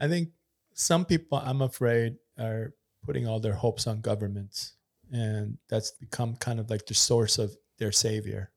I 0.00 0.08
think 0.08 0.30
some 0.74 1.04
people, 1.04 1.38
I'm 1.38 1.62
afraid, 1.62 2.16
are 2.38 2.74
putting 3.04 3.26
all 3.26 3.40
their 3.40 3.54
hopes 3.54 3.86
on 3.86 4.00
governments, 4.00 4.74
and 5.12 5.58
that's 5.68 5.92
become 5.92 6.36
kind 6.36 6.60
of 6.60 6.68
like 6.70 6.86
the 6.86 6.94
source 6.94 7.38
of 7.38 7.56
their 7.78 7.92
savior. 7.92 8.50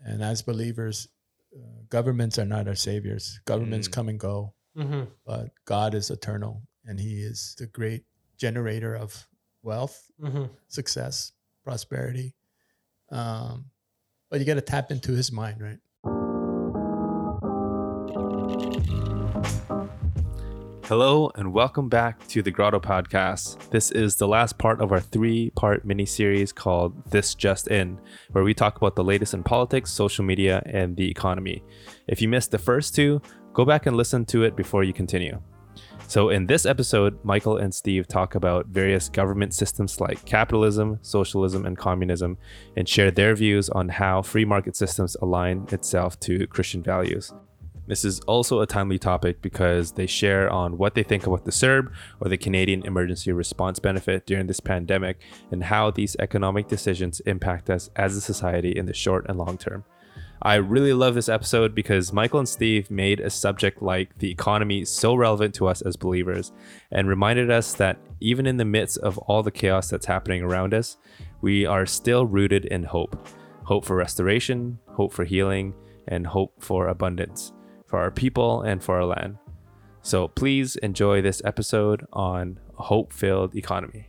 And 0.00 0.22
as 0.22 0.42
believers, 0.42 1.08
uh, 1.56 1.82
governments 1.88 2.38
are 2.38 2.44
not 2.44 2.68
our 2.68 2.74
saviors. 2.76 3.40
Governments 3.46 3.88
Mm. 3.88 3.92
come 3.92 4.08
and 4.08 4.20
go, 4.20 4.54
Mm-hmm. 4.76 5.10
but 5.26 5.50
God 5.64 5.94
is 5.94 6.10
eternal, 6.10 6.62
and 6.84 7.00
He 7.00 7.20
is 7.22 7.56
the 7.58 7.66
great 7.66 8.04
generator 8.36 8.94
of 8.94 9.26
wealth, 9.62 10.10
Mm-hmm. 10.20 10.44
success, 10.68 11.32
prosperity. 11.64 12.36
Um, 13.10 13.70
but 14.30 14.38
you 14.40 14.46
got 14.46 14.54
to 14.54 14.60
tap 14.60 14.90
into 14.92 15.12
His 15.12 15.32
mind, 15.32 15.60
right? 15.62 15.78
Hello 20.88 21.30
and 21.34 21.52
welcome 21.52 21.90
back 21.90 22.26
to 22.28 22.40
the 22.40 22.50
Grotto 22.50 22.80
Podcast. 22.80 23.68
This 23.68 23.90
is 23.90 24.16
the 24.16 24.26
last 24.26 24.56
part 24.56 24.80
of 24.80 24.90
our 24.90 25.00
three 25.00 25.50
part 25.50 25.84
mini 25.84 26.06
series 26.06 26.50
called 26.50 26.94
This 27.10 27.34
Just 27.34 27.68
In, 27.68 28.00
where 28.30 28.42
we 28.42 28.54
talk 28.54 28.78
about 28.78 28.96
the 28.96 29.04
latest 29.04 29.34
in 29.34 29.42
politics, 29.42 29.92
social 29.92 30.24
media, 30.24 30.62
and 30.64 30.96
the 30.96 31.10
economy. 31.10 31.62
If 32.06 32.22
you 32.22 32.28
missed 32.28 32.52
the 32.52 32.58
first 32.58 32.94
two, 32.94 33.20
go 33.52 33.66
back 33.66 33.84
and 33.84 33.98
listen 33.98 34.24
to 34.32 34.44
it 34.44 34.56
before 34.56 34.82
you 34.82 34.94
continue. 34.94 35.38
So, 36.06 36.30
in 36.30 36.46
this 36.46 36.64
episode, 36.64 37.22
Michael 37.22 37.58
and 37.58 37.74
Steve 37.74 38.08
talk 38.08 38.34
about 38.34 38.68
various 38.68 39.10
government 39.10 39.52
systems 39.52 40.00
like 40.00 40.24
capitalism, 40.24 41.00
socialism, 41.02 41.66
and 41.66 41.76
communism, 41.76 42.38
and 42.78 42.88
share 42.88 43.10
their 43.10 43.34
views 43.34 43.68
on 43.68 43.90
how 43.90 44.22
free 44.22 44.46
market 44.46 44.74
systems 44.74 45.18
align 45.20 45.66
itself 45.70 46.18
to 46.20 46.46
Christian 46.46 46.82
values. 46.82 47.34
This 47.88 48.04
is 48.04 48.20
also 48.20 48.60
a 48.60 48.66
timely 48.66 48.98
topic 48.98 49.40
because 49.40 49.92
they 49.92 50.06
share 50.06 50.50
on 50.50 50.76
what 50.76 50.94
they 50.94 51.02
think 51.02 51.26
about 51.26 51.46
the 51.46 51.50
CERB 51.50 51.90
or 52.20 52.28
the 52.28 52.36
Canadian 52.36 52.84
Emergency 52.84 53.32
Response 53.32 53.78
Benefit 53.78 54.26
during 54.26 54.46
this 54.46 54.60
pandemic 54.60 55.22
and 55.50 55.64
how 55.64 55.90
these 55.90 56.14
economic 56.18 56.68
decisions 56.68 57.20
impact 57.20 57.70
us 57.70 57.88
as 57.96 58.14
a 58.14 58.20
society 58.20 58.72
in 58.72 58.84
the 58.84 58.92
short 58.92 59.24
and 59.26 59.38
long 59.38 59.56
term. 59.56 59.84
I 60.42 60.56
really 60.56 60.92
love 60.92 61.14
this 61.14 61.30
episode 61.30 61.74
because 61.74 62.12
Michael 62.12 62.40
and 62.40 62.48
Steve 62.48 62.90
made 62.90 63.20
a 63.20 63.30
subject 63.30 63.80
like 63.80 64.18
the 64.18 64.30
economy 64.30 64.84
so 64.84 65.14
relevant 65.14 65.54
to 65.54 65.66
us 65.66 65.80
as 65.80 65.96
believers 65.96 66.52
and 66.92 67.08
reminded 67.08 67.50
us 67.50 67.72
that 67.74 67.98
even 68.20 68.46
in 68.46 68.58
the 68.58 68.66
midst 68.66 68.98
of 68.98 69.16
all 69.16 69.42
the 69.42 69.50
chaos 69.50 69.88
that's 69.88 70.06
happening 70.06 70.42
around 70.42 70.74
us, 70.74 70.98
we 71.40 71.64
are 71.64 71.86
still 71.86 72.26
rooted 72.26 72.66
in 72.66 72.84
hope 72.84 73.28
hope 73.64 73.84
for 73.84 73.96
restoration, 73.96 74.78
hope 74.88 75.12
for 75.12 75.24
healing, 75.24 75.74
and 76.06 76.26
hope 76.26 76.54
for 76.62 76.88
abundance 76.88 77.52
for 77.88 77.98
our 77.98 78.10
people 78.10 78.62
and 78.62 78.82
for 78.82 78.96
our 78.96 79.04
land. 79.06 79.38
So 80.02 80.28
please 80.28 80.76
enjoy 80.76 81.20
this 81.22 81.42
episode 81.44 82.06
on 82.12 82.60
hope 82.74 83.12
filled 83.12 83.56
economy. 83.56 84.08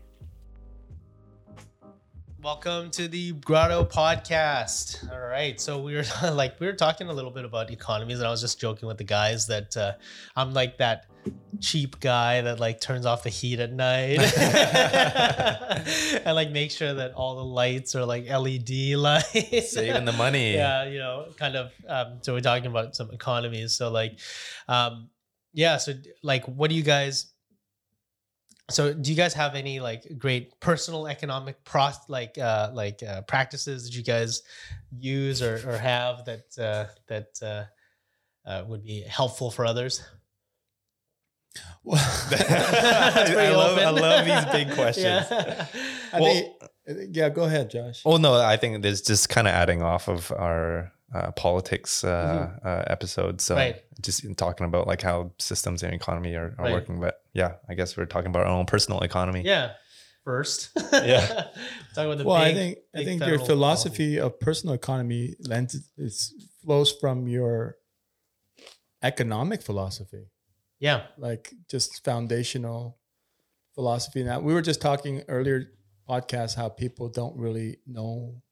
Welcome 2.50 2.90
to 2.92 3.08
the 3.08 3.34
Grotto 3.34 3.86
Podcast. 3.86 5.08
All 5.12 5.20
right, 5.20 5.62
so 5.62 5.84
we 5.84 5.94
were 5.94 6.04
like 6.32 6.60
we 6.60 6.66
were 6.66 6.74
talking 6.74 7.08
a 7.08 7.14
little 7.14 7.30
bit 7.30 7.46
about 7.46 7.70
economies, 7.70 8.18
and 8.18 8.28
I 8.28 8.32
was 8.32 8.42
just 8.42 8.60
joking 8.60 8.88
with 8.88 8.98
the 8.98 9.04
guys 9.04 9.46
that 9.48 9.78
uh, 9.78 9.94
I'm 10.36 10.56
like 10.56 10.80
that 10.80 11.06
cheap 11.60 12.00
guy 12.00 12.42
that 12.42 12.60
like 12.60 12.82
turns 12.82 13.06
off 13.06 13.22
the 13.22 13.30
heat 13.30 13.60
at 13.60 13.72
night 13.72 14.20
and 16.26 16.36
like 16.36 16.50
make 16.50 16.72
sure 16.72 16.92
that 16.92 17.14
all 17.14 17.36
the 17.36 17.46
lights 17.46 17.94
are 17.94 18.04
like 18.04 18.28
LED 18.28 18.98
lights. 18.98 19.72
Saving 19.72 20.06
the 20.06 20.14
money. 20.14 20.54
yeah, 20.56 20.86
you 20.86 20.98
know, 20.98 21.28
kind 21.38 21.56
of. 21.56 21.72
Um, 21.88 22.18
so 22.22 22.34
we're 22.34 22.42
talking 22.42 22.66
about 22.66 22.96
some 22.96 23.12
economies. 23.12 23.74
So 23.74 23.92
like, 23.92 24.18
um, 24.68 25.12
yeah. 25.54 25.78
So 25.78 25.94
like, 26.24 26.46
what 26.46 26.72
do 26.72 26.76
you 26.76 26.84
guys? 26.84 27.32
So 28.70 28.94
do 28.94 29.10
you 29.10 29.16
guys 29.18 29.34
have 29.34 29.56
any 29.56 29.80
like 29.80 30.18
great 30.18 30.60
personal 30.60 31.08
economic 31.08 31.64
pro 31.64 31.90
like 32.08 32.38
uh 32.38 32.72
like 32.74 33.02
uh, 33.04 33.22
practices 33.24 33.86
that 33.86 33.96
you 33.96 34.04
guys 34.04 34.44
use 34.98 35.42
or, 35.42 35.56
or 35.70 35.78
have 35.78 36.26
that 36.26 36.44
uh, 36.58 36.86
that 37.08 37.28
uh, 37.42 37.64
uh, 38.50 38.64
would 38.68 38.84
be 38.84 39.02
helpful 39.02 39.52
for 39.52 39.66
others? 39.66 40.04
Well, 41.84 41.96
That's 42.30 43.32
I 43.32 43.50
love- 43.50 43.78
I 43.80 43.90
love 43.90 44.26
these 44.26 44.46
big 44.54 44.72
questions. 44.76 45.26
Yeah. 45.32 45.66
Well- 46.14 46.34
think- 46.34 46.56
yeah, 47.12 47.30
go 47.30 47.44
ahead, 47.44 47.70
Josh. 47.70 48.04
Well, 48.04 48.18
no, 48.18 48.34
I 48.42 48.58
think 48.58 48.82
there's 48.82 49.02
just 49.02 49.30
kind 49.30 49.48
of 49.48 49.54
adding 49.54 49.84
off 49.84 50.08
of 50.08 50.32
our 50.32 50.92
uh, 51.14 51.32
politics 51.32 52.04
uh, 52.04 52.52
uh, 52.64 52.84
episode. 52.88 53.42
So 53.42 53.56
Right. 53.56 53.78
just 54.02 54.24
in 54.24 54.36
talking 54.36 54.66
about 54.66 54.86
like 54.88 55.02
how 55.02 55.32
systems 55.40 55.82
and 55.84 55.94
economy 55.94 56.36
are, 56.36 56.54
are 56.58 56.66
Right. 56.66 56.74
working. 56.74 57.00
But 57.00 57.16
yeah, 57.34 57.56
I 57.68 57.74
guess 57.74 57.98
we're 57.98 58.06
talking 58.06 58.30
about 58.30 58.46
our 58.46 58.54
own 58.54 58.66
personal 58.66 59.00
economy. 59.02 59.42
yeah. 59.46 59.72
First. 60.26 60.70
Yeah. 60.94 61.26
Talk 61.96 62.06
about 62.06 62.18
the 62.20 62.24
well, 62.26 62.36
I 62.36 62.50
big- 62.54 62.56
think 62.58 62.78
I 62.96 63.04
think 63.04 63.20
your 63.22 63.30
federal 63.40 63.46
philosophy 63.48 64.20
of 64.20 64.40
personal 64.40 64.76
economy 64.76 65.36
lends 65.40 65.76
is 65.98 66.34
flows 66.64 66.92
from 66.92 67.28
your 67.28 67.78
economic 69.02 69.62
philosophy, 69.62 70.26
Yeah. 70.80 71.08
like 71.18 71.54
just 71.70 72.04
foundational 72.04 72.98
philosophy. 73.76 74.24
Now 74.24 74.40
we 74.40 74.54
were 74.54 74.62
just 74.62 74.82
talking 74.82 75.24
earlier 75.28 75.66
podcast 76.08 76.56
how 76.56 76.70
people 76.70 77.08
don't 77.10 77.38
really 77.38 77.78
know 77.88 78.36
ec- 78.36 78.44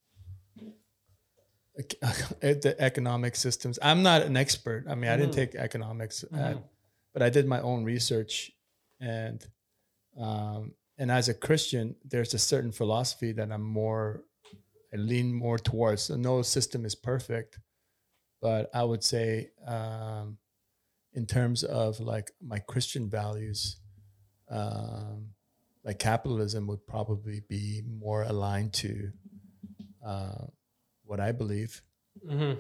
the 2.42 2.76
economic 2.80 3.36
systems. 3.36 3.78
I'm 3.82 4.02
not 4.04 4.24
an 4.24 4.36
expert. 4.36 4.86
I 4.90 4.96
mean, 4.96 5.12
I 5.12 5.18
didn't 5.18 5.32
Mhm. 5.32 5.36
take 5.36 5.56
economics, 5.56 6.24
at, 6.24 6.58
Mhm. 6.58 6.64
but 7.14 7.22
I 7.22 7.30
did 7.30 7.46
my 7.46 7.62
own 7.62 7.84
research, 7.84 8.52
and 9.00 9.46
um, 10.18 10.74
and 10.98 11.12
as 11.12 11.30
a 11.30 11.34
Christian, 11.34 11.96
there's 12.04 12.34
a 12.34 12.40
certain 12.40 12.72
philosophy 12.72 13.32
that 13.34 13.52
I'm 13.52 13.62
more, 13.62 14.24
I 14.92 14.96
lean 14.98 15.32
more 15.32 15.60
towards. 15.60 16.02
So 16.04 16.16
no 16.16 16.42
system 16.42 16.86
is 16.86 16.96
perfect, 16.96 17.60
but 18.42 18.72
I 18.74 18.84
would 18.84 19.04
say, 19.04 19.52
um, 19.68 20.40
in 21.14 21.28
terms 21.28 21.64
of 21.64 22.00
like 22.00 22.32
my 22.42 22.58
Christian 22.58 23.10
values, 23.10 23.78
um, 24.50 25.36
like 25.84 26.00
capitalism 26.00 26.66
would 26.68 26.88
probably 26.88 27.42
be 27.48 27.84
more 27.86 28.24
aligned 28.24 28.74
to 28.74 29.12
uh, 30.04 30.48
what 31.08 31.20
I 31.20 31.32
believe 31.32 31.82
Mm-hmm. 32.26 32.60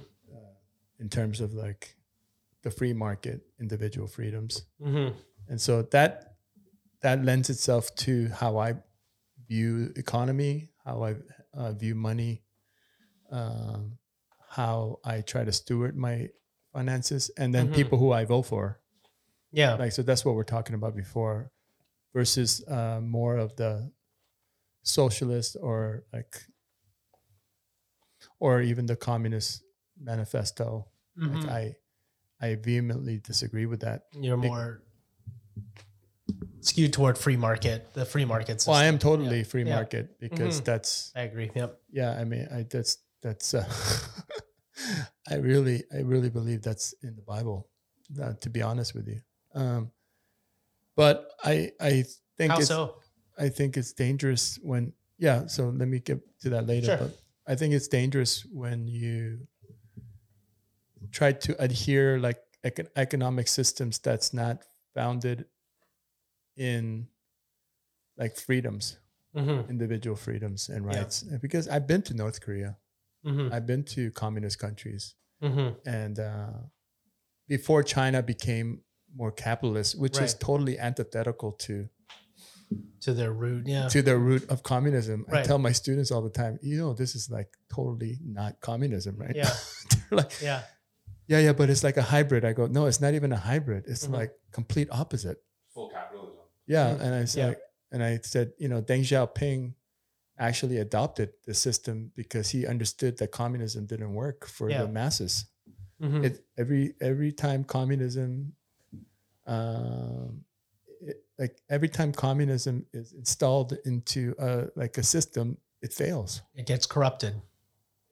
in 0.99 1.09
terms 1.09 1.41
of 1.41 1.53
like 1.53 1.95
the 2.63 2.69
free 2.71 2.93
market, 2.93 3.41
individual 3.59 4.07
freedoms. 4.07 4.65
Mm-hmm. 4.79 5.17
And 5.49 5.59
so 5.61 5.81
that 5.95 6.35
that 7.01 7.23
lends 7.25 7.49
itself 7.49 7.93
to 8.05 8.27
how 8.29 8.57
I 8.67 8.75
view 9.47 9.93
economy, 9.95 10.69
how 10.85 11.03
I 11.03 11.15
uh, 11.53 11.71
view 11.73 11.95
money, 11.95 12.43
um, 13.31 13.97
how 14.49 14.99
I 15.03 15.21
try 15.21 15.43
to 15.43 15.51
steward 15.51 15.95
my 15.97 16.29
finances, 16.73 17.31
and 17.37 17.53
then 17.53 17.67
Mhm. 17.69 17.75
people 17.75 17.97
who 17.97 18.11
I 18.11 18.25
vote 18.25 18.45
for. 18.45 18.79
Yeah. 19.51 19.73
Like 19.75 19.91
so, 19.91 20.03
that's 20.03 20.23
what 20.25 20.35
we're 20.35 20.43
talking 20.55 20.75
about 20.75 20.95
before, 20.95 21.51
versus 22.13 22.61
uh, 22.67 22.99
more 23.01 23.37
of 23.37 23.55
the 23.55 23.91
socialist 24.83 25.57
or 25.61 26.03
like, 26.13 26.35
or 28.39 28.61
even 28.61 28.85
the 28.85 28.95
communist 28.95 29.63
manifesto. 29.99 30.87
Like 31.15 31.31
Mhm. 31.31 31.49
I, 31.49 31.75
I 32.39 32.55
vehemently 32.55 33.17
disagree 33.19 33.65
with 33.65 33.79
that. 33.81 34.03
You're 34.13 34.37
Big- 34.37 34.51
more 34.51 34.83
skewed 36.61 36.93
toward 36.93 37.17
free 37.17 37.37
market, 37.37 37.93
the 37.93 38.05
free 38.05 38.25
market 38.25 38.59
system. 38.59 38.71
Well, 38.71 38.79
I 38.81 38.85
am 38.85 38.99
totally 38.99 39.37
Yeah. 39.39 39.43
free 39.43 39.63
Yeah. 39.63 39.75
market 39.75 40.19
because 40.19 40.61
Mhm. 40.61 40.65
that's 40.65 41.11
I 41.15 41.21
agree. 41.21 41.51
Yep. 41.55 41.81
yeah. 41.91 42.11
I 42.11 42.23
mean, 42.25 42.47
I 42.51 42.63
that's 42.63 42.97
that's. 43.21 43.53
Uh, 43.53 43.65
I 45.29 45.35
really, 45.35 45.83
I 45.91 46.01
really 46.01 46.29
believe 46.29 46.61
that's 46.61 46.93
in 47.01 47.15
the 47.15 47.21
Bible. 47.23 47.69
Uh, 48.21 48.33
to 48.39 48.49
be 48.49 48.61
honest 48.61 48.93
with 48.95 49.05
you, 49.07 49.19
um, 49.53 49.91
but 50.95 51.29
I, 51.43 51.71
I 51.81 52.05
think 52.37 52.51
How 52.53 52.59
it's, 52.59 52.67
so? 52.69 53.01
I 53.37 53.49
think 53.49 53.75
it's 53.75 53.91
dangerous 53.91 54.57
when 54.61 54.93
yeah. 55.17 55.47
So 55.47 55.69
let 55.69 55.87
me 55.89 55.99
get 55.99 56.19
to 56.41 56.49
that 56.51 56.67
later. 56.67 56.85
Sure. 56.85 56.97
But 56.97 57.17
I 57.47 57.55
think 57.55 57.73
it's 57.73 57.87
dangerous 57.87 58.45
when 58.45 58.87
you 58.87 59.47
try 61.11 61.31
to 61.31 61.61
adhere 61.63 62.19
like 62.19 62.39
econ- 62.65 62.89
economic 62.95 63.47
systems 63.47 63.99
that's 63.99 64.33
not 64.33 64.63
founded 64.93 65.45
in 66.55 67.07
like 68.17 68.35
freedoms 68.35 68.97
Mm-hmm. 69.35 69.69
individual 69.69 70.15
freedoms 70.15 70.67
and 70.69 70.83
rights 70.85 71.21
And 71.21 71.39
because 71.39 71.67
i've 71.67 71.85
been 71.85 72.01
to 72.03 72.13
north 72.15 72.41
korea 72.41 72.77
Mm-hmm. 73.25 73.53
i've 73.53 73.67
been 73.67 73.83
to 73.95 74.09
communist 74.11 74.57
countries 74.57 75.13
Mm-hmm. 75.43 75.87
and 75.87 76.17
uh, 76.19 76.53
before 77.47 77.83
china 77.83 78.23
became 78.23 78.81
more 79.15 79.31
capitalist 79.31 79.99
which 79.99 80.17
is 80.25 80.33
totally 80.33 80.79
antithetical 80.79 81.51
to 81.51 81.87
To 83.01 83.13
their 83.13 83.31
root. 83.31 83.67
Yeah. 83.67 83.87
to 83.87 84.01
the 84.01 84.17
root 84.17 84.43
of 84.49 84.61
communism 84.63 85.25
i 85.31 85.41
tell 85.43 85.57
my 85.59 85.71
students 85.71 86.11
all 86.11 86.21
the 86.21 86.29
time 86.41 86.59
you 86.61 86.77
know 86.77 86.93
this 86.93 87.15
is 87.15 87.29
like 87.29 87.47
totally 87.73 88.19
not 88.25 88.59
communism 88.59 89.15
right 89.17 89.35
Yeah. 89.35 89.53
They're 90.09 90.17
like 90.17 90.31
Yeah. 90.41 90.61
yeah, 91.27 91.39
yeah, 91.39 91.53
but 91.53 91.69
it's 91.69 91.83
like 91.83 91.97
a 91.97 92.01
hybrid. 92.13 92.43
I 92.45 92.53
go, 92.53 92.67
no, 92.67 92.85
it's 92.87 93.01
not 93.01 93.13
even 93.13 93.31
a 93.31 93.37
hybrid. 93.37 93.83
It's 93.87 94.07
Mhm. 94.07 94.13
like 94.19 94.31
complete 94.51 94.87
opposite. 94.91 95.37
Full 95.73 95.89
capitalism. 95.89 96.43
Yeah, 96.65 96.87
Mm, 96.95 97.01
and 97.03 97.11
I 97.15 97.19
yeah. 97.19 97.25
said, 97.35 97.57
and 97.91 98.01
I 98.03 98.19
said, 98.23 98.51
you 98.57 98.67
know, 98.71 98.81
Deng 98.81 99.03
Xiaoping 99.09 99.73
actually 100.39 100.77
adopted 100.77 101.29
the 101.45 101.53
system 101.53 102.11
because 102.15 102.49
he 102.55 102.65
understood 102.67 103.17
that 103.19 103.31
communism 103.31 103.85
didn't 103.85 104.13
work 104.13 104.45
for 104.47 104.69
Yeah. 104.69 104.83
the 104.83 104.87
masses. 104.89 105.45
Mhm. 106.01 106.23
It 106.27 106.45
every 106.57 106.95
every 107.01 107.31
time 107.33 107.63
communism, 107.63 108.53
um, 109.45 110.43
it, 110.49 110.56
like 111.39 111.61
every 111.69 111.89
time 111.89 112.11
communism 112.11 112.85
is 112.93 113.13
installed 113.13 113.77
into 113.85 114.33
a 114.39 114.67
like 114.75 114.97
a 114.97 115.03
system, 115.03 115.57
it 115.81 115.93
fails. 115.93 116.41
it 116.55 116.65
gets 116.65 116.85
corrupted. 116.87 117.33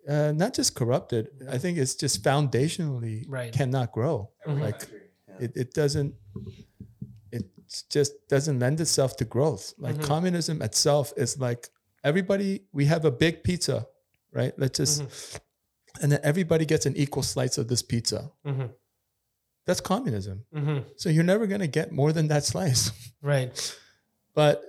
Uh, 0.08 0.32
not 0.36 0.54
just 0.54 0.76
corrupted. 0.76 1.30
I 1.50 1.58
think 1.58 1.78
it's 1.80 1.96
just 1.96 2.22
foundationally 2.24 3.26
Right. 3.28 3.52
cannot 3.52 3.92
grow. 3.92 4.30
Mhm. 4.48 4.60
Like 4.62 4.82
it, 5.40 5.52
it 5.56 5.74
doesn't 5.74 6.14
it 7.32 7.44
just 7.90 8.14
doesn't 8.30 8.60
lend 8.60 8.80
itself 8.80 9.16
to 9.18 9.26
growth 9.26 9.74
like 9.78 9.96
Mhm. 9.96 10.04
communism 10.04 10.62
itself 10.62 11.12
is 11.18 11.38
like 11.40 11.70
everybody 12.04 12.66
we 12.72 12.86
have 12.86 13.04
a 13.06 13.12
big 13.12 13.44
pizza 13.44 13.88
right 14.32 14.54
let's 14.58 14.78
just 14.78 15.02
Mm-hmm. 15.02 16.04
and 16.04 16.12
then 16.12 16.20
everybody 16.24 16.66
gets 16.66 16.86
an 16.86 16.96
equal 16.96 17.24
slice 17.24 17.58
of 17.58 17.68
this 17.68 17.82
pizza 17.82 18.32
Mhm. 18.46 18.70
That's 19.66 19.82
communism 19.82 20.44
Mhm. 20.54 20.86
so 20.98 21.10
you're 21.10 21.24
never 21.24 21.48
going 21.48 21.62
to 21.62 21.68
get 21.68 21.92
more 21.92 22.12
than 22.14 22.28
that 22.28 22.44
slice 22.44 22.92
Right. 23.22 23.52
but 24.34 24.64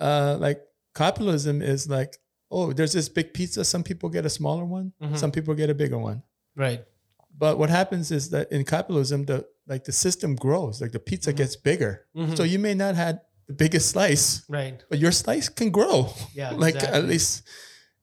uh 0.00 0.36
like 0.40 0.60
capitalism 0.94 1.62
is 1.62 1.88
like 1.88 2.18
oh 2.50 2.72
there's 2.72 2.92
this 2.92 3.08
big 3.08 3.34
pizza 3.34 3.64
some 3.64 3.82
people 3.82 4.08
get 4.08 4.24
a 4.26 4.30
smaller 4.30 4.64
one 4.64 4.92
Mhm. 5.02 5.18
some 5.18 5.30
people 5.32 5.54
get 5.54 5.70
a 5.70 5.74
bigger 5.74 5.98
one 5.98 6.22
Right. 6.56 6.84
but 7.36 7.58
what 7.58 7.70
happens 7.70 8.10
is 8.10 8.30
that 8.30 8.50
in 8.52 8.64
capitalism 8.64 9.24
the 9.26 9.44
like 9.66 9.84
the 9.84 9.92
system 9.92 10.36
grows 10.36 10.80
like 10.80 10.92
the 10.92 10.98
pizza 11.00 11.32
Mhm. 11.32 11.36
gets 11.36 11.56
bigger 11.56 12.06
Mhm. 12.16 12.36
so 12.36 12.42
you 12.44 12.58
may 12.58 12.74
not 12.74 12.94
have 12.94 13.18
the 13.46 13.54
biggest 13.54 13.90
slice 13.90 14.42
Right. 14.48 14.82
but 14.88 14.98
your 14.98 15.12
slice 15.12 15.48
can 15.48 15.70
grow 15.70 16.12
Yeah. 16.34 16.50
like 16.64 16.76
at 16.82 17.04
least 17.04 17.42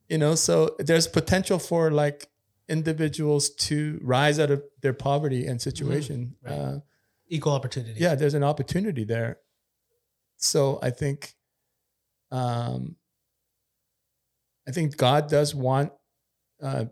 you 0.10 0.18
know 0.18 0.36
so 0.36 0.76
there's 0.80 1.08
potential 1.08 1.60
for 1.60 1.92
like 1.92 2.28
individuals 2.70 3.50
to 3.52 4.00
rise 4.02 4.40
out 4.40 4.52
of 4.52 4.64
their 4.82 4.94
poverty 4.94 5.46
and 5.48 5.62
situation 5.62 6.36
Mm-hmm. 6.46 6.50
Right. 6.50 6.60
uh, 6.76 6.80
equal 7.28 7.54
opportunity. 7.54 8.00
yeah 8.00 8.16
there's 8.16 8.34
an 8.34 8.44
opportunity 8.44 9.04
there 9.06 9.38
so 10.38 10.80
i 10.82 10.90
think 10.90 11.34
um 12.32 12.96
i 14.68 14.72
think 14.72 14.98
god 14.98 15.30
does 15.30 15.54
want 15.56 15.92
uh 16.62 16.86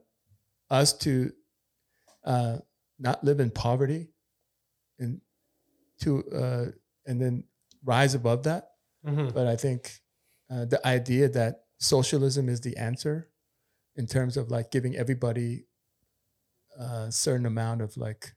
us 0.70 0.94
to 0.94 1.32
uh 2.26 2.58
not 3.00 3.24
live 3.24 3.40
in 3.40 3.50
poverty 3.50 4.10
and 4.98 5.22
to 6.00 6.24
uh 6.32 6.66
and 7.06 7.22
then 7.22 7.44
rise 7.84 8.14
above 8.16 8.44
that 8.44 8.72
Mhm. 9.06 9.34
but 9.34 9.48
i 9.48 9.56
think 9.56 10.02
uh, 10.52 10.66
the 10.66 10.86
idea 10.86 11.30
that 11.30 11.64
socialism 11.80 12.50
is 12.50 12.60
the 12.62 12.76
answer 12.78 13.30
in 14.00 14.08
terms 14.08 14.38
of 14.38 14.50
like 14.50 14.72
giving 14.72 14.96
everybody 14.96 15.66
a 16.80 17.12
certain 17.12 17.46
amount 17.46 17.82
of 17.82 17.98
like 17.98 18.34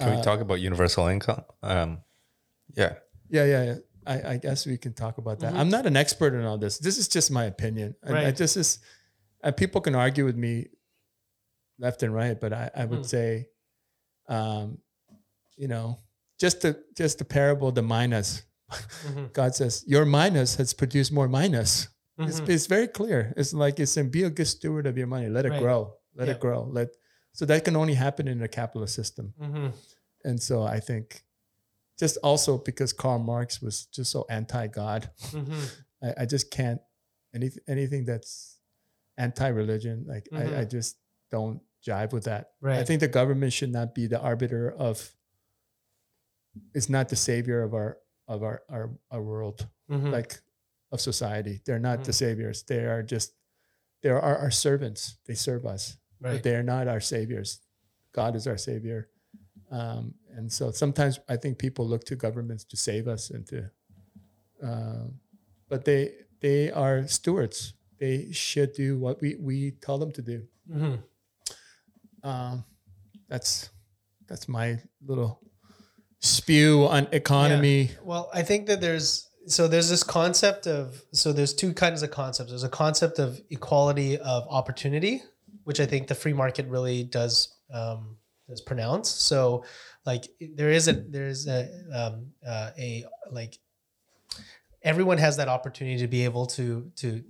Can 0.00 0.10
we 0.10 0.16
uh, 0.16 0.22
talk 0.22 0.40
about 0.40 0.60
universal 0.60 1.06
income? 1.08 1.44
Um, 1.62 1.90
yeah. 2.74 2.94
Yeah, 3.28 3.44
yeah, 3.44 3.62
yeah. 3.64 3.76
I, 4.06 4.16
I 4.32 4.36
guess 4.38 4.66
we 4.66 4.78
can 4.78 4.92
talk 4.94 5.18
about 5.18 5.40
that. 5.40 5.52
Mhm. 5.52 5.58
I'm 5.60 5.68
not 5.76 5.84
an 5.86 5.96
expert 5.96 6.32
in 6.34 6.44
all 6.44 6.58
this. 6.58 6.78
This 6.78 6.96
is 6.96 7.08
just 7.08 7.30
my 7.30 7.44
opinion. 7.44 7.94
And 8.02 8.16
I 8.16 8.24
Right. 8.24 8.36
just 8.36 8.56
is, 8.56 8.78
and 9.42 9.54
people 9.56 9.80
can 9.80 9.94
argue 9.94 10.24
with 10.24 10.36
me 10.36 10.68
left 11.78 12.02
and 12.02 12.14
right, 12.14 12.40
but 12.40 12.52
I, 12.52 12.70
I 12.74 12.84
would 12.86 13.00
Mhm. 13.00 13.06
say, 13.16 13.48
um, 14.28 14.78
you 15.56 15.68
know, 15.68 15.98
just 16.38 16.60
the 16.62 16.72
just 16.94 17.18
the 17.18 17.24
parable, 17.24 17.72
the 17.72 17.82
minas. 17.82 18.42
Mhm. 19.06 19.32
God 19.40 19.54
says, 19.54 19.84
Your 19.86 20.04
minas 20.06 20.56
has 20.56 20.72
produced 20.74 21.12
more 21.12 21.28
minas. 21.28 21.88
It's, 22.18 22.40
Mhm. 22.40 22.48
it's 22.48 22.66
very 22.66 22.88
clear. 22.88 23.34
It's 23.36 23.52
like 23.52 23.78
it's 23.78 23.92
saying, 23.92 24.10
be 24.10 24.22
a 24.24 24.30
good 24.30 24.46
steward 24.46 24.86
of 24.86 24.96
your 24.96 25.06
money. 25.06 25.28
Let 25.28 25.44
it 25.46 25.50
Right. 25.50 25.60
grow. 25.60 25.96
Let 26.14 26.28
Yeah. 26.28 26.34
it 26.34 26.40
grow. 26.40 26.64
Let 26.64 26.88
so 27.32 27.44
that 27.44 27.64
can 27.64 27.76
only 27.76 27.92
happen 27.94 28.26
in 28.28 28.40
a 28.42 28.48
capitalist 28.48 28.94
system. 28.94 29.34
Mhm. 29.38 29.74
And 30.24 30.42
so 30.42 30.62
I 30.62 30.80
think 30.80 31.24
just 31.98 32.16
also 32.22 32.56
because 32.58 32.92
Karl 32.94 33.18
Marx 33.18 33.60
was 33.60 33.84
just 33.86 34.10
so 34.10 34.24
anti-God, 34.30 35.10
Mhm. 35.18 35.70
I, 36.02 36.14
I 36.22 36.26
just 36.26 36.50
can't 36.50 36.80
anything 37.34 37.62
anything 37.68 38.04
that's 38.06 38.58
anti-religion. 39.18 40.04
Like 40.06 40.28
I, 40.32 40.42
I 40.60 40.64
Mhm. 40.64 40.70
just 40.70 40.96
don't 41.30 41.60
jive 41.86 42.12
with 42.12 42.24
that. 42.24 42.52
Right. 42.62 42.78
I 42.78 42.84
think 42.84 43.00
the 43.00 43.08
government 43.08 43.52
should 43.52 43.70
not 43.72 43.94
be 43.94 44.06
the 44.06 44.18
arbiter 44.20 44.70
of. 44.72 45.14
It's 46.74 46.88
not 46.88 47.08
the 47.10 47.16
savior 47.16 47.62
of 47.62 47.74
our 47.74 47.98
of 48.28 48.42
our 48.42 48.62
our, 48.70 48.90
our 49.10 49.22
world, 49.22 49.68
Mhm. 49.90 50.10
like 50.10 50.40
of 50.96 51.00
society. 51.00 51.60
They're 51.64 51.86
not 51.88 51.98
the 52.04 52.12
Mhm. 52.12 52.22
saviors. 52.24 52.62
They 52.64 52.84
are 52.92 53.02
just 53.14 53.28
they 54.02 54.10
are 54.10 54.20
our, 54.20 54.50
servants. 54.50 55.18
They 55.26 55.34
serve 55.34 55.64
us 55.66 55.96
but 56.20 56.42
they 56.42 56.54
are 56.54 56.62
not 56.62 56.88
our 56.88 57.00
saviors. 57.00 57.60
God 58.12 58.36
is 58.36 58.46
our 58.46 58.58
savior. 58.58 59.00
Um, 59.70 60.14
and 60.36 60.50
so 60.52 60.70
sometimes 60.70 61.18
I 61.28 61.36
think 61.36 61.58
people 61.58 61.86
look 61.88 62.04
to 62.04 62.16
governments 62.16 62.64
to 62.70 62.76
save 62.76 63.06
us 63.08 63.30
and 63.30 63.46
to, 63.48 63.70
uh, 64.62 65.04
but 65.68 65.84
they 65.84 66.02
they 66.40 66.70
are 66.72 67.06
stewards. 67.08 67.74
They 67.98 68.32
should 68.32 68.72
do 68.72 68.98
what 68.98 69.20
we, 69.22 69.36
we 69.36 69.72
tell 69.86 69.98
them 69.98 70.12
to 70.12 70.22
do. 70.22 70.38
Mhm. 70.68 71.02
Um, 72.22 72.64
that's 73.28 73.70
that's 74.28 74.46
my 74.48 74.80
little 75.00 75.40
spew 76.20 76.86
on 76.86 77.08
economy. 77.12 77.90
Well, 78.02 78.30
I 78.32 78.42
think 78.42 78.66
that 78.68 78.80
there's 78.80 79.28
so 79.46 79.68
there's 79.68 79.88
this 79.88 80.02
concept 80.02 80.66
of 80.66 81.02
so 81.12 81.32
there's 81.32 81.54
two 81.54 81.72
kinds 81.72 82.02
of 82.02 82.10
concepts. 82.10 82.50
There's 82.50 82.64
a 82.64 82.68
concept 82.68 83.18
of 83.18 83.40
equality 83.50 84.18
of 84.18 84.46
opportunity, 84.48 85.22
which 85.64 85.80
I 85.80 85.86
think 85.86 86.08
the 86.08 86.14
free 86.14 86.32
market 86.32 86.66
really 86.66 87.04
does 87.04 87.54
um, 87.72 88.16
does 88.48 88.60
pronounce. 88.60 89.08
So, 89.10 89.64
like 90.04 90.28
there 90.40 90.70
is 90.70 90.88
a 90.88 90.92
there's 90.92 91.46
a 91.46 91.68
um, 91.94 92.32
uh, 92.46 92.70
a 92.78 93.04
like 93.30 93.58
everyone 94.82 95.18
has 95.18 95.36
that 95.36 95.48
opportunity 95.48 95.98
to 95.98 96.08
be 96.08 96.24
able 96.24 96.46
to 96.46 96.90
to 96.96 97.22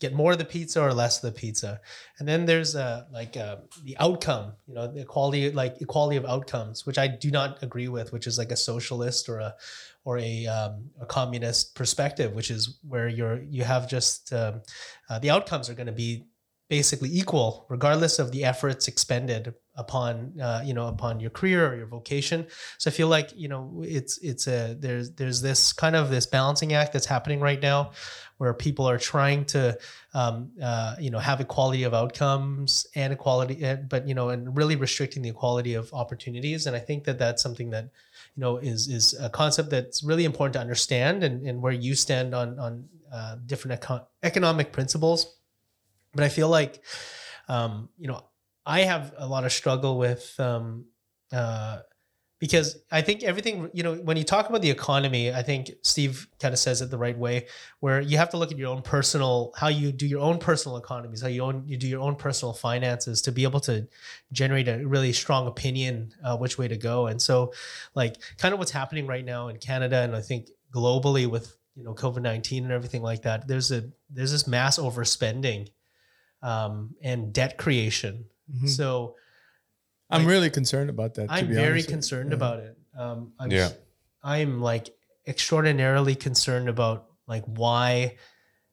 get 0.00 0.12
more 0.12 0.32
of 0.32 0.38
the 0.38 0.44
pizza 0.44 0.82
or 0.82 0.92
less 0.92 1.22
of 1.22 1.32
the 1.32 1.40
pizza 1.40 1.80
and 2.18 2.28
then 2.28 2.44
there's 2.44 2.74
a 2.74 3.06
like 3.12 3.36
uh 3.36 3.56
the 3.84 3.96
outcome 3.98 4.52
you 4.66 4.74
know 4.74 4.86
the 4.88 5.00
equality 5.00 5.50
like 5.52 5.80
equality 5.80 6.16
of 6.16 6.26
outcomes 6.26 6.84
which 6.84 6.98
i 6.98 7.06
do 7.06 7.30
not 7.30 7.62
agree 7.62 7.88
with 7.88 8.12
which 8.12 8.26
is 8.26 8.36
like 8.36 8.50
a 8.50 8.56
socialist 8.56 9.28
or 9.28 9.38
a 9.38 9.54
or 10.04 10.18
a, 10.18 10.46
um, 10.46 10.90
a 11.00 11.06
communist 11.06 11.74
perspective 11.74 12.32
which 12.34 12.50
is 12.50 12.78
where 12.86 13.08
you're 13.08 13.42
you 13.42 13.64
have 13.64 13.88
just 13.88 14.32
um, 14.32 14.62
uh, 15.08 15.18
the 15.18 15.30
outcomes 15.30 15.68
are 15.68 15.74
going 15.74 15.86
to 15.86 15.92
be 15.92 16.24
basically 16.68 17.10
equal 17.12 17.66
regardless 17.68 18.18
of 18.18 18.32
the 18.32 18.44
efforts 18.44 18.88
expended 18.88 19.54
upon 19.76 20.32
uh, 20.40 20.62
you 20.64 20.72
know 20.72 20.86
upon 20.86 21.20
your 21.20 21.30
career 21.30 21.68
or 21.68 21.76
your 21.76 21.86
vocation. 21.86 22.46
So 22.78 22.90
i 22.90 22.92
feel 22.92 23.08
like 23.08 23.32
you 23.36 23.48
know 23.48 23.82
it's 23.84 24.18
it's 24.18 24.46
a 24.46 24.76
there's 24.78 25.12
there's 25.12 25.42
this 25.42 25.72
kind 25.72 25.96
of 25.96 26.10
this 26.10 26.26
balancing 26.26 26.72
act 26.72 26.92
that's 26.92 27.06
happening 27.06 27.40
right 27.40 27.60
now 27.60 27.90
where 28.38 28.52
people 28.52 28.88
are 28.88 28.98
trying 28.98 29.44
to 29.46 29.78
um, 30.14 30.50
uh, 30.62 30.94
you 30.98 31.10
know 31.10 31.18
have 31.18 31.40
equality 31.40 31.82
of 31.82 31.92
outcomes 31.92 32.86
and 32.94 33.12
equality 33.12 33.76
but 33.88 34.06
you 34.06 34.14
know 34.14 34.30
and 34.30 34.56
really 34.56 34.76
restricting 34.76 35.22
the 35.22 35.28
equality 35.28 35.74
of 35.74 35.92
opportunities. 35.92 36.66
And 36.66 36.76
i 36.76 36.80
think 36.80 37.04
that 37.04 37.18
that's 37.18 37.42
something 37.42 37.70
that 37.70 37.90
you 38.36 38.40
know 38.40 38.56
is 38.58 38.88
is 38.88 39.14
a 39.20 39.28
concept 39.28 39.70
that's 39.70 40.02
really 40.02 40.24
important 40.24 40.54
to 40.54 40.60
understand 40.60 41.22
and, 41.22 41.46
and 41.46 41.60
where 41.62 41.72
you 41.72 41.94
stand 41.94 42.34
on 42.34 42.58
on 42.58 42.88
uh, 43.12 43.36
different 43.46 43.80
econ- 43.80 44.06
economic 44.22 44.72
principles. 44.72 45.38
But 46.12 46.24
i 46.24 46.28
feel 46.28 46.48
like 46.48 46.82
um, 47.48 47.88
you 47.98 48.08
know 48.08 48.24
i 48.64 48.80
have 48.80 49.14
a 49.18 49.26
lot 49.26 49.44
of 49.44 49.52
struggle 49.52 49.98
with 49.98 50.34
um, 50.38 50.86
uh, 51.32 51.80
because 52.44 52.76
I 52.92 53.00
think 53.00 53.22
everything, 53.22 53.70
you 53.72 53.82
know, 53.82 53.94
when 53.94 54.18
you 54.18 54.22
talk 54.22 54.50
about 54.50 54.60
the 54.60 54.68
economy, 54.68 55.32
I 55.32 55.42
think 55.42 55.70
Steve 55.80 56.28
kind 56.38 56.52
of 56.52 56.58
says 56.58 56.82
it 56.82 56.90
the 56.90 56.98
right 56.98 57.16
way, 57.16 57.46
where 57.80 58.02
you 58.02 58.18
have 58.18 58.28
to 58.32 58.36
look 58.36 58.52
at 58.52 58.58
your 58.58 58.68
own 58.68 58.82
personal, 58.82 59.54
how 59.56 59.68
you 59.68 59.90
do 59.92 60.06
your 60.06 60.20
own 60.20 60.36
personal 60.36 60.76
economies, 60.76 61.22
how 61.22 61.28
you 61.28 61.42
own, 61.42 61.64
you 61.66 61.78
do 61.78 61.88
your 61.88 62.02
own 62.02 62.16
personal 62.16 62.52
finances 62.52 63.22
to 63.22 63.32
be 63.32 63.44
able 63.44 63.60
to 63.60 63.88
generate 64.30 64.68
a 64.68 64.86
really 64.86 65.10
strong 65.10 65.46
opinion 65.46 66.12
uh, 66.22 66.36
which 66.36 66.58
way 66.58 66.68
to 66.68 66.76
go. 66.76 67.06
And 67.06 67.22
so, 67.22 67.54
like, 67.94 68.16
kind 68.36 68.52
of 68.52 68.58
what's 68.58 68.72
happening 68.72 69.06
right 69.06 69.24
now 69.24 69.48
in 69.48 69.56
Canada, 69.56 70.02
and 70.02 70.14
I 70.14 70.20
think 70.20 70.50
globally 70.70 71.26
with 71.26 71.56
you 71.74 71.82
know 71.82 71.94
COVID 71.94 72.20
nineteen 72.20 72.64
and 72.64 72.74
everything 72.74 73.00
like 73.00 73.22
that, 73.22 73.48
there's 73.48 73.72
a 73.72 73.84
there's 74.10 74.32
this 74.32 74.46
mass 74.46 74.78
overspending 74.78 75.70
um, 76.42 76.94
and 77.02 77.32
debt 77.32 77.56
creation. 77.56 78.26
Mhm. 78.54 78.68
So 78.68 79.16
I'm 80.10 80.22
like, 80.22 80.28
really 80.30 80.50
concerned 80.50 80.90
about 80.90 81.14
that. 81.14 81.28
to 81.28 81.32
I'm 81.32 81.48
be 81.48 81.54
very 81.54 81.72
honest 81.72 81.88
concerned 81.88 82.30
Yeah. 82.30 82.36
about 82.36 82.58
it. 82.60 82.76
Um, 82.96 83.32
I'm, 83.38 83.50
Yeah. 83.50 83.70
I'm 84.22 84.60
like 84.60 84.90
extraordinarily 85.26 86.14
concerned 86.14 86.68
about 86.68 87.06
like 87.26 87.44
why, 87.46 88.16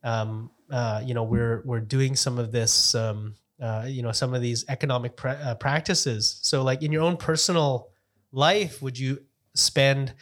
um, 0.03 0.51
uh, 0.69 1.01
you 1.03 1.13
know, 1.13 1.23
we're 1.23 1.61
we're 1.65 1.79
doing 1.79 2.15
some 2.15 2.37
of 2.39 2.51
this, 2.51 2.95
um, 2.95 3.35
uh, 3.61 3.85
you 3.87 4.01
know 4.01 4.11
some 4.11 4.33
of 4.33 4.41
these 4.41 4.65
economic 4.69 5.15
pra- 5.15 5.39
uh, 5.43 5.55
practices. 5.55 6.39
So 6.41 6.63
like 6.63 6.81
in 6.83 6.91
your 6.91 7.03
own 7.03 7.15
personal 7.17 7.89
life, 8.31 8.81
would 8.81 8.97
you 8.97 9.19
spend 9.55 10.13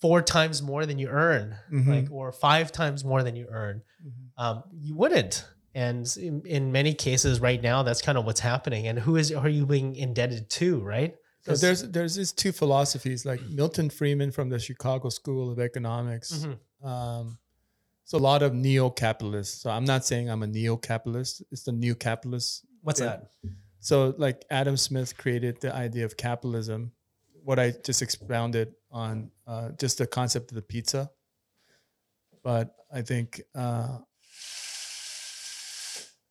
four 0.00 0.22
times 0.22 0.62
more 0.62 0.86
than 0.86 0.98
you 0.98 1.08
earn, 1.08 1.56
Mhm. 1.72 1.86
like 1.88 2.10
or 2.10 2.32
five 2.32 2.72
times 2.72 3.04
more 3.04 3.22
than 3.22 3.36
you 3.36 3.46
earn? 3.50 3.82
Um, 4.36 4.64
you 4.72 4.94
wouldn't. 4.96 5.44
And 5.74 6.14
in, 6.18 6.42
in 6.44 6.72
many 6.72 6.92
cases, 6.92 7.40
right 7.40 7.62
now, 7.62 7.82
that's 7.82 8.02
kind 8.02 8.18
of 8.18 8.24
what's 8.24 8.40
happening. 8.40 8.88
And 8.88 8.98
who 8.98 9.16
is 9.16 9.32
are 9.32 9.48
you 9.48 9.64
being 9.64 9.96
indebted 9.96 10.50
to, 10.50 10.80
right? 10.80 11.16
So 11.42 11.56
there's 11.56 11.82
there's 11.90 12.14
these 12.14 12.32
two 12.32 12.52
philosophies 12.52 13.24
like 13.24 13.40
Milton 13.48 13.90
Friedman 13.90 14.30
from 14.30 14.48
the 14.48 14.58
Chicago 14.58 15.08
School 15.08 15.50
of 15.50 15.58
Economics. 15.58 16.46
Mhm. 16.46 16.86
Um, 16.86 17.38
so 18.04 18.18
a 18.18 18.20
lot 18.20 18.42
of 18.42 18.54
neo-capitalists. 18.54 19.62
So 19.62 19.70
I'm 19.70 19.84
not 19.84 20.04
saying 20.04 20.28
I'm 20.28 20.42
a 20.42 20.46
neo-capitalist. 20.46 21.42
It's 21.50 21.62
the 21.62 21.72
new 21.72 21.94
capitalist. 21.94 22.64
what's 22.82 23.00
yeah. 23.00 23.06
that? 23.06 23.30
So 23.80 24.14
like 24.18 24.44
Adam 24.50 24.76
Smith 24.76 25.16
created 25.16 25.60
the 25.60 25.74
idea 25.74 26.04
of 26.04 26.16
capitalism. 26.16 26.92
What 27.44 27.58
I 27.58 27.72
just 27.84 28.02
expounded 28.02 28.74
on 28.90 29.30
uh, 29.46 29.70
just 29.78 29.98
the 29.98 30.06
concept 30.06 30.50
of 30.50 30.56
the 30.56 30.62
pizza. 30.62 31.10
But 32.42 32.74
I 32.92 33.02
think 33.02 33.40
uh, 33.54 33.98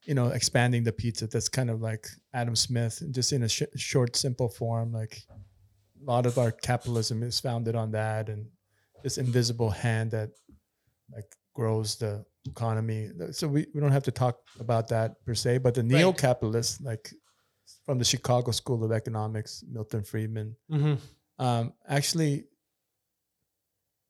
you 0.06 0.14
know 0.14 0.28
expanding 0.28 0.84
the 0.84 0.92
pizza. 0.92 1.28
That's 1.28 1.50
kind 1.50 1.70
of 1.70 1.82
like 1.82 2.08
Adam 2.34 2.56
Smith, 2.56 3.02
just 3.12 3.32
in 3.34 3.44
a 3.44 3.50
sh- 3.50 3.64
short, 3.76 4.16
simple 4.16 4.50
form. 4.50 4.92
Like 4.92 5.22
a 5.32 6.04
lot 6.04 6.26
of 6.26 6.38
our 6.38 6.52
capitalism 6.52 7.24
is 7.24 7.40
founded 7.40 7.76
on 7.76 7.92
that, 7.92 8.30
and 8.30 8.48
this 9.04 9.18
invisible 9.18 9.70
hand 9.70 10.12
that 10.12 10.30
like 11.14 11.36
grows 11.54 11.96
the 11.98 12.26
economy. 12.48 13.10
So 13.32 13.48
we, 13.48 13.68
we 13.74 13.82
don't 13.82 13.92
have 13.92 14.04
to 14.04 14.12
talk 14.12 14.40
about 14.60 14.88
that 14.90 15.24
per 15.26 15.36
se, 15.36 15.60
but 15.60 15.74
the 15.76 15.84
neo 15.84 16.12
capitalists, 16.14 16.82
like 16.82 17.12
from 17.86 18.00
the 18.00 18.06
Chicago 18.06 18.52
School 18.52 18.84
of 18.84 18.92
Economics, 18.92 19.64
Milton 19.70 20.04
Friedman, 20.04 20.56
Mm-hmm. 20.72 21.44
um, 21.44 21.74
actually 21.88 22.46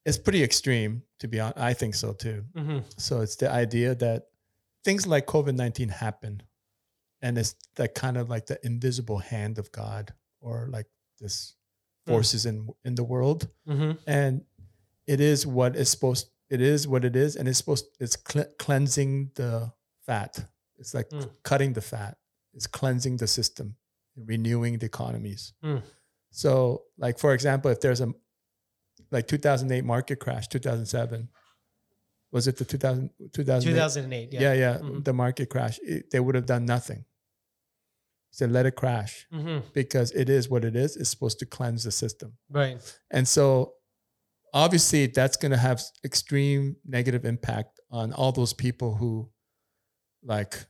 it's 0.05 0.17
pretty 0.17 0.43
extreme 0.43 1.03
to 1.19 1.27
be 1.27 1.39
honest. 1.39 1.57
I 1.59 1.73
think 1.73 1.93
so 1.95 2.13
too. 2.13 2.43
Mm-hmm. 2.55 2.79
So 2.97 3.21
it's 3.21 3.35
the 3.35 3.51
idea 3.51 3.93
that 3.95 4.23
things 4.83 5.05
like 5.07 5.25
COVID 5.27 5.55
19 5.55 5.89
happen 5.89 6.41
and 7.21 7.37
it's 7.37 7.55
like 7.77 7.93
kind 7.93 8.17
of 8.17 8.29
like 8.29 8.45
the 8.47 8.59
invisible 8.65 9.19
hand 9.19 9.57
of 9.59 9.71
God 9.71 10.13
or 10.41 10.67
like 10.71 10.87
this 11.19 11.55
Hmm. 12.07 12.13
forces 12.13 12.45
in 12.47 12.67
in 12.83 12.95
the 12.95 13.03
world 13.03 13.47
Mm-hmm. 13.67 13.91
and 14.07 14.41
it 15.05 15.19
is 15.21 15.45
what 15.45 15.75
is 15.75 15.89
supposed 15.89 16.29
it 16.49 16.59
is 16.59 16.87
what 16.87 17.05
it 17.05 17.15
is 17.15 17.35
and 17.35 17.47
it's 17.47 17.59
supposed 17.59 17.85
it's 17.99 18.15
cle 18.15 18.43
cleansing 18.57 19.29
the 19.35 19.71
fat 20.07 20.33
it's 20.79 20.93
like 20.95 21.09
Mm. 21.11 21.29
cutting 21.43 21.73
the 21.73 21.81
fat 21.81 22.17
it's 22.55 22.65
cleansing 22.65 23.17
the 23.17 23.27
system 23.27 23.75
renewing 24.15 24.79
the 24.79 24.87
economies 24.87 25.53
Mm. 25.63 25.83
so 26.31 26.83
like 26.97 27.19
for 27.19 27.33
example 27.35 27.69
if 27.69 27.79
there's 27.81 28.01
a 28.01 28.11
like 29.11 29.27
2008 29.27 29.83
market 29.85 30.19
crash 30.19 30.47
2007 30.47 31.29
was 32.31 32.47
it 32.47 32.57
the 32.57 32.65
2000 32.65 33.09
2008 33.33 33.73
2008. 33.73 34.33
Yeah. 34.33 34.41
yeah 34.41 34.53
yeah, 34.53 34.77
Mhm. 34.79 35.03
the 35.03 35.13
market 35.13 35.49
crash 35.49 35.79
it, 35.83 36.09
they 36.11 36.19
would 36.19 36.35
have 36.35 36.45
done 36.45 36.65
nothing 36.65 37.05
so 38.31 38.45
let 38.45 38.65
it 38.65 38.75
crash 38.75 39.27
Mm-hmm. 39.33 39.67
because 39.73 40.11
it 40.11 40.29
is 40.29 40.49
what 40.49 40.63
it 40.63 40.75
is 40.75 40.95
it's 40.95 41.09
supposed 41.09 41.39
to 41.39 41.45
cleanse 41.45 41.83
the 41.83 41.91
system 41.91 42.37
Right. 42.49 42.79
and 43.11 43.27
so 43.27 43.73
obviously 44.53 45.07
that's 45.07 45.37
going 45.37 45.51
to 45.51 45.57
have 45.57 45.81
extreme 46.03 46.75
negative 46.85 47.23
impact 47.25 47.79
on 47.89 48.11
all 48.13 48.31
those 48.31 48.53
people 48.53 48.95
who 48.95 49.29
like 50.23 50.65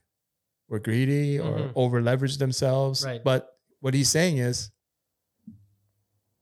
were 0.68 0.78
greedy 0.80 1.38
or 1.38 1.58
Mhm. 1.58 1.72
over 1.74 2.00
leveraged 2.00 2.38
themselves. 2.38 3.04
Right. 3.04 3.22
But 3.22 3.40
what 3.80 3.92
he's 3.92 4.08
saying 4.08 4.38
is, 4.38 4.70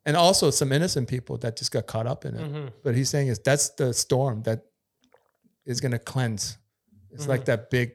and 0.07 0.17
also 0.17 0.51
some 0.51 0.71
innocent 0.73 1.09
people 1.09 1.37
that 1.39 1.57
just 1.57 1.71
got 1.73 1.87
caught 1.87 2.07
up 2.07 2.25
in 2.25 2.35
it. 2.37 2.41
Mm-hmm. 2.41 2.69
But 2.85 2.95
he's 2.95 3.09
saying 3.11 3.29
is 3.29 3.39
that's 3.39 3.71
the 3.71 3.93
storm 3.93 4.43
that 4.45 4.65
is 5.71 5.81
going 5.81 5.93
to 5.93 5.99
cleanse. 6.13 6.59
It's 7.11 7.27
like 7.29 7.45
that 7.47 7.71
big 7.71 7.93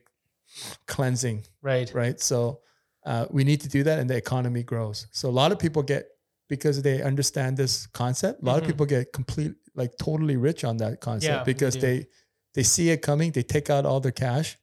cleansing 0.88 1.44
Right. 1.62 1.92
right? 1.94 2.20
So 2.20 2.62
uh, 3.06 3.28
we 3.30 3.44
need 3.44 3.62
to 3.62 3.70
do 3.70 3.84
that, 3.84 4.00
and 4.00 4.10
the 4.10 4.16
economy 4.18 4.64
grows. 4.64 5.08
So 5.12 5.30
a 5.30 5.36
lot 5.42 5.52
of 5.52 5.60
people 5.60 5.84
get 5.84 6.08
because 6.48 6.82
they 6.82 7.02
understand 7.02 7.58
this 7.58 7.88
concept. 7.88 8.42
A 8.42 8.46
lot 8.46 8.56
Mhm. 8.58 8.62
of 8.62 8.68
people 8.68 8.86
get 8.86 9.12
complete, 9.14 9.54
like 9.76 9.92
totally 9.98 10.38
rich 10.38 10.64
on 10.64 10.78
that 10.78 11.02
concept 11.02 11.38
Yeah, 11.40 11.44
because 11.44 11.78
they 11.78 12.08
they 12.54 12.64
see 12.64 12.90
it 12.90 13.02
coming. 13.02 13.32
They 13.34 13.44
take 13.44 13.70
out 13.70 13.86
all 13.86 14.00
their 14.00 14.14
cash, 14.14 14.58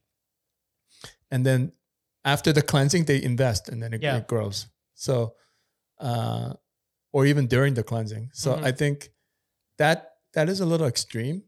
and 1.31 1.45
then 1.45 1.71
after 2.25 2.51
the 2.53 2.61
cleansing, 2.61 3.05
they 3.05 3.21
invest, 3.21 3.69
and 3.69 3.81
then 3.81 3.93
it, 3.93 4.01
Yeah. 4.01 4.17
it 4.17 4.27
grows. 4.27 4.67
So, 4.95 5.35
uh, 5.99 6.53
or 7.11 7.25
even 7.25 7.47
during 7.47 7.75
the 7.75 7.83
cleansing. 7.83 8.29
So 8.33 8.55
Mhm. 8.55 8.63
I 8.63 8.71
think 8.71 9.09
that 9.77 9.97
that 10.33 10.49
is 10.49 10.59
a 10.59 10.65
little 10.65 10.87
extreme, 10.87 11.43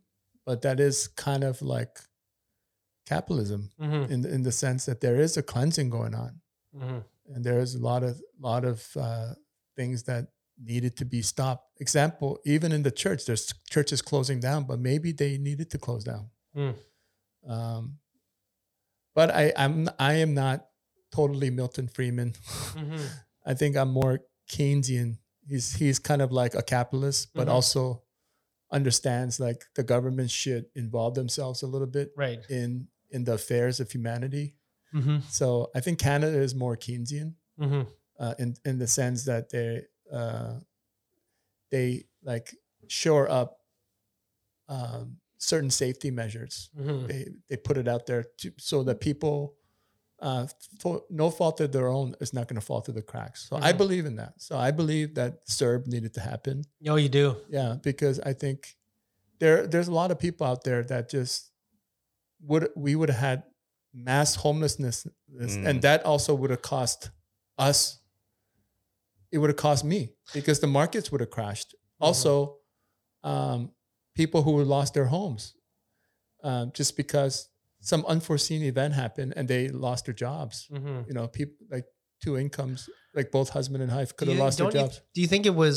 but 0.46 0.62
that 0.62 0.80
is 0.80 1.08
kind 1.08 1.44
of 1.44 1.62
like 1.62 2.00
capitalism 3.08 3.70
Mm-hmm. 3.80 4.12
in 4.14 4.26
in 4.26 4.44
the 4.44 4.52
sense 4.52 4.86
that 4.86 5.02
there 5.02 5.20
is 5.20 5.38
a 5.38 5.44
cleansing 5.44 5.90
going 5.90 6.16
on, 6.16 6.42
Mm-hmm. 6.76 7.00
and 7.34 7.44
there 7.46 7.60
is 7.60 7.76
a 7.76 7.80
lot 7.80 8.04
of 8.04 8.22
lot 8.40 8.66
of 8.66 8.86
uh, 9.00 9.34
things 9.76 10.04
that 10.04 10.28
needed 10.58 10.96
to 10.98 11.06
be 11.06 11.22
stopped. 11.22 11.80
Example, 11.82 12.40
even 12.46 12.72
in 12.72 12.84
the 12.84 12.92
church, 12.92 13.26
there's 13.26 13.54
churches 13.70 14.02
closing 14.02 14.40
down, 14.40 14.64
but 14.64 14.80
maybe 14.80 15.12
they 15.12 15.38
needed 15.38 15.70
to 15.72 15.78
close 15.78 16.04
down. 16.04 16.30
Mm. 16.56 16.76
Um, 17.48 18.00
but 19.14 19.30
I 19.32 19.54
I'm 19.58 19.90
I 20.00 20.14
am 20.16 20.34
not 20.34 20.68
totally 21.12 21.50
Milton 21.50 21.88
Friedman. 21.88 22.34
Mm-hmm. 22.74 23.06
I 23.46 23.54
think 23.54 23.76
I'm 23.78 23.90
more 23.92 24.22
Keynesian. 24.50 25.18
He's 25.48 25.74
he's 25.76 26.00
kind 26.00 26.22
of 26.22 26.32
like 26.32 26.56
a 26.56 26.64
capitalist, 26.64 27.30
but 27.36 27.48
Mhm. 27.48 27.52
also 27.52 28.02
understands 28.72 29.40
like 29.40 29.66
the 29.76 29.84
government 29.84 30.30
should 30.32 30.66
involve 30.76 31.14
themselves 31.16 31.62
a 31.64 31.68
little 31.68 31.88
bit 31.88 32.12
Right. 32.18 32.40
in 32.50 32.88
in 33.12 33.24
the 33.24 33.34
affairs 33.34 33.80
of 33.80 33.92
humanity. 33.92 34.56
Mm-hmm. 34.94 35.18
So 35.30 35.70
I 35.76 35.80
think 35.82 36.00
Canada 36.00 36.38
is 36.40 36.54
more 36.56 36.76
Keynesian 36.78 37.36
Mm-hmm. 37.60 37.82
uh, 38.20 38.34
in 38.40 38.56
in 38.66 38.80
the 38.80 38.88
sense 38.88 39.24
that 39.26 39.50
they 39.50 39.86
uh, 40.12 40.56
they 41.72 42.06
like 42.24 42.54
shore 42.88 43.30
up 43.30 43.60
um, 44.68 45.18
certain 45.38 45.70
safety 45.70 46.12
measures. 46.12 46.70
Mm-hmm. 46.78 47.08
They 47.08 47.28
they 47.50 47.58
put 47.58 47.78
it 47.78 47.88
out 47.88 48.06
there 48.06 48.26
to, 48.40 48.52
so 48.58 48.84
that 48.84 49.00
people, 49.00 49.56
uh, 50.20 50.48
for 50.80 51.04
no 51.10 51.30
fault 51.30 51.60
of 51.62 51.72
their 51.72 51.88
own, 51.88 52.16
is 52.22 52.34
not 52.34 52.48
going 52.48 52.60
to 52.60 52.66
fall 52.66 52.82
through 52.82 52.94
the 52.94 53.02
cracks. 53.02 53.48
So 53.50 53.58
I 53.58 53.74
Mhm. 53.74 53.78
believe 53.78 54.06
in 54.06 54.16
that. 54.16 54.34
So 54.42 54.58
I 54.58 54.72
believe 54.72 55.16
that 55.16 55.46
CERB 55.48 55.88
needed 55.88 56.14
to 56.14 56.22
happen. 56.22 56.64
No, 56.80 56.96
you 56.96 57.10
do. 57.10 57.36
Yeah, 57.50 57.76
because 57.82 58.20
I 58.22 58.34
think 58.34 58.78
there 59.40 59.68
there's 59.68 59.88
a 59.90 59.94
lot 59.94 60.12
of 60.12 60.18
people 60.20 60.48
out 60.48 60.64
there 60.64 60.84
that 60.84 61.10
just 61.10 61.52
would 62.42 62.70
we 62.76 62.96
would 62.96 63.10
have 63.10 63.20
had 63.20 63.44
mass 63.94 64.36
homelessness, 64.36 65.06
Mm. 65.32 65.66
and 65.68 65.82
that 65.82 66.06
also 66.06 66.34
would 66.34 66.50
have 66.50 66.62
cost 66.62 67.10
us. 67.58 68.00
It 69.32 69.38
would 69.40 69.50
have 69.50 69.58
cost 69.58 69.84
me 69.84 70.14
because 70.34 70.60
the 70.60 70.68
markets 70.68 71.12
would 71.12 71.22
have 71.22 71.30
crashed. 71.30 71.76
Also, 72.00 72.60
um, 73.24 73.72
people 74.14 74.42
who 74.44 74.64
lost 74.64 74.94
their 74.94 75.06
homes 75.08 75.56
um, 76.44 76.72
just 76.74 76.96
because 76.96 77.50
some 77.86 78.04
unforeseen 78.08 78.64
event 78.64 78.94
happened 78.96 79.34
and 79.38 79.48
they 79.48 79.70
lost 79.70 80.06
their 80.06 80.14
jobs. 80.14 80.68
Mm-hmm. 80.72 81.02
You 81.08 81.14
know, 81.14 81.28
people 81.28 81.56
like 81.72 81.86
two 82.24 82.36
incomes, 82.38 82.90
like 83.14 83.32
both 83.32 83.50
husband 83.50 83.84
and 83.84 83.92
wife, 83.92 84.16
could 84.18 84.28
have 84.28 84.38
lost 84.38 84.58
their 84.58 84.66
don't 84.72 84.76
you- 84.76 84.88
jobs. 84.88 85.02
do 85.14 85.22
you 85.22 85.28
think 85.28 85.46
it 85.46 85.56
was? 85.56 85.76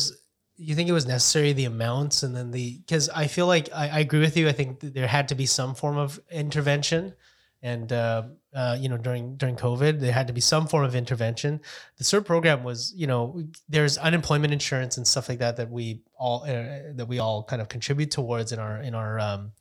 You 0.60 0.74
think 0.74 0.88
it 0.88 0.92
was 0.92 1.06
necessary 1.06 1.52
the 1.52 1.66
amounts 1.66 2.22
and 2.24 2.34
then 2.34 2.50
the 2.50 2.78
because 2.78 3.08
I 3.10 3.28
feel 3.28 3.46
like 3.46 3.68
I, 3.72 3.84
I 3.88 3.98
agree 4.00 4.20
with 4.20 4.36
you. 4.36 4.48
I 4.48 4.52
think 4.52 4.80
there 4.80 5.06
had 5.06 5.28
to 5.28 5.36
be 5.36 5.46
some 5.46 5.74
form 5.74 5.96
of 5.96 6.18
intervention, 6.32 7.14
and 7.62 7.92
uh, 7.92 8.22
uh, 8.54 8.76
you 8.78 8.88
know 8.88 8.96
during 8.96 9.36
during 9.36 9.56
COVID 9.56 10.00
there 10.00 10.12
had 10.12 10.26
to 10.28 10.32
be 10.32 10.40
some 10.40 10.66
form 10.66 10.84
of 10.84 10.94
intervention. 10.94 11.60
The 11.96 12.04
CERB 12.04 12.24
program 12.24 12.64
was 12.64 12.92
you 12.96 13.06
know 13.06 13.42
there's 13.68 13.98
unemployment 13.98 14.52
insurance 14.52 14.96
and 14.96 15.06
stuff 15.06 15.28
like 15.28 15.38
that 15.38 15.56
that 15.56 15.70
we 15.70 16.02
all 16.16 16.44
uh, 16.44 16.94
that 16.94 17.06
we 17.08 17.18
all 17.18 17.42
kind 17.42 17.60
of 17.60 17.68
contribute 17.68 18.10
towards 18.10 18.52
in 18.52 18.58
our 18.58 18.80
in 18.80 18.94
our 18.94 19.18
um, 19.18 19.52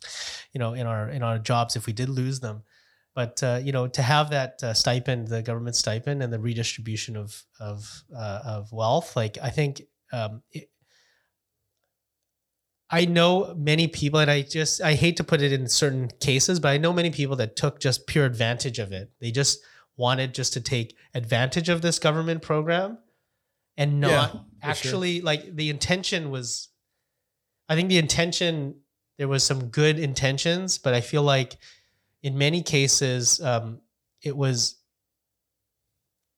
you 0.54 0.60
know 0.60 0.74
in 0.74 0.86
our 0.86 1.10
in 1.10 1.24
our 1.24 1.40
jobs 1.40 1.76
if 1.76 1.86
we 1.86 1.94
did 1.94 2.10
lose 2.10 2.40
them. 2.40 2.64
But 3.16 3.42
uh, 3.42 3.60
you 3.64 3.72
know, 3.72 3.88
to 3.88 4.02
have 4.04 4.30
that 4.30 4.62
uh, 4.62 4.76
stipend, 4.76 5.28
the 5.28 5.42
government 5.42 5.76
stipend, 5.76 6.22
and 6.22 6.32
the 6.32 6.40
redistribution 6.40 7.18
of 7.18 7.44
of 7.60 8.04
uh, 8.16 8.42
of 8.46 8.72
wealth, 8.72 9.16
like 9.16 9.40
I 9.42 9.50
think 9.50 9.82
um, 10.14 10.44
I 12.90 13.06
know 13.06 13.54
many 13.58 13.88
people, 13.88 14.20
and 14.20 14.32
I 14.32 14.44
just 14.44 14.82
I 14.82 14.94
hate 14.94 15.18
to 15.18 15.24
put 15.24 15.42
it 15.42 15.52
in 15.52 15.68
certain 15.68 16.08
cases, 16.20 16.60
but 16.60 16.70
I 16.70 16.78
know 16.78 16.94
many 16.94 17.10
people 17.12 17.36
that 17.38 17.56
took 17.56 17.80
just 17.80 18.08
pure 18.08 18.26
advantage 18.26 18.80
of 18.80 18.92
it. 18.94 19.12
They 19.20 19.32
just 19.32 19.60
wanted 19.98 20.34
just 20.34 20.54
to 20.54 20.62
take 20.62 20.96
advantage 21.14 21.68
of 21.70 21.82
this 21.82 22.00
government 22.00 22.42
program, 22.42 22.98
and 23.76 24.00
not 24.00 24.10
Yeah, 24.10 24.28
for 24.28 24.34
sure. 24.34 24.46
actually 24.62 25.22
like 25.22 25.56
the 25.56 25.70
intention 25.70 26.30
was. 26.32 26.70
I 27.70 27.76
think 27.76 27.90
the 27.90 27.98
intention 27.98 28.76
there 29.18 29.28
was 29.28 29.44
some 29.44 29.68
good 29.68 30.00
intentions, 30.00 30.78
but 30.78 30.94
I 30.94 31.02
feel 31.02 31.24
like 31.24 31.58
in 32.24 32.38
many 32.38 32.62
cases 32.64 33.42
um, 33.42 33.82
it 34.22 34.38
was 34.38 34.76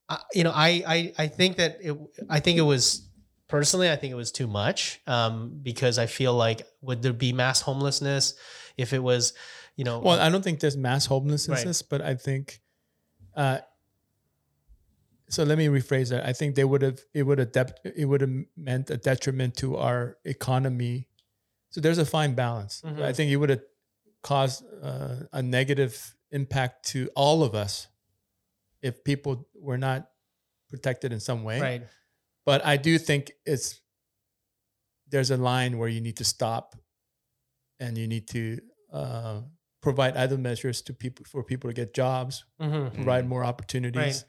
I- 0.08 0.22
you 0.34 0.44
know, 0.44 0.52
I, 0.56 0.84
I 0.88 1.14
I 1.20 1.28
think 1.28 1.58
that 1.58 1.78
it. 1.82 1.96
I 2.30 2.40
think 2.40 2.58
it 2.58 2.64
was 2.64 3.08
personally. 3.50 3.92
I 3.92 3.98
think 3.98 4.12
it 4.12 4.16
was 4.16 4.32
too 4.32 4.48
much. 4.48 5.02
Um, 5.06 5.60
because 5.62 6.00
I 6.00 6.06
feel 6.06 6.34
like 6.34 6.62
would 6.82 7.02
there 7.02 7.12
be 7.14 7.34
mass 7.34 7.60
homelessness 7.62 8.36
if 8.78 8.94
it 8.94 9.00
was, 9.04 9.34
you 9.76 9.84
know, 9.84 10.00
Well, 10.00 10.20
I 10.20 10.30
don't 10.30 10.44
think 10.44 10.62
there's 10.62 10.78
mass 10.78 11.06
homelessness, 11.08 11.82
but 11.82 12.02
I 12.02 12.16
think. 12.16 12.62
Uh, 13.36 13.60
so 15.30 15.44
let 15.44 15.58
me 15.58 15.68
rephrase 15.68 16.10
that. 16.10 16.26
I 16.26 16.34
think 16.34 16.56
they 16.56 16.64
would 16.64 16.82
have 16.82 17.00
it 17.14 17.24
would 17.24 17.38
have 17.38 17.74
it 17.84 18.06
would 18.06 18.22
have 18.22 18.32
meant 18.58 18.90
a 18.90 18.98
detriment 18.98 19.56
to 19.58 19.78
our 19.78 20.18
economy. 20.26 21.08
So 21.70 21.82
there's 21.82 22.00
a 22.00 22.06
fine 22.06 22.34
balance. 22.34 22.82
Mhm. 22.82 23.02
I 23.04 23.14
think 23.14 23.30
it 23.32 23.36
would 23.38 23.50
have 23.52 23.62
caused 24.24 24.64
uh, 24.82 25.16
a 25.32 25.42
negative 25.44 26.16
impact 26.32 26.86
to 26.94 27.10
all 27.16 27.44
of 27.44 27.54
us 27.54 27.88
if 28.82 29.04
people 29.04 29.48
were 29.54 29.78
not 29.78 30.10
protected 30.70 31.12
in 31.14 31.20
some 31.20 31.44
way. 31.44 31.60
right. 31.62 31.84
But 32.46 32.66
I 32.66 32.78
do 32.78 32.98
think 32.98 33.32
it's 33.46 33.80
there's 35.10 35.32
a 35.32 35.38
line 35.38 35.78
where 35.78 35.90
you 35.90 36.02
need 36.02 36.18
to 36.18 36.24
stop, 36.24 36.76
and 37.80 37.98
you 37.98 38.08
need 38.08 38.28
to 38.30 38.60
uh, 38.94 39.42
provide 39.82 40.16
other 40.18 40.38
measures 40.38 40.82
to 40.84 40.94
people 40.94 41.26
for 41.26 41.44
people 41.44 41.70
to 41.70 41.74
get 41.74 41.94
jobs, 41.94 42.46
Mm-hmm. 42.62 42.96
provide 42.96 43.28
more 43.28 43.44
opportunities. 43.44 44.02
Right. 44.02 44.24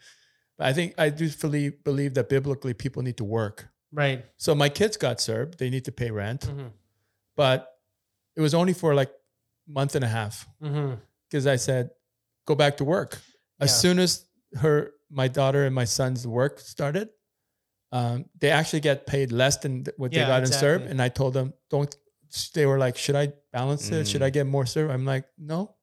But 0.58 0.66
I 0.68 0.72
think 0.72 0.94
I 0.98 1.10
do 1.10 1.28
fully 1.28 1.70
believe 1.70 2.14
that 2.14 2.28
biblically 2.28 2.74
people 2.74 3.02
need 3.02 3.16
to 3.16 3.24
work. 3.24 3.68
Right. 3.92 4.24
So 4.36 4.54
my 4.54 4.68
kids 4.68 4.96
got 4.96 5.20
served; 5.20 5.58
they 5.58 5.70
need 5.70 5.84
to 5.86 5.92
pay 5.92 6.10
rent, 6.10 6.42
Mm-hmm. 6.42 6.68
but 7.36 7.68
it 8.36 8.40
was 8.40 8.54
only 8.54 8.72
for 8.72 8.94
like 8.94 9.10
month 9.66 9.94
and 9.94 10.04
a 10.04 10.08
half 10.08 10.46
Mm-hmm. 10.62 10.94
because 11.28 11.46
I 11.46 11.56
said, 11.56 11.90
"Go 12.46 12.54
back 12.54 12.76
to 12.78 12.84
work." 12.84 13.18
As 13.58 13.78
soon 13.78 13.98
as 13.98 14.24
her, 14.60 14.92
my 15.10 15.28
daughter, 15.28 15.66
and 15.66 15.74
my 15.74 15.84
son's 15.84 16.26
work 16.26 16.60
started, 16.60 17.08
um, 17.92 18.24
they 18.38 18.50
actually 18.50 18.80
get 18.80 19.06
paid 19.06 19.32
less 19.32 19.56
than 19.58 19.84
what 19.96 20.12
Yeah, 20.12 20.24
they 20.24 20.26
got 20.28 20.42
in 20.44 20.50
CERB. 20.50 20.90
And 20.90 21.00
I 21.02 21.08
told 21.08 21.34
them, 21.34 21.52
"Don't." 21.70 21.94
They 22.54 22.64
were 22.66 22.78
like, 22.78 22.96
"Should 22.96 23.16
I 23.16 23.32
balance 23.52 23.90
it? 23.90 24.06
Should 24.06 24.20
Mm. 24.22 24.26
I 24.26 24.30
get 24.30 24.46
more 24.46 24.64
CERB?" 24.64 24.90
I'm 24.90 25.04
like, 25.04 25.24
"No." 25.38 25.74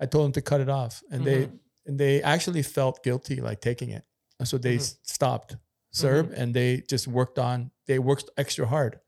I 0.00 0.06
told 0.06 0.24
them 0.26 0.32
to 0.32 0.40
cut 0.42 0.60
it 0.62 0.68
off, 0.70 1.02
and 1.10 1.24
they 1.24 1.46
Mhm. 1.46 1.58
and 1.86 1.98
they 1.98 2.22
actually 2.22 2.62
felt 2.62 3.02
guilty 3.04 3.40
like 3.40 3.60
taking 3.60 3.90
it, 3.90 4.04
and 4.38 4.48
so 4.48 4.56
they 4.58 4.76
Mhm. 4.78 4.96
stopped 5.02 5.56
CERB 5.92 6.32
and 6.36 6.54
they 6.54 6.80
just 6.88 7.06
worked 7.08 7.38
on. 7.38 7.70
They 7.86 7.98
worked 7.98 8.30
extra 8.36 8.66
hard 8.66 9.00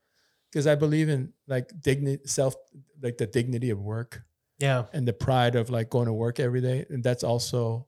because 0.51 0.67
I 0.67 0.75
believe 0.75 1.07
in 1.09 1.33
like 1.47 1.71
dignity, 1.81 2.27
self, 2.27 2.55
like 3.01 3.17
the 3.17 3.25
dignity 3.25 3.69
of 3.71 3.79
work 3.79 4.21
Yeah. 4.59 4.85
and 4.93 5.07
the 5.07 5.13
pride 5.13 5.55
of 5.55 5.69
like 5.69 5.89
going 5.89 6.07
to 6.07 6.13
work 6.13 6.39
every 6.39 6.61
day 6.61 6.85
and 6.89 7.03
that's 7.03 7.23
also 7.23 7.87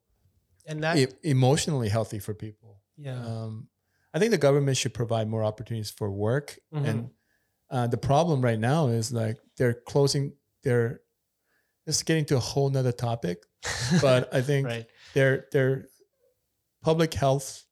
And 0.65 0.81
that. 0.83 0.97
e- 0.97 1.07
emotionally 1.23 1.89
healthy 1.89 2.19
for 2.19 2.33
people 2.33 2.81
yeah. 2.97 3.19
um, 3.23 3.67
i 4.15 4.19
think 4.19 4.31
the 4.31 4.37
government 4.47 4.77
should 4.77 4.93
provide 4.93 5.27
more 5.27 5.43
opportunities 5.43 5.91
for 5.91 6.09
work 6.09 6.57
Mhm. 6.73 6.85
and 6.89 7.09
uh, 7.69 7.87
the 7.87 7.97
problem 7.97 8.41
right 8.41 8.59
now 8.59 8.87
is 8.87 9.11
like 9.11 9.37
they're 9.57 9.73
closing 9.91 10.33
they're 10.63 11.01
this 11.85 11.97
is 11.97 12.03
getting 12.03 12.25
to 12.25 12.35
a 12.37 12.39
whole 12.39 12.69
nother 12.71 12.91
topic 12.91 13.43
but 14.01 14.33
i 14.33 14.41
think 14.41 14.65
right. 14.67 14.87
their 15.13 15.45
their 15.51 15.85
public 16.81 17.13
health 17.13 17.65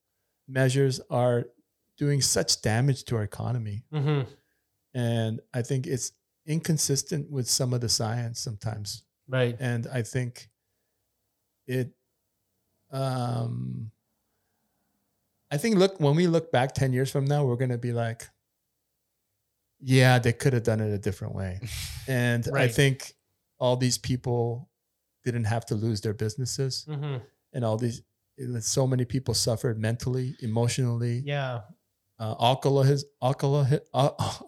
measures 0.47 0.99
are 1.09 1.45
doing 1.97 2.21
such 2.21 2.61
damage 2.61 3.03
to 3.05 3.15
our 3.15 3.23
economy 3.23 3.83
Mm-hmm. 3.93 4.29
and 4.93 5.39
i 5.53 5.61
think 5.63 5.87
it's 5.87 6.11
inconsistent 6.45 7.31
with 7.31 7.47
some 7.47 7.73
of 7.73 7.79
the 7.81 7.89
science 7.89 8.39
sometimes 8.39 9.03
Right. 9.29 9.55
and 9.59 9.87
I 9.87 10.01
think 10.03 10.49
it. 11.65 11.93
Um, 12.91 13.91
I 15.53 15.57
think 15.57 15.75
look 15.77 15.99
when 15.99 16.15
we 16.15 16.25
look 16.27 16.51
back 16.51 16.73
ten 16.73 16.93
years 16.93 17.09
from 17.11 17.25
now, 17.25 17.45
we're 17.45 17.57
gonna 17.63 17.77
be 17.89 17.93
like, 17.93 18.21
yeah, 19.79 20.19
they 20.19 20.33
could 20.33 20.53
have 20.53 20.63
done 20.63 20.79
it 20.79 20.91
a 20.93 20.97
different 20.97 21.35
way, 21.35 21.59
and 22.07 22.47
I 22.55 22.67
think 22.67 23.13
all 23.59 23.77
these 23.77 23.97
people 23.97 24.69
didn't 25.25 25.45
have 25.45 25.65
to 25.67 25.75
lose 25.75 26.01
their 26.01 26.13
businesses, 26.13 26.85
Mm-hmm. 26.89 27.17
and 27.53 27.65
all 27.65 27.77
these 27.77 28.01
so 28.61 28.87
many 28.87 29.05
people 29.05 29.33
suffered 29.35 29.77
mentally, 29.79 30.35
emotionally, 30.41 31.21
Yeah. 31.23 31.61
uh, 32.19 32.33
alcoholism, 32.39 33.07
alcohol, 33.21 33.67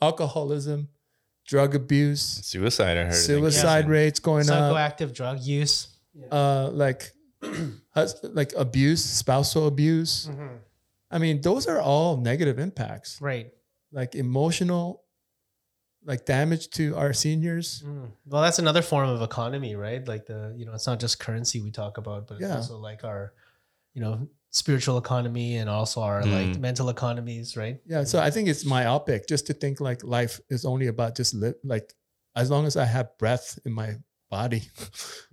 alcoholism, 0.02 0.90
drug 1.48 1.76
abuse, 1.76 2.22
Suicide, 2.22 2.98
I 2.98 3.04
heard. 3.06 3.14
suicide 3.14 3.80
increasing. 3.86 3.92
rates 3.92 4.20
going 4.20 4.50
up. 4.50 4.74
Psychoactive 4.74 5.14
drug 5.14 5.40
use. 5.42 5.88
uh 6.32 6.70
like 6.72 7.12
like 8.40 8.52
abuse 8.58 9.04
spousal 9.04 9.68
abuse 9.68 10.28
Mhm. 10.32 10.58
I 11.16 11.18
mean 11.24 11.42
those 11.42 11.64
are 11.72 11.80
all 11.92 12.18
negative 12.32 12.58
impacts 12.68 13.10
Right. 13.22 13.48
like 14.00 14.12
emotional 14.16 15.02
like 16.12 16.26
damage 16.26 16.70
to 16.78 16.96
our 17.02 17.14
seniors 17.14 17.82
Mm. 17.86 18.12
Well, 18.30 18.42
that's 18.46 18.60
another 18.60 18.82
form 18.84 19.10
of 19.10 19.22
economy, 19.22 19.76
right? 19.76 20.04
Like 20.08 20.26
the, 20.28 20.54
you 20.58 20.66
know, 20.66 20.74
it's 20.78 20.86
not 20.92 21.00
just 21.00 21.20
currency 21.20 21.58
we 21.62 21.72
talk 21.72 21.98
about, 21.98 22.28
but 22.28 22.36
it's 22.36 22.44
Yeah. 22.50 22.58
also 22.58 22.78
like 22.78 23.04
our, 23.04 23.34
you 23.96 24.02
know, 24.04 24.28
spiritual 24.52 24.98
economy 25.06 25.58
and 25.58 25.68
also 25.70 26.02
our 26.02 26.22
like 26.38 26.52
Mm. 26.54 26.60
mental 26.60 26.88
economies, 26.90 27.58
right? 27.58 27.78
yeah 27.94 28.04
so 28.12 28.20
i 28.28 28.30
think 28.34 28.48
it's 28.48 28.64
myopic 28.66 29.28
just 29.28 29.48
to 29.48 29.54
think 29.54 29.76
like 29.90 30.00
life 30.18 30.40
is 30.56 30.64
only 30.64 30.88
about 30.94 31.12
just 31.22 31.34
live 31.34 31.56
like 31.64 31.88
as 32.42 32.48
long 32.54 32.64
as 32.70 32.76
i 32.78 32.86
have 32.86 33.08
breath 33.18 33.48
in 33.66 33.72
my 33.82 33.90
body 34.30 34.62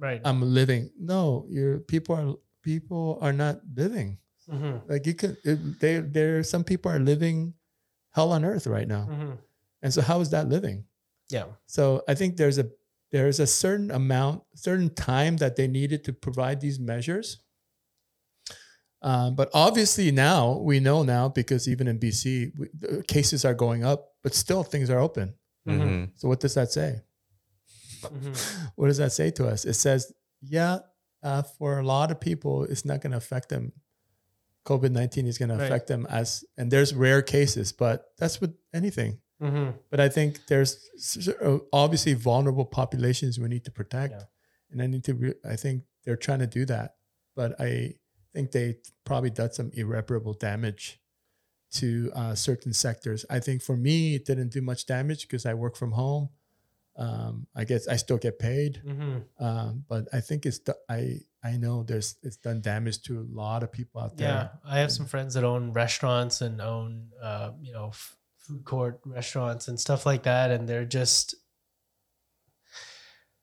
Right. 0.07 0.21
i'm 0.29 0.41
living 0.61 0.91
no 0.99 1.47
your 1.57 1.79
people 1.93 2.13
are 2.21 2.35
people 2.63 3.19
are 3.21 3.33
not 3.45 3.57
living 3.83 4.19
hmm 4.51 4.77
like 4.89 5.07
you 5.07 5.15
could 5.15 5.37
it, 5.45 5.81
they 5.81 6.01
there 6.01 6.43
some 6.43 6.65
people 6.65 6.91
are 6.91 6.99
living 6.99 7.55
hell 8.11 8.33
on 8.33 8.45
earth 8.45 8.67
right 8.67 8.89
now 8.89 9.05
hmm 9.05 9.33
and 9.83 9.93
so 9.95 10.01
how 10.03 10.21
is 10.21 10.31
that 10.31 10.49
living 10.49 10.85
Yeah. 11.31 11.47
So 11.67 12.03
I 12.09 12.15
think 12.15 12.37
there's 12.37 12.59
a 12.59 12.67
there's 13.11 13.41
a 13.41 13.47
certain 13.47 13.91
amount, 13.91 14.43
certain 14.55 14.89
time 14.95 15.37
that 15.39 15.57
they 15.57 15.67
needed 15.69 16.05
to 16.05 16.13
provide 16.13 16.61
these 16.61 16.79
measures. 16.81 17.41
Um, 19.03 19.35
but 19.35 19.49
obviously 19.53 20.13
now 20.13 20.59
we 20.59 20.79
know 20.79 21.03
now 21.03 21.29
because 21.29 21.67
even 21.69 21.89
in 21.89 21.99
BC 21.99 22.53
we, 22.59 22.69
the 22.79 23.03
cases 23.03 23.45
are 23.45 23.55
going 23.55 23.83
up, 23.85 24.13
but 24.23 24.35
still 24.35 24.63
things 24.63 24.91
are 24.91 24.99
open. 25.01 25.35
Mhm. 25.67 26.11
So 26.15 26.29
what 26.29 26.41
does 26.41 26.55
that 26.55 26.71
say? 26.73 27.01
hmm 28.03 28.33
What 28.77 28.87
does 28.89 28.99
that 28.99 29.13
say 29.13 29.31
to 29.33 29.47
us? 29.49 29.65
It 29.65 29.75
says, 29.75 30.13
yeah, 30.41 30.81
uh, 31.23 31.43
for 31.43 31.79
a 31.79 31.85
lot 31.87 32.11
of 32.11 32.21
people, 32.21 32.65
it's 32.65 32.85
not 32.85 33.01
going 33.01 33.13
to 33.13 33.17
affect 33.19 33.49
them. 33.49 33.73
COVID 34.65 34.91
nineteen 34.93 35.27
is 35.27 35.39
going 35.39 35.49
to 35.49 35.57
affect 35.65 35.87
them 35.89 36.07
as, 36.09 36.45
and 36.57 36.71
there's 36.71 36.95
rare 36.95 37.23
cases, 37.23 37.73
but 37.73 38.13
that's 38.19 38.41
with 38.41 38.55
anything. 38.73 39.19
hmm 39.41 39.71
But 39.91 40.01
I 40.01 40.09
think 40.09 40.47
there's 40.47 41.29
uh, 41.43 41.59
obviously 41.73 42.15
vulnerable 42.15 42.65
populations 42.65 43.39
we 43.39 43.49
need 43.49 43.65
to 43.65 43.71
protect, 43.73 44.13
Yeah. 44.15 44.25
and 44.71 44.81
I 44.83 44.87
need 44.87 45.05
to. 45.05 45.15
Re- 45.15 45.41
I 45.45 45.57
think 45.57 45.83
they're 46.05 46.17
trying 46.17 46.39
to 46.41 46.47
do 46.47 46.65
that, 46.67 46.95
but 47.35 47.61
I 47.61 47.95
think 48.33 48.53
they 48.53 48.77
probably 49.05 49.31
did 49.31 49.53
some 49.55 49.71
irreparable 49.75 50.35
damage 50.35 51.01
to 51.73 52.13
uh, 52.15 52.35
certain 52.35 52.73
sectors. 52.73 53.25
I 53.31 53.41
think 53.41 53.63
for 53.63 53.77
me, 53.77 54.15
it 54.15 54.25
didn't 54.27 54.51
do 54.53 54.61
much 54.61 54.87
damage 54.87 55.23
because 55.27 55.45
I 55.47 55.55
work 55.55 55.75
from 55.77 55.93
home. 55.93 56.29
Um, 56.97 57.47
I 57.57 57.65
guess 57.65 57.89
I 57.89 57.97
still 57.97 58.19
get 58.19 58.39
paid, 58.39 58.83
hmm 58.87 59.19
um, 59.41 59.85
but 59.89 60.09
I 60.13 60.21
think 60.21 60.45
it's. 60.47 60.59
do- 60.61 60.75
I 60.89 61.21
I 61.45 61.57
know 61.57 61.83
there's 61.83 62.17
it's 62.23 62.37
done 62.37 62.61
damage 62.61 63.03
to 63.03 63.19
a 63.21 63.27
lot 63.33 63.63
of 63.63 63.73
people 63.73 64.01
out 64.01 64.17
there. 64.17 64.29
Yeah. 64.29 64.49
I 64.65 64.79
have 64.79 64.93
some 64.93 65.07
friends 65.07 65.35
that 65.35 65.43
own 65.45 65.73
restaurants 65.73 66.41
and 66.41 66.61
own, 66.61 67.09
uh, 67.21 67.51
you 67.61 67.73
know, 67.73 67.89
f- 67.89 68.17
food 68.39 68.65
court 68.65 69.01
restaurants 69.05 69.67
and 69.69 69.79
stuff 69.79 70.07
like 70.07 70.23
that. 70.23 70.51
And 70.53 70.69
they're 70.69 70.85
just, 70.85 71.35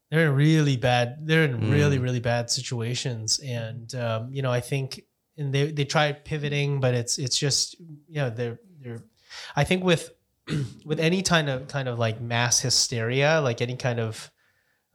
they're 0.09 0.27
in 0.27 0.33
really 0.35 0.77
bad, 0.77 1.17
they're 1.27 1.43
in 1.43 1.69
really, 1.69 1.97
Mm. 1.97 2.03
really 2.03 2.19
bad 2.19 2.49
situations. 2.49 3.39
And, 3.39 3.93
um, 3.95 4.33
you 4.33 4.41
know, 4.41 4.51
I 4.51 4.59
think, 4.61 5.01
and 5.37 5.53
they, 5.53 5.71
they 5.71 5.85
try 5.85 6.11
pivoting, 6.13 6.79
but 6.79 6.93
it's, 6.93 7.19
it's 7.19 7.37
just, 7.37 7.75
you 7.79 8.15
know, 8.15 8.29
they're, 8.29 8.59
they're, 8.81 9.03
I 9.55 9.63
think 9.63 9.83
with, 9.83 10.11
with 10.85 10.99
any 10.99 11.21
kind 11.21 11.49
of, 11.49 11.67
kind 11.67 11.87
of 11.87 11.99
like 11.99 12.19
mass 12.21 12.59
hysteria, 12.59 13.39
like 13.41 13.61
any 13.61 13.75
kind 13.75 13.99
of, 13.99 14.31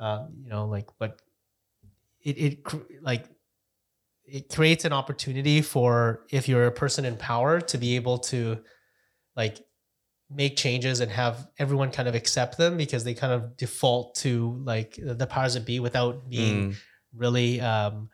uh, 0.01 0.27
you 0.43 0.49
know, 0.49 0.67
like 0.67 0.89
what 0.99 1.21
it, 2.25 2.39
it 2.39 3.03
like 3.03 3.27
it 4.25 4.49
creates 4.49 4.85
an 4.85 4.93
opportunity 4.93 5.61
for 5.61 6.25
if 6.31 6.49
you're 6.49 6.67
a 6.67 6.73
person 6.73 7.05
in 7.05 7.17
power 7.17 7.61
to 7.61 7.79
be 7.79 7.97
able 7.97 8.19
to 8.19 8.63
like 9.37 9.59
make 10.31 10.57
changes 10.57 11.01
and 11.01 11.11
have 11.11 11.47
everyone 11.59 11.91
kind 11.91 12.09
of 12.09 12.15
accept 12.15 12.57
them 12.57 12.77
because 12.77 13.05
they 13.05 13.15
kind 13.15 13.33
of 13.33 13.57
default 13.57 14.15
to 14.15 14.59
like 14.65 14.99
the 15.01 15.27
powers 15.27 15.55
that 15.55 15.67
be 15.67 15.81
without 15.81 16.29
being 16.31 16.71
Mm. 16.71 16.77
really 17.15 17.61
um 17.61 18.09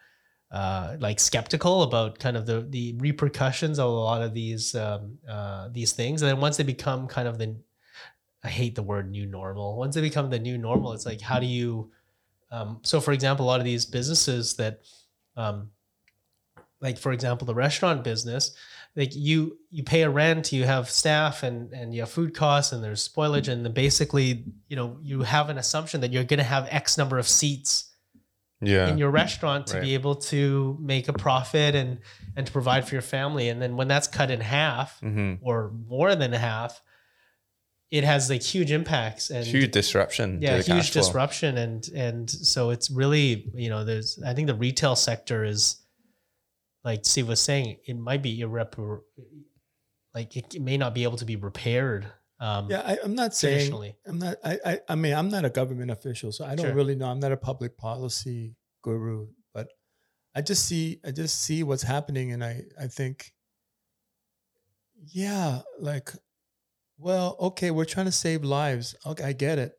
uh 0.50 0.96
like 0.98 1.20
skeptical 1.20 1.84
about 1.84 2.18
kind 2.18 2.36
of 2.36 2.44
the 2.44 2.66
the 2.70 2.94
repercussions 2.98 3.78
of 3.78 3.86
a 3.86 3.88
lot 3.88 4.20
of 4.20 4.34
these 4.34 4.74
um 4.74 5.16
uh 5.28 5.68
these 5.70 5.92
things 5.92 6.20
and 6.22 6.28
then 6.28 6.40
once 6.40 6.56
they 6.56 6.64
become 6.64 7.06
kind 7.06 7.28
of 7.28 7.38
the 7.38 7.56
I 8.42 8.48
hate 8.48 8.74
the 8.74 8.82
word 8.82 9.10
new 9.10 9.26
normal. 9.26 9.76
Once 9.76 9.94
they 9.94 10.00
become 10.00 10.30
the 10.30 10.38
new 10.38 10.56
normal, 10.56 10.92
it's 10.94 11.04
like 11.06 11.20
how 11.20 11.38
do 11.38 11.46
you 11.46 11.92
um, 12.50 12.80
so 12.82 13.00
for 13.00 13.12
example, 13.12 13.44
a 13.46 13.48
lot 13.48 13.60
of 13.60 13.64
these 13.64 13.86
businesses 13.86 14.54
that 14.56 14.80
um, 15.36 15.70
like 16.80 16.98
for 16.98 17.12
example, 17.12 17.46
the 17.46 17.54
restaurant 17.54 18.02
business, 18.04 18.52
like 18.96 19.14
you 19.14 19.58
you 19.70 19.82
pay 19.82 20.02
a 20.02 20.10
rent, 20.10 20.52
you 20.52 20.64
have 20.64 20.90
staff 20.90 21.42
and 21.42 21.72
and 21.72 21.94
you 21.94 22.00
have 22.00 22.10
food 22.10 22.34
costs 22.34 22.72
and 22.72 22.82
there's 22.82 23.06
spoilage 23.06 23.48
and 23.48 23.64
then 23.64 23.72
basically, 23.72 24.44
you 24.68 24.76
know, 24.76 24.98
you 25.02 25.22
have 25.22 25.50
an 25.50 25.58
assumption 25.58 26.00
that 26.00 26.12
you're 26.12 26.24
going 26.24 26.38
to 26.38 26.44
have 26.44 26.66
X 26.70 26.96
number 26.98 27.18
of 27.18 27.28
seats 27.28 27.92
Yeah. 28.62 28.88
in 28.88 28.98
your 28.98 29.10
restaurant 29.10 29.66
to 29.68 29.74
Right. 29.74 29.82
be 29.82 29.94
able 29.94 30.16
to 30.16 30.76
make 30.80 31.08
a 31.08 31.12
profit 31.12 31.74
and 31.74 31.98
and 32.36 32.46
to 32.46 32.52
provide 32.52 32.86
for 32.88 32.94
your 32.94 33.02
family. 33.02 33.48
And 33.50 33.60
then 33.60 33.76
when 33.76 33.88
that's 33.88 34.08
cut 34.08 34.30
in 34.30 34.40
half 34.40 34.98
hmm 35.00 35.34
or 35.42 35.70
more 35.86 36.14
than 36.14 36.32
half, 36.32 36.80
it 37.90 38.04
has 38.04 38.30
like 38.30 38.42
huge 38.42 38.70
impacts 38.70 39.30
and 39.30 39.44
Huge 39.44 39.72
disruption. 39.72 40.40
to 40.40 40.46
yeah, 40.46 40.56
the 40.58 40.62
huge 40.62 40.66
cash 40.66 40.90
flow. 40.92 41.02
disruption 41.02 41.58
and 41.58 41.88
and 41.94 42.30
so 42.30 42.70
it's 42.70 42.90
really 42.90 43.50
you 43.54 43.68
know 43.68 43.84
there's 43.84 44.18
I 44.24 44.32
think 44.34 44.46
the 44.46 44.54
retail 44.54 44.94
sector 44.96 45.44
is 45.44 45.76
like 46.84 47.00
Steve 47.04 47.28
was 47.28 47.40
saying 47.40 47.76
it 47.86 47.96
might 47.98 48.22
be 48.22 48.40
irreparable 48.40 49.04
like 50.14 50.36
it, 50.36 50.54
it 50.54 50.62
may 50.62 50.76
not 50.76 50.94
be 50.94 51.02
able 51.04 51.16
to 51.18 51.24
be 51.24 51.36
repaired 51.36 52.06
um 52.40 52.70
Yeah, 52.70 52.82
I, 52.86 52.98
I'm 53.04 53.14
not 53.14 53.34
saying 53.34 53.72
I'm 54.06 54.18
not. 54.18 54.36
I, 54.44 54.58
I 54.64 54.80
I 54.88 54.94
mean, 54.94 55.12
I'm 55.12 55.28
not 55.28 55.44
a 55.44 55.50
government 55.50 55.90
official, 55.90 56.32
so 56.32 56.44
I 56.46 56.54
don't 56.54 56.66
Sure. 56.66 56.74
really 56.74 56.94
know. 56.94 57.06
I'm 57.06 57.20
not 57.20 57.32
a 57.32 57.36
public 57.36 57.76
policy 57.76 58.54
guru, 58.82 59.26
but 59.52 59.68
I 60.34 60.40
just 60.40 60.64
see 60.66 61.00
I 61.04 61.10
just 61.10 61.42
see 61.42 61.62
what's 61.64 61.82
happening, 61.82 62.32
and 62.32 62.42
I 62.42 62.62
I 62.80 62.86
think, 62.86 63.34
yeah, 65.12 65.60
like, 65.78 66.12
well, 67.00 67.36
okay, 67.40 67.70
we're 67.70 67.86
trying 67.86 68.06
to 68.06 68.12
save 68.12 68.44
lives. 68.44 68.94
Okay, 69.06 69.24
I 69.24 69.32
get 69.32 69.58
it, 69.58 69.72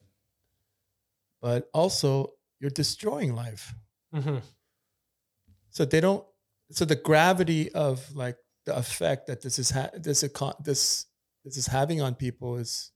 but 1.42 1.70
also 1.74 2.34
you're 2.60 2.72
destroying 2.72 3.36
life. 3.36 3.74
Mhm. 4.14 4.42
So 5.70 5.86
they 5.86 6.02
don't. 6.02 6.26
So 6.72 6.86
the 6.86 6.96
gravity 6.96 7.72
of 7.74 8.14
like 8.16 8.38
the 8.66 8.76
effect 8.76 9.28
that 9.28 9.42
this 9.42 9.60
is 9.60 9.70
ha- 9.72 9.92
this 9.94 10.24
econ- 10.24 10.64
this 10.64 11.06
this 11.44 11.58
is 11.58 11.68
having 11.68 12.02
on 12.02 12.16
people 12.16 12.58
is 12.58 12.92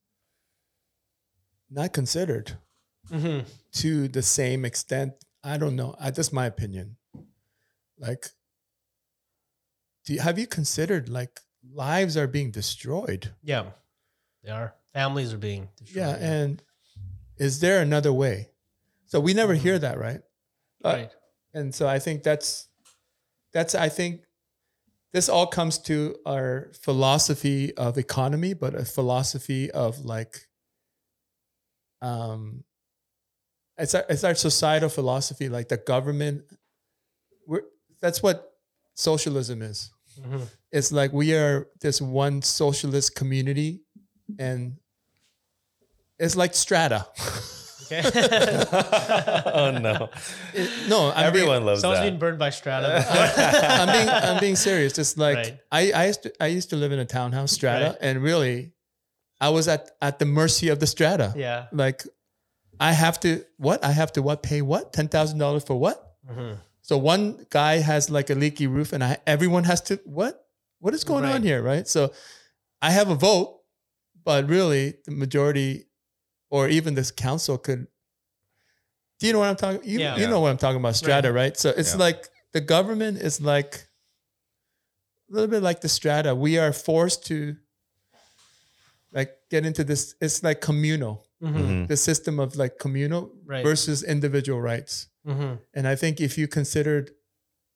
not 1.70 1.94
considered 1.94 2.58
Mhm. 3.10 3.46
to 3.74 4.08
the 4.08 4.22
same 4.22 4.66
extent. 4.66 5.14
I 5.44 5.58
don't 5.58 5.76
know. 5.76 5.96
I 6.00 6.12
just 6.12 6.34
my 6.34 6.46
opinion. 6.48 6.98
Like, 7.98 8.32
do 10.06 10.14
you, 10.14 10.20
have 10.20 10.38
you 10.40 10.48
considered 10.48 11.10
like 11.10 11.40
lives 11.64 12.18
are 12.18 12.28
being 12.28 12.52
destroyed? 12.52 13.34
yeah 13.42 13.72
they 14.46 14.52
are 14.52 14.74
families 14.94 15.34
are 15.34 15.38
being 15.38 15.70
destroyed, 15.78 16.06
Yeah, 16.06 16.16
and 16.16 16.62
is 17.38 17.60
there 17.60 17.82
another 17.82 18.14
way? 18.14 18.50
So 19.08 19.20
we 19.20 19.34
never 19.34 19.54
hear 19.54 19.78
that, 19.80 19.98
right? 20.00 20.22
Uh, 20.84 20.90
right 20.90 21.12
and 21.54 21.74
so 21.74 21.88
I 21.88 22.00
think 22.00 22.22
that's 22.24 22.68
that's 23.54 23.74
I 23.76 23.90
think 23.90 24.22
this 25.14 25.30
all 25.30 25.48
comes 25.48 25.80
to 25.80 26.18
our 26.26 26.72
philosophy 26.82 27.74
of 27.76 27.98
economy, 27.98 28.54
but 28.54 28.76
a 28.76 28.84
philosophy 28.86 29.72
of 29.72 30.00
like 30.06 30.48
um 32.02 32.64
it's 33.78 33.96
our, 33.96 34.06
it's 34.10 34.24
our 34.24 34.36
societal 34.36 34.90
philosophy, 34.90 35.50
like 35.50 35.68
the 35.70 35.78
government. 35.78 36.44
We're, 37.48 37.64
that's 38.02 38.24
what 38.24 38.54
socialism 38.96 39.62
is. 39.62 39.92
Mhm. 40.20 40.48
It's 40.72 40.92
like 40.92 41.12
we 41.12 41.34
are 41.34 41.68
this 41.82 42.02
one 42.02 42.42
socialist 42.42 43.16
community, 43.16 43.82
and 44.40 44.78
it's 46.20 46.36
like 46.36 46.54
strata. 46.56 47.06
okay 47.86 48.02
oh 49.54 49.78
no! 49.80 50.10
It- 50.54 50.90
no, 50.90 51.12
I'm 51.12 51.34
being- 51.34 51.44
Everyone 51.44 51.66
loves 51.66 51.82
someone's 51.82 52.02
that. 52.02 52.10
been 52.10 52.20
burned 52.20 52.40
by 52.40 52.50
strata. 52.50 53.06
I'm 53.80 53.88
being 53.92 54.10
I'm 54.10 54.40
being 54.40 54.56
serious. 54.56 54.94
Just 54.94 55.18
like 55.18 55.36
Right. 55.38 55.60
I 55.72 55.92
I 55.92 56.06
used 56.08 56.24
to 56.24 56.34
I 56.44 56.48
used 56.48 56.70
to 56.72 56.76
live 56.76 56.92
in 56.92 57.00
a 57.00 57.06
townhouse 57.06 57.52
strata, 57.52 57.86
Right. 57.90 57.98
and 58.02 58.22
really, 58.24 58.72
I 59.40 59.50
was 59.50 59.68
at 59.68 59.92
at 60.02 60.18
the 60.20 60.26
mercy 60.26 60.70
of 60.70 60.80
the 60.80 60.88
strata. 60.88 61.34
yeah 61.36 61.68
Like, 61.72 62.04
I 62.80 62.92
have 62.94 63.20
to 63.22 63.44
what 63.58 63.84
I 63.86 63.92
have 63.92 64.12
to 64.14 64.22
what 64.22 64.42
pay 64.42 64.62
what 64.62 64.92
ten 64.94 65.08
thousand 65.08 65.38
dollars 65.40 65.64
for 65.64 65.76
what? 65.78 66.16
Mhm. 66.30 66.58
So 66.82 66.98
one 66.98 67.46
guy 67.50 67.78
has 67.78 68.10
like 68.10 68.30
a 68.30 68.36
leaky 68.36 68.68
roof, 68.68 68.94
and 68.94 69.04
I 69.04 69.18
everyone 69.28 69.64
has 69.66 69.82
to 69.82 70.00
what? 70.06 70.42
What 70.80 70.94
is 70.94 71.04
going 71.04 71.24
Right. 71.24 71.36
on 71.36 71.42
here, 71.44 71.62
right? 71.64 71.88
So, 71.88 72.12
I 72.82 72.92
have 72.92 73.10
a 73.10 73.16
vote, 73.16 73.55
but 74.26 74.50
really 74.50 74.96
the 75.06 75.12
majority, 75.12 75.86
or 76.50 76.68
even 76.68 76.96
this 76.96 77.12
council 77.12 77.58
could. 77.58 77.88
Do 79.20 79.28
you 79.28 79.34
know 79.34 79.40
what 79.40 79.48
I'm 79.50 79.56
talking? 79.56 79.82
You, 79.90 80.00
Yeah. 80.00 80.18
you 80.18 80.28
know 80.28 80.42
what 80.42 80.50
I'm 80.52 80.58
talking 80.58 80.80
about, 80.80 80.96
strata, 80.98 81.32
right? 81.32 81.56
So 81.58 81.70
it's 81.70 81.94
Yeah. 81.94 82.00
like 82.00 82.28
the 82.52 82.60
government 82.62 83.20
is 83.22 83.40
like 83.40 83.88
a 85.30 85.34
little 85.34 85.48
bit 85.50 85.64
like 85.64 85.80
the 85.82 85.88
strata. 85.90 86.36
We 86.36 86.58
are 86.58 86.74
forced 86.74 87.26
to 87.28 87.56
like 89.14 89.32
get 89.50 89.66
into 89.66 89.84
this. 89.84 90.16
It's 90.20 90.44
like 90.44 90.60
communal, 90.60 91.26
Mhm. 91.42 91.54
Mhm. 91.56 91.88
the 91.88 91.96
system 91.98 92.40
of 92.40 92.56
like 92.58 92.78
communal 92.80 93.32
Right. 93.46 93.64
versus 93.64 94.04
individual 94.04 94.60
rights. 94.62 95.08
Mhm. 95.26 95.60
And 95.74 95.88
I 95.88 95.96
think 95.96 96.20
if 96.20 96.38
you 96.38 96.48
considered 96.48 97.15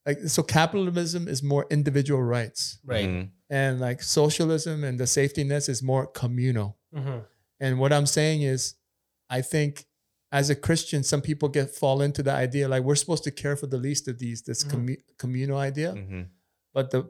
like 0.10 0.20
so 0.38 0.42
capitalism 0.60 1.28
is 1.34 1.40
more 1.54 1.66
individual 1.78 2.24
rights 2.38 2.62
right 2.94 3.10
Mhm. 3.10 3.24
and 3.62 3.72
like 3.88 4.00
socialism 4.20 4.78
and 4.88 4.96
the 5.00 5.08
safety 5.20 5.44
nets 5.52 5.68
is 5.74 5.82
more 5.92 6.06
communal. 6.22 6.70
Mhm. 7.02 7.20
And 7.64 7.72
what 7.82 7.92
I'm 7.98 8.06
saying 8.20 8.40
is 8.54 8.62
I 9.38 9.42
think 9.54 9.72
as 10.40 10.50
a 10.50 10.56
Christian, 10.68 11.02
some 11.12 11.22
people 11.30 11.50
get 11.58 11.68
fall 11.82 11.98
into 12.08 12.22
the 12.28 12.36
idea 12.46 12.68
like 12.74 12.84
we're 12.88 13.02
supposed 13.04 13.24
to 13.30 13.32
care 13.44 13.56
for 13.62 13.68
the 13.74 13.82
least 13.88 14.04
of 14.12 14.16
these, 14.24 14.40
this 14.50 14.64
Mhm. 14.64 14.72
commu- 14.72 15.04
communal 15.24 15.58
idea. 15.72 15.92
Mhm. 15.94 16.24
But 16.76 16.86
the 16.92 17.02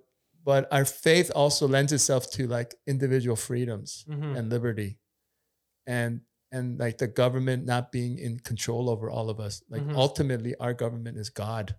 but 0.49 0.61
our 0.71 0.85
faith 0.85 1.29
also 1.41 1.63
lends 1.75 1.91
itself 1.97 2.23
to 2.35 2.41
like 2.57 2.71
individual 2.93 3.35
freedoms 3.47 3.89
Mhm. 4.07 4.37
and 4.37 4.43
liberty. 4.55 4.91
And 5.85 6.21
and 6.51 6.79
like 6.79 6.97
the 6.97 7.07
government 7.23 7.61
not 7.73 7.91
being 7.91 8.17
in 8.17 8.39
control 8.39 8.89
over 8.89 9.07
all 9.15 9.29
of 9.29 9.39
us. 9.47 9.61
Like 9.69 9.83
Mhm. 9.83 9.95
ultimately 10.05 10.53
our 10.63 10.73
government 10.73 11.15
is 11.23 11.29
God 11.29 11.75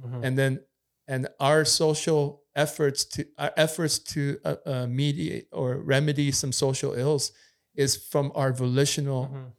Mhm. 0.00 0.24
and 0.24 0.38
then 0.38 0.60
and 1.08 1.28
our 1.40 1.64
social 1.64 2.44
efforts 2.54 3.04
to 3.04 3.26
our 3.38 3.52
efforts 3.56 3.98
to 3.98 4.38
uh, 4.44 4.56
uh, 4.66 4.86
mediate 4.86 5.48
or 5.52 5.76
remedy 5.78 6.30
some 6.32 6.52
social 6.52 6.92
ills 6.94 7.32
is 7.74 7.96
from 7.96 8.30
our 8.34 8.52
volitional 8.52 9.26
Mhm. 9.26 9.52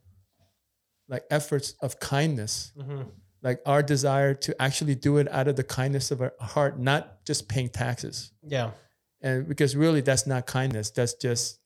like 1.08 1.24
efforts 1.30 1.74
of 1.82 2.00
kindness 2.00 2.72
Mhm. 2.78 3.12
like 3.42 3.62
our 3.66 3.84
desire 3.84 4.34
to 4.36 4.56
actually 4.62 4.96
do 4.96 5.18
it 5.18 5.28
out 5.32 5.48
of 5.48 5.56
the 5.56 5.64
kindness 5.64 6.12
of 6.12 6.22
our 6.22 6.34
heart 6.40 6.80
not 6.80 7.24
just 7.26 7.48
paying 7.50 7.70
taxes 7.70 8.32
yeah 8.42 8.72
and 9.22 9.48
because 9.48 9.76
really 9.76 10.02
that's 10.02 10.26
not 10.28 10.46
kindness 10.46 10.92
that's 10.92 11.14
just 11.16 11.60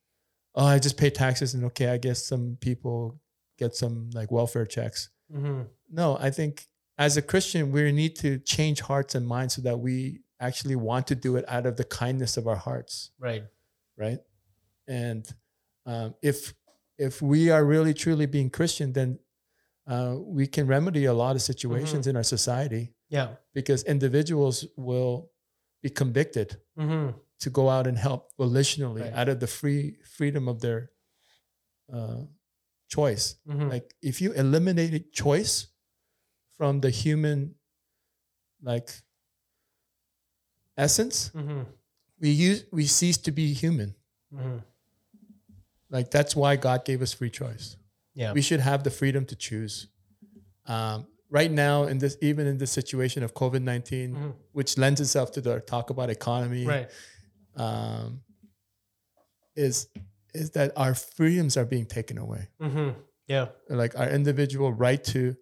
oh 0.56 0.66
i 0.66 0.80
just 0.80 0.98
pay 0.98 1.10
taxes 1.10 1.54
and 1.54 1.64
okay 1.66 1.88
i 1.90 1.98
guess 1.98 2.26
some 2.26 2.58
people 2.62 3.20
get 3.60 3.76
some 3.76 4.10
like 4.14 4.32
welfare 4.32 4.66
checks 4.66 5.10
Mhm. 5.32 5.68
no, 5.90 6.18
I 6.18 6.30
think 6.32 6.68
as 6.98 7.18
a 7.18 7.22
Christian, 7.22 7.72
we 7.72 7.92
need 7.92 8.16
to 8.18 8.40
change 8.40 8.82
hearts 8.82 9.16
and 9.16 9.28
minds 9.28 9.56
so 9.56 9.62
that 9.62 9.80
we 9.80 10.22
actually 10.40 10.76
want 10.76 11.08
to 11.08 11.16
do 11.16 11.36
it 11.38 11.46
out 11.48 11.66
of 11.66 11.78
the 11.78 11.84
kindness 11.84 12.38
of 12.38 12.48
our 12.48 12.56
hearts, 12.56 13.12
right 13.20 13.44
right? 13.98 14.20
And 14.88 15.28
um, 15.86 16.16
if 16.22 16.54
if 16.98 17.22
we 17.22 17.50
are 17.52 17.64
really 17.66 17.94
truly 17.94 18.26
being 18.26 18.50
Christian, 18.50 18.94
then 18.94 19.20
uh, 19.88 20.16
we 20.20 20.48
can 20.48 20.68
remedy 20.68 21.06
a 21.06 21.14
lot 21.14 21.36
of 21.36 21.42
situations 21.42 22.08
in 22.08 22.16
our 22.16 22.24
society 22.24 22.94
yeah 23.10 23.36
because 23.54 23.84
individuals 23.84 24.66
will 24.76 25.32
be 25.82 25.90
convicted 25.90 26.60
Mhm. 26.78 27.16
to 27.40 27.50
go 27.50 27.70
out 27.70 27.88
and 27.88 27.98
help 27.98 28.36
volitionally 28.38 29.02
Right. 29.02 29.14
out 29.14 29.30
of 29.30 29.40
the 29.40 29.48
free 29.48 29.98
freedom 30.04 30.48
of 30.50 30.60
their 30.60 30.92
uh, 31.94 32.24
choice. 32.90 33.36
Mhm. 33.48 33.70
Like 33.70 33.96
if 34.02 34.22
you 34.22 34.34
eliminated 34.34 35.14
choice 35.14 35.68
from 36.58 36.82
the 36.82 36.90
human 36.90 37.56
like 38.62 38.90
essence, 40.78 41.30
Mhm. 41.34 41.66
we 42.20 42.30
use 42.30 42.66
we 42.72 42.86
cease 42.86 43.18
to 43.18 43.32
be 43.32 43.54
human. 43.54 43.96
Mhm. 44.34 44.64
Like 45.90 46.12
that's 46.12 46.36
why 46.36 46.56
God 46.56 46.86
gave 46.86 47.02
us 47.02 47.14
free 47.14 47.30
choice. 47.30 47.78
yeah 48.14 48.34
We 48.34 48.42
should 48.42 48.60
have 48.62 48.84
the 48.84 48.90
freedom 48.90 49.26
to 49.28 49.36
choose. 49.36 49.88
Um, 50.66 51.08
right 51.30 51.52
now, 51.52 51.84
in 51.84 52.00
this 52.00 52.18
even 52.22 52.48
in 52.48 52.58
this 52.58 52.72
situation 52.72 53.24
of 53.24 53.34
COVID 53.34 53.62
19 53.62 54.16
Mhm. 54.16 54.34
which 54.54 54.78
lends 54.78 55.00
itself 55.00 55.32
to 55.34 55.42
the 55.42 55.60
talk 55.62 55.90
about 55.90 56.10
economy, 56.10 56.66
right 56.66 56.90
um, 57.56 58.24
is 59.56 59.88
is 60.34 60.52
that 60.52 60.72
our 60.76 60.94
freedoms 60.94 61.58
are 61.58 61.66
being 61.66 61.86
taken 61.86 62.18
away. 62.18 62.50
Mhm. 62.60 62.96
yeah 63.28 63.50
Like 63.70 63.96
our 63.98 64.10
individual 64.10 64.72
right 64.74 65.04
to 65.06 65.36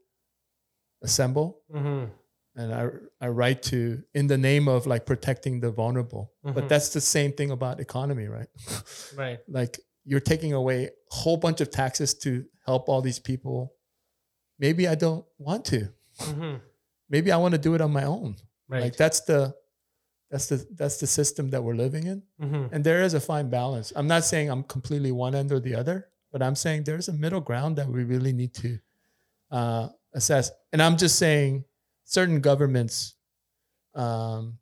assemble 1.01 1.61
Mhm. 1.73 2.09
and 2.55 2.73
I, 2.73 2.89
our 3.21 3.31
right 3.33 3.61
to 3.63 4.03
in 4.13 4.27
the 4.27 4.37
name 4.37 4.67
of 4.67 4.85
like 4.87 5.05
protecting 5.05 5.59
the 5.59 5.71
vulnerable. 5.71 6.31
Mhm. 6.45 6.53
But 6.55 6.69
that's 6.69 6.89
the 6.89 7.01
same 7.01 7.31
thing 7.33 7.51
about 7.51 7.79
economy, 7.79 8.27
right? 8.27 8.47
right 9.15 9.39
like 9.47 9.79
you're 10.05 10.19
taking 10.33 10.53
away 10.53 10.85
a 10.85 10.91
whole 11.15 11.37
bunch 11.37 11.61
of 11.61 11.69
taxes 11.69 12.13
to 12.13 12.45
help 12.65 12.87
all 12.89 13.01
these 13.01 13.19
people. 13.19 13.73
Maybe 14.59 14.87
I 14.87 14.95
don't 14.95 15.25
want 15.37 15.65
to. 15.65 15.89
Mhm. 16.19 16.61
Maybe 17.09 17.31
I 17.31 17.37
want 17.37 17.53
to 17.53 17.59
do 17.59 17.75
it 17.75 17.81
on 17.81 17.91
my 17.91 18.03
own. 18.05 18.35
right 18.67 18.83
Like 18.83 18.95
that's 18.97 19.21
the 19.21 19.53
That's 20.31 20.47
the 20.47 20.57
that's 20.75 20.97
the 20.97 21.07
system 21.07 21.49
that 21.51 21.63
we're 21.63 21.75
living 21.85 22.07
in. 22.07 22.23
Mhm. 22.41 22.69
And 22.73 22.83
there 22.83 23.03
is 23.03 23.13
a 23.13 23.19
fine 23.19 23.47
balance. 23.49 23.93
I'm 23.95 24.07
not 24.07 24.23
saying 24.25 24.49
I'm 24.49 24.63
completely 24.63 25.11
one 25.11 25.35
end 25.35 25.51
or 25.51 25.59
the 25.61 25.75
other, 25.75 26.09
but 26.31 26.41
I'm 26.41 26.55
saying 26.55 26.83
there's 26.83 27.07
a 27.07 27.13
middle 27.13 27.41
ground 27.41 27.77
that 27.77 27.87
we 27.87 28.03
really 28.03 28.33
need 28.33 28.53
to 28.55 28.79
uh, 29.51 29.89
assess. 30.15 30.49
And 30.73 30.81
I'm 30.81 30.97
just 30.97 31.17
saying 31.19 31.65
certain 32.05 32.41
governments, 32.41 33.13
um, 33.93 34.57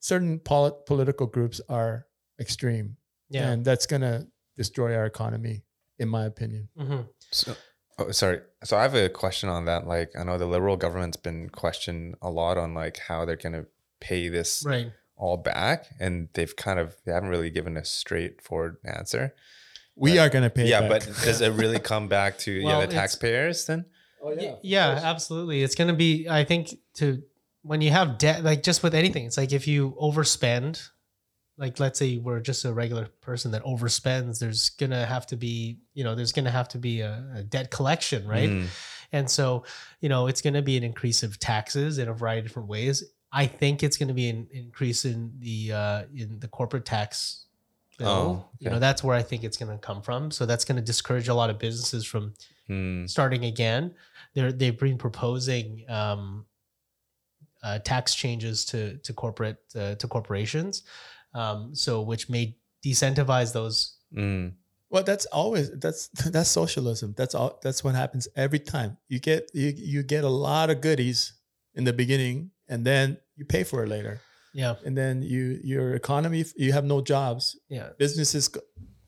certain 0.00 0.38
polit- 0.38 0.86
political 0.86 1.26
groups 1.26 1.60
are 1.68 2.06
extreme, 2.38 2.96
Yeah. 3.28 3.50
and 3.50 3.64
that's 3.64 3.86
going 3.86 4.02
to 4.02 4.26
destroy 4.56 4.94
our 4.94 5.06
economy, 5.06 5.64
in 5.98 6.08
my 6.08 6.24
opinion. 6.26 6.68
Mhm. 6.78 7.08
So, 7.30 7.56
oh, 7.98 8.10
sorry. 8.12 8.40
So 8.64 8.76
I 8.76 8.82
have 8.82 8.94
a 8.94 9.08
question 9.08 9.48
on 9.48 9.64
that. 9.64 9.86
Like, 9.86 10.12
I 10.18 10.22
know 10.24 10.38
the 10.38 10.46
liberal 10.46 10.76
government's 10.76 11.16
been 11.16 11.48
questioned 11.50 12.16
a 12.22 12.30
lot 12.30 12.56
on 12.58 12.74
like 12.74 12.98
how 12.98 13.24
they're 13.24 13.36
gonna 13.36 13.66
pay 14.00 14.28
this 14.28 14.62
Right. 14.64 14.92
all 15.16 15.36
back, 15.36 15.86
and 15.98 16.28
they've 16.34 16.54
kind 16.54 16.78
of 16.78 16.96
they 17.04 17.12
haven't 17.12 17.30
really 17.30 17.50
given 17.50 17.76
a 17.76 17.84
straightforward 17.84 18.76
answer. 18.84 19.34
We 19.96 20.12
But- 20.12 20.18
are 20.18 20.28
going 20.28 20.42
to 20.44 20.50
pay. 20.50 20.66
yeah, 20.68 20.80
back. 20.88 21.04
but 21.06 21.22
does 21.24 21.40
it 21.40 21.50
really 21.52 21.78
come 21.92 22.08
back 22.08 22.36
to 22.38 22.64
Well, 22.64 22.80
yeah 22.80 22.86
the 22.86 22.92
taxpayers 22.92 23.64
then? 23.66 23.86
Oh, 24.24 24.34
Y- 24.34 24.58
yeah, 24.62 25.00
absolutely. 25.02 25.62
It's 25.62 25.74
going 25.74 25.88
to 25.88 25.94
be, 25.94 26.28
I 26.28 26.44
think, 26.44 26.78
to 26.94 27.22
when 27.62 27.80
you 27.80 27.90
have 27.90 28.18
debt, 28.18 28.42
like 28.44 28.62
just 28.62 28.82
with 28.82 28.94
anything, 28.94 29.24
it's 29.26 29.36
like 29.36 29.52
if 29.52 29.66
you 29.68 29.96
overspend, 30.00 30.88
like 31.56 31.78
let's 31.78 31.98
say 31.98 32.18
we're 32.18 32.40
just 32.40 32.64
a 32.64 32.72
regular 32.72 33.06
person 33.20 33.52
that 33.52 33.62
overspends, 33.64 34.38
there's 34.40 34.70
going 34.70 34.90
to 34.90 35.06
have 35.06 35.26
to 35.28 35.36
be, 35.36 35.78
you 35.94 36.02
know, 36.04 36.14
there's 36.14 36.32
going 36.32 36.44
to 36.46 36.50
have 36.50 36.68
to 36.68 36.78
be 36.78 37.00
a, 37.00 37.24
a 37.36 37.42
debt 37.44 37.70
collection, 37.70 38.26
right? 38.26 38.50
Mm, 38.50 38.66
And 39.12 39.30
so, 39.30 39.64
you 40.00 40.08
know, 40.08 40.26
it's 40.26 40.40
going 40.42 40.54
to 40.54 40.62
be 40.62 40.76
an 40.76 40.82
increase 40.82 41.22
of 41.22 41.38
taxes 41.38 41.98
in 41.98 42.08
a 42.08 42.12
variety 42.12 42.40
of 42.40 42.46
different 42.46 42.68
ways. 42.68 43.04
I 43.32 43.46
think 43.46 43.82
it's 43.82 43.96
going 43.96 44.08
to 44.08 44.14
be 44.14 44.28
an 44.28 44.48
increase 44.52 45.04
in 45.04 45.32
the 45.38 45.72
uh, 45.72 46.02
in 46.14 46.38
the 46.40 46.48
corporate 46.48 46.84
tax 46.84 47.46
bill. 47.98 48.08
Oh, 48.08 48.48
You 48.58 48.70
know, 48.70 48.78
that's 48.78 49.02
where 49.04 49.16
I 49.16 49.22
think 49.22 49.44
it's 49.44 49.56
going 49.56 49.70
to 49.72 49.78
come 49.78 50.02
from. 50.02 50.30
So 50.30 50.46
that's 50.46 50.64
going 50.64 50.76
to 50.76 50.82
discourage 50.82 51.28
a 51.28 51.34
lot 51.34 51.50
of 51.50 51.58
businesses 51.58 52.04
from 52.04 52.34
mm, 52.68 53.08
starting 53.08 53.44
again. 53.44 53.94
They're 54.34 54.52
they've 54.52 54.78
been 54.78 54.98
proposing 54.98 55.84
um, 55.88 56.46
uh, 57.62 57.78
tax 57.80 58.14
changes 58.14 58.64
to 58.66 58.98
to 58.98 59.12
corporate 59.12 59.58
uh, 59.76 59.94
to 59.96 60.08
corporations, 60.08 60.82
um, 61.34 61.74
so 61.74 62.02
which 62.02 62.28
may 62.28 62.56
decentivize 62.84 63.52
those. 63.52 63.96
mm, 64.14 64.52
Well, 64.90 65.02
that's 65.04 65.26
always 65.26 65.70
that's 65.78 66.08
that's 66.30 66.50
socialism. 66.50 67.14
That's 67.16 67.34
all. 67.34 67.58
That's 67.62 67.82
what 67.84 67.94
happens 67.94 68.28
every 68.36 68.58
time. 68.60 68.96
You 69.08 69.20
get 69.20 69.50
you 69.54 69.72
you 69.76 70.02
get 70.02 70.24
a 70.24 70.28
lot 70.28 70.70
of 70.70 70.80
goodies 70.80 71.32
in 71.74 71.84
the 71.84 71.92
beginning, 71.92 72.50
and 72.68 72.84
then 72.84 73.18
you 73.36 73.44
pay 73.44 73.64
for 73.64 73.82
it 73.84 73.88
later. 73.88 74.20
Yeah, 74.54 74.74
And 74.86 74.96
then 74.96 75.22
you 75.22 75.58
your 75.64 75.94
economy 75.94 76.44
you 76.56 76.72
have 76.72 76.84
no 76.86 77.00
jobs. 77.02 77.58
yeah. 77.68 77.88
Businesses 77.98 78.48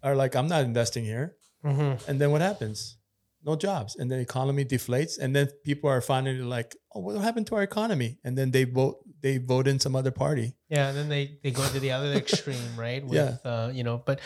are 0.03 0.15
like, 0.23 0.35
I'm 0.39 0.49
not 0.49 0.63
investing 0.65 1.05
here. 1.05 1.37
Mm-hmm. 1.65 2.11
And 2.11 2.21
then 2.21 2.31
what 2.33 2.43
happens? 2.43 2.99
No 3.45 3.55
jobs, 3.55 3.95
and 3.99 4.11
then 4.11 4.19
the 4.19 4.23
economy 4.25 4.65
deflates, 4.65 5.19
and 5.23 5.31
then 5.37 5.47
people 5.65 5.89
are 5.89 6.01
finally 6.01 6.43
like, 6.57 6.75
"Oh, 6.93 7.01
what 7.01 7.15
happened 7.23 7.47
to 7.49 7.55
our 7.55 7.63
economy?" 7.63 8.19
And 8.25 8.37
then 8.37 8.51
they 8.51 8.65
vote 8.65 8.97
they 9.23 9.39
vote 9.39 9.69
in 9.69 9.79
some 9.79 9.95
other 9.95 10.11
party. 10.11 10.57
Yeah, 10.69 10.89
and 10.89 10.97
then 10.99 11.09
they 11.09 11.39
they 11.45 11.53
go 11.53 11.63
to 11.75 11.79
the 11.79 11.93
other 11.93 12.13
extreme, 12.15 12.75
right? 12.87 13.05
With, 13.07 13.15
Yeah. 13.15 13.37
Uh, 13.51 13.71
you 13.73 13.85
know, 13.85 14.03
but 14.05 14.19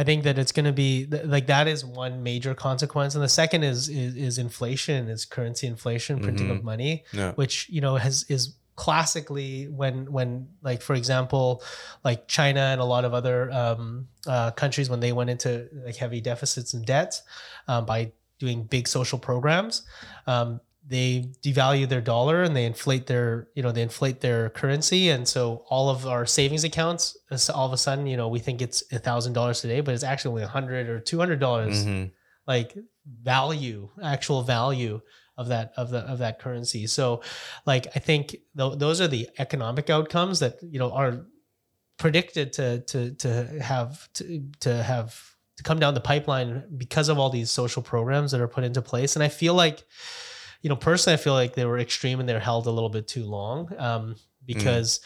I 0.00 0.04
think 0.04 0.22
that 0.24 0.38
it's 0.38 0.52
going 0.52 0.66
to 0.66 0.72
be 0.72 1.06
th- 1.10 1.24
like 1.26 1.46
that 1.48 1.66
is 1.66 1.84
one 1.84 2.22
major 2.22 2.54
consequence, 2.54 3.16
and 3.16 3.24
the 3.24 3.28
second 3.42 3.64
is 3.64 3.88
is, 3.88 4.14
is 4.14 4.38
inflation, 4.38 5.08
is 5.08 5.24
currency 5.26 5.66
inflation, 5.66 6.20
printing 6.20 6.50
of 6.50 6.58
Mhm. 6.58 6.62
money. 6.72 7.04
yeah. 7.12 7.32
which 7.34 7.66
you 7.68 7.80
know 7.80 7.96
has 7.96 8.24
is 8.28 8.54
classically 8.78 9.66
when 9.80 10.10
when 10.16 10.46
like 10.62 10.80
for 10.80 10.94
example 10.94 11.60
like 12.04 12.28
china 12.28 12.60
and 12.72 12.80
a 12.80 12.84
lot 12.84 13.04
of 13.04 13.12
other 13.12 13.50
um, 13.50 14.06
uh, 14.28 14.52
countries 14.52 14.88
when 14.88 15.00
they 15.00 15.12
went 15.12 15.28
into 15.28 15.68
like 15.84 15.96
heavy 15.96 16.20
deficits 16.20 16.74
and 16.74 16.86
debts 16.86 17.22
um, 17.66 17.84
by 17.84 18.12
doing 18.38 18.62
big 18.62 18.86
social 18.86 19.18
programs 19.18 19.82
um, 20.28 20.60
they 20.86 21.28
devalue 21.42 21.88
their 21.88 22.00
dollar 22.00 22.44
and 22.44 22.54
they 22.56 22.64
inflate 22.64 23.06
their 23.08 23.48
you 23.56 23.62
know 23.64 23.72
they 23.72 23.82
inflate 23.82 24.20
their 24.22 24.48
currency. 24.50 25.10
And 25.10 25.28
so 25.28 25.64
all 25.68 25.90
of 25.90 26.06
our 26.06 26.24
savings 26.24 26.64
accounts 26.64 27.14
is 27.30 27.50
all 27.50 27.66
of 27.66 27.74
a 27.74 27.76
sudden 27.76 28.06
you 28.06 28.16
know 28.16 28.28
we 28.28 28.38
think 28.38 28.62
it's 28.62 28.82
a 28.90 28.98
thousand 28.98 29.34
dollars 29.34 29.60
today 29.60 29.80
but 29.82 29.92
it's 29.92 30.02
actually 30.12 30.30
only 30.30 30.44
a 30.44 30.48
hundred 30.58 30.88
or 30.88 30.98
two 30.98 31.18
hundred 31.18 31.40
dollars. 31.40 31.84
Mhm, 31.84 32.12
like 32.46 32.70
value 33.22 33.90
actual 34.02 34.42
value 34.42 35.00
of 35.38 35.48
that 35.48 35.72
of 35.76 35.88
the 35.88 36.00
of 36.00 36.18
that 36.18 36.38
currency. 36.38 36.86
So 36.86 37.22
like 37.64 37.86
i 37.96 38.00
think 38.00 38.36
th- 38.56 38.78
those 38.78 39.00
are 39.00 39.08
the 39.08 39.28
economic 39.38 39.88
outcomes 39.88 40.40
that 40.40 40.58
you 40.62 40.78
know 40.78 40.92
are 40.92 41.24
predicted 41.96 42.52
to 42.54 42.80
to 42.80 43.12
to 43.14 43.62
have 43.62 44.12
to, 44.14 44.44
to 44.60 44.82
have 44.82 45.18
to 45.56 45.62
come 45.62 45.78
down 45.78 45.94
the 45.94 46.00
pipeline 46.00 46.64
because 46.76 47.08
of 47.08 47.18
all 47.18 47.30
these 47.30 47.50
social 47.50 47.82
programs 47.82 48.32
that 48.32 48.40
are 48.40 48.48
put 48.48 48.64
into 48.64 48.82
place. 48.82 49.16
And 49.16 49.22
i 49.22 49.28
feel 49.28 49.54
like 49.54 49.84
you 50.62 50.68
know 50.68 50.76
personally 50.76 51.14
i 51.14 51.16
feel 51.16 51.34
like 51.34 51.54
they 51.54 51.64
were 51.64 51.78
extreme 51.78 52.20
and 52.20 52.28
they're 52.28 52.40
held 52.40 52.66
a 52.66 52.70
little 52.70 52.90
bit 52.90 53.06
too 53.06 53.24
long 53.24 53.72
um, 53.78 54.16
because 54.44 55.00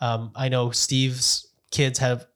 um, 0.00 0.32
i 0.34 0.48
know 0.48 0.70
steve's 0.70 1.54
kids 1.70 1.98
have 1.98 2.26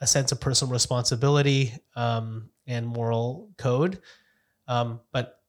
a 0.00 0.06
sense 0.06 0.32
of 0.32 0.40
personal 0.40 0.72
responsibility 0.72 1.72
um, 1.94 2.48
and 2.66 2.86
moral 2.86 3.50
code 3.58 4.00
um, 4.66 5.00
but 5.12 5.41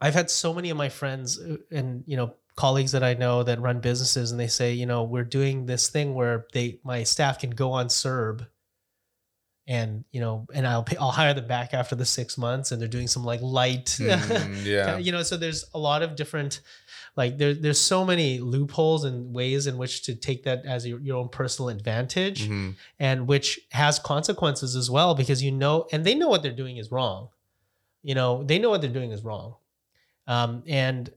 I've 0.00 0.14
had 0.14 0.30
so 0.30 0.54
many 0.54 0.70
of 0.70 0.76
my 0.76 0.88
friends 0.88 1.38
uh, 1.38 1.56
and 1.70 2.04
you 2.06 2.16
know 2.16 2.34
colleagues 2.58 2.90
that 2.90 3.04
I 3.04 3.14
know 3.14 3.44
that 3.44 3.60
run 3.60 3.78
businesses, 3.78 4.32
and 4.32 4.40
they 4.40 4.48
say, 4.48 4.72
you 4.72 4.84
know, 4.84 5.04
we're 5.04 5.22
doing 5.22 5.66
this 5.66 5.88
thing 5.90 6.14
where 6.14 6.46
they 6.52 6.80
my 6.82 7.04
staff 7.04 7.38
can 7.38 7.50
go 7.50 7.70
on 7.70 7.86
CERB, 7.86 8.46
and 9.68 10.04
you 10.10 10.20
know, 10.20 10.46
and 10.52 10.66
I'll 10.66 10.82
pay, 10.82 10.96
I'll 10.96 11.12
hire 11.12 11.34
them 11.34 11.46
back 11.46 11.72
after 11.72 11.94
the 11.94 12.04
six 12.04 12.36
months, 12.36 12.72
and 12.72 12.80
they're 12.80 12.88
doing 12.88 13.06
some 13.06 13.24
like 13.24 13.40
light, 13.42 13.86
mm, 14.00 14.64
yeah. 14.64 14.98
you 14.98 15.12
know. 15.12 15.22
So 15.22 15.36
there's 15.36 15.64
a 15.72 15.78
lot 15.78 16.02
of 16.02 16.16
different. 16.16 16.60
Like 17.16 17.36
there, 17.36 17.52
there's 17.52 17.80
so 17.80 18.04
many 18.04 18.38
loopholes 18.38 19.04
and 19.04 19.34
ways 19.34 19.66
in 19.66 19.76
which 19.76 20.02
to 20.04 20.14
take 20.14 20.44
that 20.44 20.64
as 20.64 20.86
your, 20.86 21.00
your 21.00 21.16
own 21.16 21.28
personal 21.30 21.68
advantage 21.68 22.48
mhm, 22.48 22.76
and 23.00 23.26
which 23.26 23.58
has 23.72 23.98
consequences 23.98 24.76
as 24.76 24.88
well 24.88 25.16
because 25.16 25.42
you 25.42 25.50
know 25.50 25.88
and 25.90 26.04
they 26.04 26.14
know 26.14 26.28
what 26.28 26.44
they're 26.44 26.52
doing 26.52 26.76
is 26.76 26.92
wrong 26.92 27.30
you 28.04 28.14
know 28.14 28.44
they 28.44 28.56
know 28.56 28.70
what 28.70 28.80
they're 28.82 28.90
doing 28.90 29.10
is 29.10 29.24
wrong 29.24 29.56
um, 30.28 30.62
and 30.68 31.10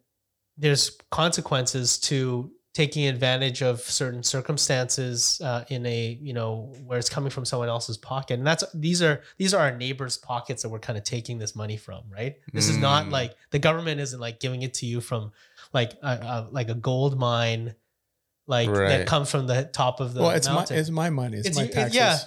there's 0.58 0.98
consequences 1.12 2.00
to 2.00 2.50
taking 2.74 3.06
advantage 3.08 3.62
of 3.62 3.82
certain 3.82 4.24
circumstances 4.24 5.42
uh, 5.44 5.66
in 5.70 5.86
a 5.86 6.18
you 6.22 6.34
know 6.34 6.74
where 6.86 6.98
it's 6.98 7.10
coming 7.10 7.30
from 7.30 7.44
someone 7.44 7.68
else's 7.68 7.98
pocket 7.98 8.36
and 8.40 8.48
that's 8.48 8.64
these 8.74 9.02
are 9.02 9.22
these 9.38 9.54
are 9.54 9.60
our 9.62 9.76
neighbors 9.76 10.18
pockets 10.18 10.62
that 10.64 10.70
we're 10.70 10.80
kind 10.80 10.98
of 10.98 11.04
taking 11.04 11.38
this 11.38 11.54
money 11.56 11.76
from 11.76 12.02
right 12.10 12.36
this 12.54 12.70
is 12.70 12.78
not 12.78 13.06
Mm. 13.08 13.12
like 13.12 13.36
the 13.50 13.60
government 13.60 14.00
isn't 14.00 14.20
like 14.22 14.40
giving 14.40 14.62
it 14.62 14.74
to 14.76 14.86
you 14.86 15.02
from 15.02 15.32
like 15.74 15.92
a, 16.02 16.08
a 16.08 16.48
like 16.52 16.70
a 16.70 16.74
gold 16.76 17.20
mine 17.20 17.76
like 18.48 18.68
that 18.72 18.78
Right. 19.00 19.06
comes 19.08 19.30
from 19.30 19.48
the 19.48 19.66
top 19.66 20.00
of 20.00 20.14
the 20.14 20.22
well, 20.22 20.32
it's 20.32 20.48
mountain 20.48 20.76
my 20.76 20.80
it's 20.80 20.90
my 20.90 21.10
money. 21.10 21.38
It's, 21.38 21.48
It's 21.50 21.58
my 21.58 21.64
you- 21.64 21.70
it- 21.70 21.74
taxes. 21.74 21.96
yeah. 21.96 22.18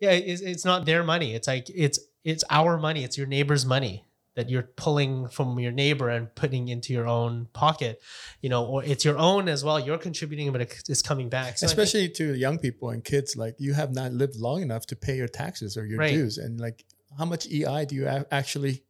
yeah 0.00 0.10
it's, 0.10 0.42
it's 0.42 0.64
not 0.66 0.84
their 0.84 1.02
money 1.04 1.34
it's 1.34 1.48
like 1.48 1.68
it's 1.74 1.98
it's 2.22 2.44
our 2.50 2.76
money 2.76 3.02
it's 3.04 3.16
your 3.16 3.26
neighbor's 3.26 3.64
money 3.64 4.04
that 4.36 4.48
you're 4.48 4.68
pulling 4.76 5.28
from 5.28 5.58
your 5.58 5.72
neighbor 5.72 6.08
and 6.08 6.32
putting 6.34 6.68
into 6.68 6.92
your 6.92 7.06
own 7.06 7.46
pocket 7.52 8.00
you 8.40 8.48
know 8.48 8.64
or 8.64 8.84
it's 8.84 9.04
your 9.04 9.18
own 9.18 9.48
as 9.48 9.64
well 9.64 9.78
you're 9.80 9.98
contributing 9.98 10.52
but 10.52 10.60
it's 10.88 11.02
coming 11.02 11.28
back 11.28 11.58
So 11.58 11.66
I 11.66 11.68
think- 11.68 11.78
Especially 11.78 12.08
to 12.10 12.34
young 12.34 12.58
people 12.58 12.90
and 12.90 13.04
kids, 13.04 13.36
like 13.36 13.54
you 13.58 13.72
have 13.74 13.92
not 13.92 14.12
lived 14.12 14.36
long 14.36 14.62
enough 14.62 14.86
to 14.86 14.96
pay 14.96 15.16
your 15.16 15.28
taxes 15.28 15.76
or 15.76 15.84
your 15.84 15.98
Right. 15.98 16.12
dues, 16.14 16.38
and 16.38 16.60
like 16.60 16.84
how 17.18 17.24
much 17.24 17.46
EI 17.50 17.84
do 17.84 17.94
you 17.96 18.06
a- 18.06 18.24
actually 18.30 18.84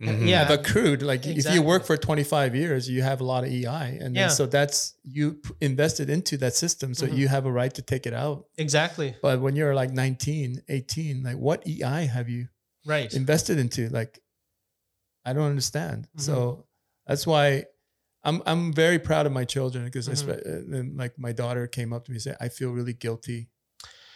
mhm. 0.00 0.26
yeah. 0.28 0.44
have 0.44 0.50
accrued? 0.50 1.02
Like 1.02 1.26
if 1.26 1.52
you 1.52 1.62
work 1.62 1.84
for 1.84 1.96
25 1.96 2.54
years, 2.54 2.88
you 2.88 3.02
have 3.02 3.20
a 3.20 3.24
lot 3.24 3.44
of 3.44 3.50
EI, 3.50 3.98
and 4.00 4.14
Yeah. 4.14 4.28
so 4.28 4.46
that's 4.46 4.94
you 5.04 5.42
invested 5.60 6.08
into 6.08 6.36
that 6.38 6.54
system, 6.54 6.94
so 6.94 7.06
Mhm. 7.06 7.16
you 7.18 7.28
have 7.28 7.44
a 7.44 7.52
right 7.52 7.74
to 7.74 7.82
take 7.82 8.06
it 8.06 8.14
out. 8.14 8.46
exactly 8.56 9.14
But 9.20 9.40
when 9.40 9.56
you're 9.56 9.74
like 9.74 9.92
19, 9.92 10.62
18, 10.68 11.22
like 11.22 11.36
what 11.36 11.66
EI 11.66 12.02
have 12.06 12.28
you 12.28 12.48
right 12.86 13.12
invested 13.12 13.58
into? 13.58 13.88
Like, 13.90 14.20
I 15.24 15.32
don't 15.32 15.44
understand. 15.50 16.04
Mm-hmm. 16.08 16.20
So 16.20 16.66
that's 17.06 17.26
why 17.26 17.64
I'm 18.24 18.42
I'm 18.46 18.72
very 18.72 18.98
proud 18.98 19.26
of 19.26 19.32
my 19.32 19.44
children 19.44 19.84
because 19.84 20.08
Mhm. 20.08 20.98
like 20.98 21.18
my 21.18 21.32
daughter 21.32 21.66
came 21.66 21.92
up 21.92 22.04
to 22.04 22.10
me 22.10 22.16
and 22.16 22.22
said, 22.22 22.36
I 22.40 22.48
feel 22.48 22.70
really 22.70 22.92
guilty. 22.94 23.48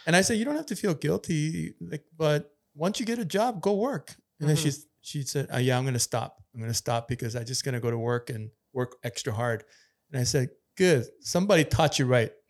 And 0.05 0.15
I 0.15 0.21
said, 0.21 0.37
You 0.37 0.45
don't 0.45 0.55
have 0.55 0.67
to 0.67 0.75
feel 0.75 0.93
guilty. 0.93 1.73
Like, 1.81 2.05
but 2.15 2.51
once 2.75 2.99
you 2.99 3.05
get 3.05 3.19
a 3.19 3.25
job, 3.25 3.61
go 3.61 3.73
work. 3.75 4.15
And 4.39 4.49
then 4.49 4.55
Mhm. 4.57 4.63
she's 4.63 4.87
she 5.01 5.21
said, 5.21 5.47
oh, 5.51 5.59
yeah, 5.59 5.77
I'm 5.77 5.85
gonna 5.85 5.99
stop. 5.99 6.41
I'm 6.53 6.59
gonna 6.59 6.73
stop 6.73 7.07
because 7.07 7.35
I'm 7.35 7.45
just 7.45 7.63
gonna 7.63 7.79
go 7.79 7.91
to 7.91 7.97
work 7.97 8.31
and 8.31 8.49
work 8.73 8.95
extra 9.03 9.31
hard. 9.33 9.63
And 10.11 10.19
I 10.19 10.23
said, 10.25 10.49
Good. 10.77 11.05
Somebody 11.21 11.63
taught 11.63 11.99
you 11.99 12.05
right. 12.05 12.33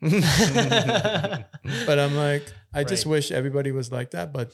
But 1.86 1.98
I'm 1.98 2.16
like, 2.16 2.44
I 2.74 2.84
just 2.84 3.06
wish 3.06 3.30
everybody 3.30 3.70
was 3.72 3.90
like 3.92 4.10
that. 4.12 4.32
But 4.32 4.52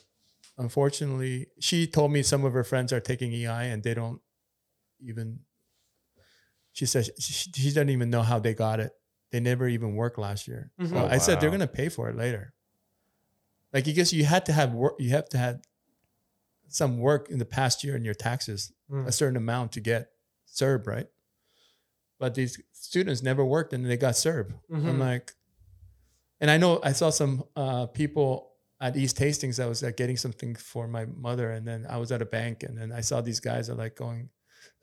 unfortunately, 0.59 1.49
she 1.61 1.87
told 1.87 2.13
me 2.13 2.23
some 2.23 2.45
of 2.45 2.53
her 2.53 2.65
friends 2.65 2.93
are 2.93 3.01
taking 3.01 3.33
EI 3.33 3.65
and 3.67 3.83
they 3.83 3.95
don't 3.95 4.21
even. 5.01 5.41
She 6.73 6.87
says 6.87 7.11
she, 7.19 7.33
she 7.55 7.69
doesn't 7.71 7.91
even 7.91 8.09
know 8.11 8.23
how 8.23 8.39
they 8.39 8.55
got 8.55 8.81
it. 8.81 8.93
they 9.31 9.41
never 9.41 9.67
even 9.67 9.95
worked 9.95 10.19
last 10.19 10.47
year. 10.47 10.71
So 10.79 10.85
Mhm. 10.85 11.11
I 11.11 11.17
said 11.17 11.41
they're 11.41 11.51
gonna 11.51 11.67
pay 11.67 11.89
for 11.89 12.11
it 12.11 12.17
later. 12.17 12.53
Like 13.73 13.87
you 13.87 13.95
guess 13.95 14.13
you 14.13 14.27
had 14.27 14.45
to 14.47 14.53
have 14.53 14.75
work. 14.75 14.97
You 14.99 15.09
have 15.11 15.27
to 15.31 15.39
have 15.39 15.63
some 16.69 16.99
work 16.99 17.31
in 17.31 17.39
the 17.39 17.47
past 17.47 17.83
year 17.83 17.97
in 17.97 18.05
your 18.05 18.13
taxes, 18.15 18.73
Mm. 18.91 19.07
a 19.07 19.13
certain 19.13 19.37
amount 19.39 19.73
to 19.73 19.81
get 19.81 20.13
CERB, 20.47 20.87
right? 20.87 21.07
But 22.19 22.35
these 22.35 22.61
students 22.73 23.23
never 23.23 23.43
worked 23.45 23.73
and 23.73 23.87
they 23.87 23.97
got 23.97 24.15
CERB. 24.17 24.53
I'm 24.71 24.83
Mhm. 24.83 24.99
like, 24.99 25.33
and 26.41 26.51
I 26.51 26.59
know 26.59 26.81
I 26.83 26.93
saw 26.93 27.09
some 27.09 27.45
uh, 27.57 27.87
people 27.87 28.52
at 28.83 28.97
East 28.97 29.19
Hastings. 29.19 29.59
I 29.61 29.67
was 29.67 29.83
like 29.83 29.97
getting 29.97 30.17
something 30.19 30.55
for 30.57 30.87
my 30.87 31.07
mother, 31.07 31.51
and 31.53 31.67
then 31.67 31.87
I 31.89 31.97
was 31.97 32.11
at 32.13 32.21
a 32.21 32.27
bank, 32.27 32.63
and 32.65 32.77
then 32.77 32.93
I 32.93 33.01
saw 33.01 33.21
these 33.23 33.41
guys 33.41 33.71
are 33.71 33.75
like 33.85 33.97
going, 33.97 34.29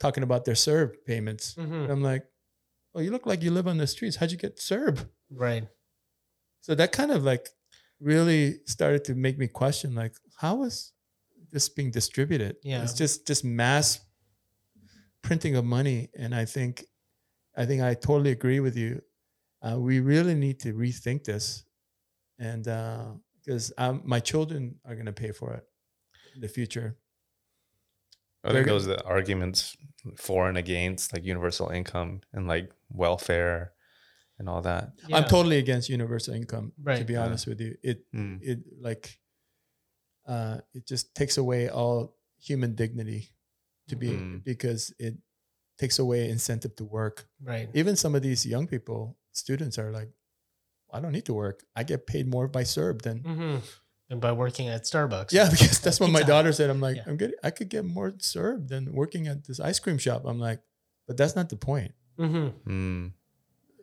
talking 0.00 0.24
about 0.24 0.44
their 0.44 0.54
CERB 0.56 0.90
payments. 1.06 1.54
Mhm. 1.54 1.82
And 1.84 1.90
I'm 1.92 2.02
like, 2.02 2.24
oh, 2.94 3.00
you 3.00 3.10
look 3.12 3.26
like 3.26 3.42
you 3.42 3.50
live 3.52 3.68
on 3.68 3.76
the 3.78 3.86
streets. 3.86 4.16
How'd 4.16 4.32
you 4.32 4.38
get 4.38 4.56
CERB? 4.58 5.06
Right. 5.30 5.68
So 6.62 6.74
that 6.74 6.92
kind 6.92 7.10
of 7.12 7.22
like 7.22 7.46
really 8.00 8.60
started 8.66 9.04
to 9.04 9.14
make 9.14 9.38
me 9.38 9.46
question, 9.48 9.94
like, 9.94 10.14
how 10.38 10.64
is 10.64 10.92
this 11.52 11.68
being 11.68 11.90
distributed? 11.90 12.56
Yeah. 12.62 12.82
it's 12.82 12.94
just 12.94 13.26
just 13.26 13.44
mass 13.44 14.00
printing 15.22 15.56
of 15.56 15.64
money, 15.64 16.08
and 16.18 16.34
I 16.34 16.46
think, 16.46 16.84
I 17.54 17.66
think 17.66 17.82
I 17.82 17.92
totally 17.94 18.30
agree 18.30 18.60
with 18.60 18.76
you. 18.76 19.02
Uh, 19.62 19.76
we 19.78 20.00
really 20.00 20.34
need 20.34 20.58
to 20.60 20.72
rethink 20.72 21.24
this, 21.24 21.64
and 22.38 22.66
because 23.50 23.72
um, 23.78 24.00
my 24.04 24.20
children 24.20 24.76
are 24.86 24.94
going 24.94 25.06
to 25.06 25.12
pay 25.12 25.32
for 25.32 25.52
it 25.54 25.64
in 26.36 26.40
the 26.40 26.46
future. 26.48 26.96
I 28.44 28.52
think 28.52 28.64
They're- 28.66 28.72
those 28.74 28.86
are 28.86 28.96
the 28.96 29.02
arguments 29.04 29.76
for 30.16 30.48
and 30.48 30.56
against 30.56 31.12
like 31.12 31.24
universal 31.24 31.68
income 31.68 32.20
and 32.32 32.46
like 32.46 32.70
welfare 32.90 33.72
and 34.38 34.48
all 34.48 34.62
that. 34.62 34.92
I'm 35.12 35.24
totally 35.24 35.58
against 35.58 35.88
universal 35.88 36.32
income. 36.34 36.72
To 36.76 36.82
Right. 36.82 37.06
be 37.06 37.14
Yeah. 37.14 37.24
honest 37.24 37.46
with 37.48 37.60
you, 37.60 37.76
it 37.82 37.98
Mm. 38.14 38.38
it 38.40 38.58
like 38.80 39.18
uh 40.26 40.58
it 40.72 40.86
just 40.86 41.14
takes 41.14 41.36
away 41.36 41.68
all 41.68 42.16
human 42.38 42.74
dignity 42.76 43.34
to 43.88 43.96
be 43.96 44.10
Mhm. 44.10 44.44
because 44.44 44.94
it 44.98 45.14
takes 45.76 45.98
away 45.98 46.30
incentive 46.30 46.76
to 46.76 46.84
work 46.84 47.26
Right. 47.42 47.68
even 47.74 47.96
some 47.96 48.14
of 48.14 48.22
these 48.22 48.46
young 48.46 48.66
people 48.68 49.18
students 49.32 49.76
are 49.78 49.90
like 49.90 50.10
i 50.92 51.00
don't 51.00 51.12
need 51.12 51.26
to 51.26 51.34
work 51.34 51.64
i 51.76 51.82
get 51.82 52.06
paid 52.06 52.26
more 52.28 52.48
by 52.48 52.62
CERB 52.62 53.02
than 53.02 53.18
hmm 53.20 53.56
And 54.10 54.20
by 54.20 54.32
working 54.32 54.68
at 54.68 54.82
Starbucks. 54.84 55.32
yeah 55.32 55.48
because 55.54 55.78
that's 55.80 56.00
what 56.00 56.10
my 56.10 56.22
daughter 56.22 56.52
said 56.52 56.68
i'm 56.70 56.80
like 56.80 56.96
Yeah. 56.96 57.04
i'm 57.06 57.16
getting 57.16 57.36
i 57.44 57.50
could 57.50 57.68
get 57.68 57.84
more 57.84 58.10
CERB 58.12 58.68
than 58.68 58.92
working 58.92 59.26
at 59.28 59.44
this 59.46 59.60
ice 59.60 59.78
cream 59.78 59.98
shop 59.98 60.22
i'm 60.26 60.38
like 60.38 60.60
but 61.06 61.16
that's 61.16 61.36
not 61.36 61.48
the 61.48 61.56
point 61.56 61.92
hmm 62.18 62.48
Mm. 62.66 63.12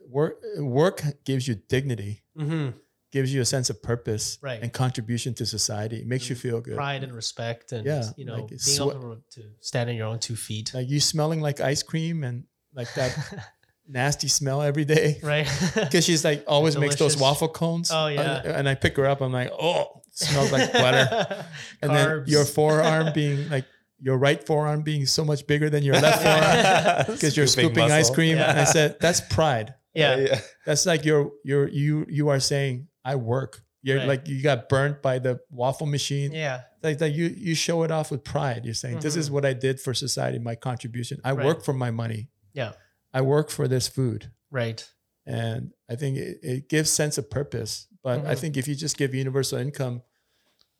work 0.10 0.36
work 0.60 1.02
gives 1.26 1.48
you 1.48 1.56
dignity 1.70 2.24
hmm 2.36 2.70
gives 3.12 3.34
you 3.34 3.40
a 3.42 3.46
sense 3.46 3.70
of 3.70 3.82
purpose 3.82 4.38
Right. 4.42 4.62
and 4.62 4.72
contribution 4.74 5.34
to 5.36 5.46
society. 5.46 5.96
It 6.04 6.08
makes 6.08 6.30
you 6.30 6.36
feel 6.36 6.60
good. 6.60 6.76
Pride 6.76 7.04
and 7.06 7.14
respect, 7.16 7.72
and 7.72 7.86
Yeah, 7.86 8.10
you 8.18 8.26
know, 8.26 8.34
like 8.36 8.48
being 8.50 8.56
it's 8.60 8.80
able 8.80 8.92
to, 8.92 9.42
to 9.42 9.42
stand 9.62 9.90
on 9.90 9.96
your 9.96 10.08
own 10.08 10.20
two 10.20 10.36
feet. 10.36 10.74
Like 10.74 10.90
you 10.90 11.00
smelling 11.00 11.40
like 11.40 11.62
ice 11.62 11.84
cream 11.84 12.26
and 12.26 12.44
like 12.76 12.90
that 13.00 13.12
nasty 13.88 14.28
smell 14.28 14.62
every 14.62 14.86
day. 14.86 15.20
right. 15.24 15.48
Because 15.76 16.06
she's 16.06 16.24
like 16.26 16.44
always 16.48 16.78
makes 16.78 16.96
those 16.96 17.18
waffle 17.18 17.48
cones. 17.50 17.90
Oh, 17.92 18.08
yeah. 18.08 18.22
Uh, 18.22 18.54
And 18.58 18.68
I 18.70 18.76
pick 18.76 18.98
her 18.98 19.06
up. 19.06 19.22
I'm 19.22 19.32
like, 19.32 19.52
oh, 19.60 20.02
smells 20.12 20.52
like 20.52 20.72
butter. 20.74 21.46
And 21.82 21.92
then 21.96 22.24
your 22.28 22.46
forearm 22.46 23.14
being 23.14 23.50
like 23.50 23.66
your 24.00 24.18
right 24.18 24.46
forearm 24.46 24.82
being 24.84 25.06
so 25.08 25.24
much 25.26 25.48
bigger 25.48 25.70
than 25.70 25.84
your 25.84 25.96
left 26.00 26.22
forearm 26.22 27.16
because 27.16 27.36
you're 27.36 27.48
Scooping 27.48 27.70
scooping 27.76 27.92
ice 27.92 28.10
cream. 28.10 28.38
Yeah. 28.38 28.50
And 28.52 28.60
I 28.60 28.64
said, 28.66 28.98
that's 29.00 29.22
pride. 29.22 29.74
yeah. 29.94 30.18
yeah. 30.18 30.40
That's 30.66 30.86
like 30.86 31.06
you're 31.06 31.32
you're 31.44 31.68
you 31.70 32.06
you 32.10 32.30
are 32.30 32.40
saying 32.40 32.88
I 33.04 33.16
work. 33.16 33.62
You're 33.84 34.00
Right. 34.00 34.08
like 34.08 34.28
you 34.28 34.42
got 34.44 34.68
burnt 34.70 35.02
by 35.02 35.20
the 35.20 35.40
waffle 35.50 35.88
machine. 35.88 36.32
Yeah. 36.34 36.62
like 36.84 36.98
that 37.00 37.10
you 37.12 37.26
you 37.36 37.56
show 37.56 37.84
it 37.84 37.92
off 37.92 38.12
with 38.12 38.24
pride 38.24 38.62
you're 38.66 38.74
saying 38.84 39.00
this 39.00 39.16
is 39.16 39.28
Mhm. 39.30 39.34
what 39.34 39.46
i 39.46 39.54
did 39.54 39.80
for 39.80 39.94
society 39.96 40.38
my 40.40 40.56
contribution 40.56 41.18
i 41.24 41.32
Right. 41.32 41.46
work 41.46 41.64
for 41.66 41.74
my 41.74 41.90
money 41.92 42.30
Yeah. 42.54 42.74
I 43.14 43.22
work 43.22 43.50
for 43.50 43.68
this 43.68 43.88
food 43.88 44.32
Right. 44.52 44.88
and 45.26 45.74
i 45.90 45.96
think 45.96 46.18
it, 46.18 46.40
it 46.44 46.70
gives 46.70 46.90
sense 46.90 47.18
of 47.18 47.30
purpose 47.30 47.88
but 48.04 48.26
i 48.26 48.34
Mhm. 48.34 48.40
think 48.40 48.58
if 48.58 48.68
you 48.68 48.76
just 48.76 48.98
give 48.98 49.14
universal 49.14 49.58
income 49.60 50.04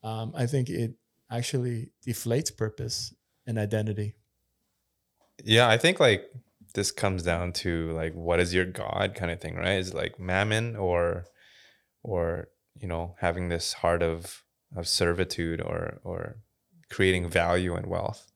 um, 0.04 0.32
i 0.36 0.46
think 0.46 0.70
it 0.70 0.96
actually 1.32 1.92
deflates 2.06 2.56
purpose 2.56 3.14
and 3.46 3.58
identity 3.58 4.16
Yeah, 5.44 5.70
I 5.70 5.78
think 5.78 6.00
like 6.00 6.30
this 6.74 6.92
comes 6.92 7.24
down 7.24 7.54
to 7.54 7.92
like 7.92 8.14
what 8.14 8.40
is 8.40 8.54
your 8.54 8.66
god 8.66 9.14
kind 9.16 9.32
of 9.32 9.40
thing, 9.40 9.56
right? 9.56 9.78
Is 9.80 9.90
it 9.90 9.96
like 9.96 10.20
mammon 10.20 10.76
or 10.76 11.26
or 12.04 12.50
you 12.76 12.88
know, 12.88 13.16
having 13.20 13.50
this 13.50 13.74
heart 13.74 14.02
of 14.04 14.44
of 14.76 14.88
servitude 14.88 15.62
or 15.62 16.00
or 16.04 16.38
creating 16.90 17.30
value 17.30 17.76
and 17.76 17.86
wealth. 17.88 18.32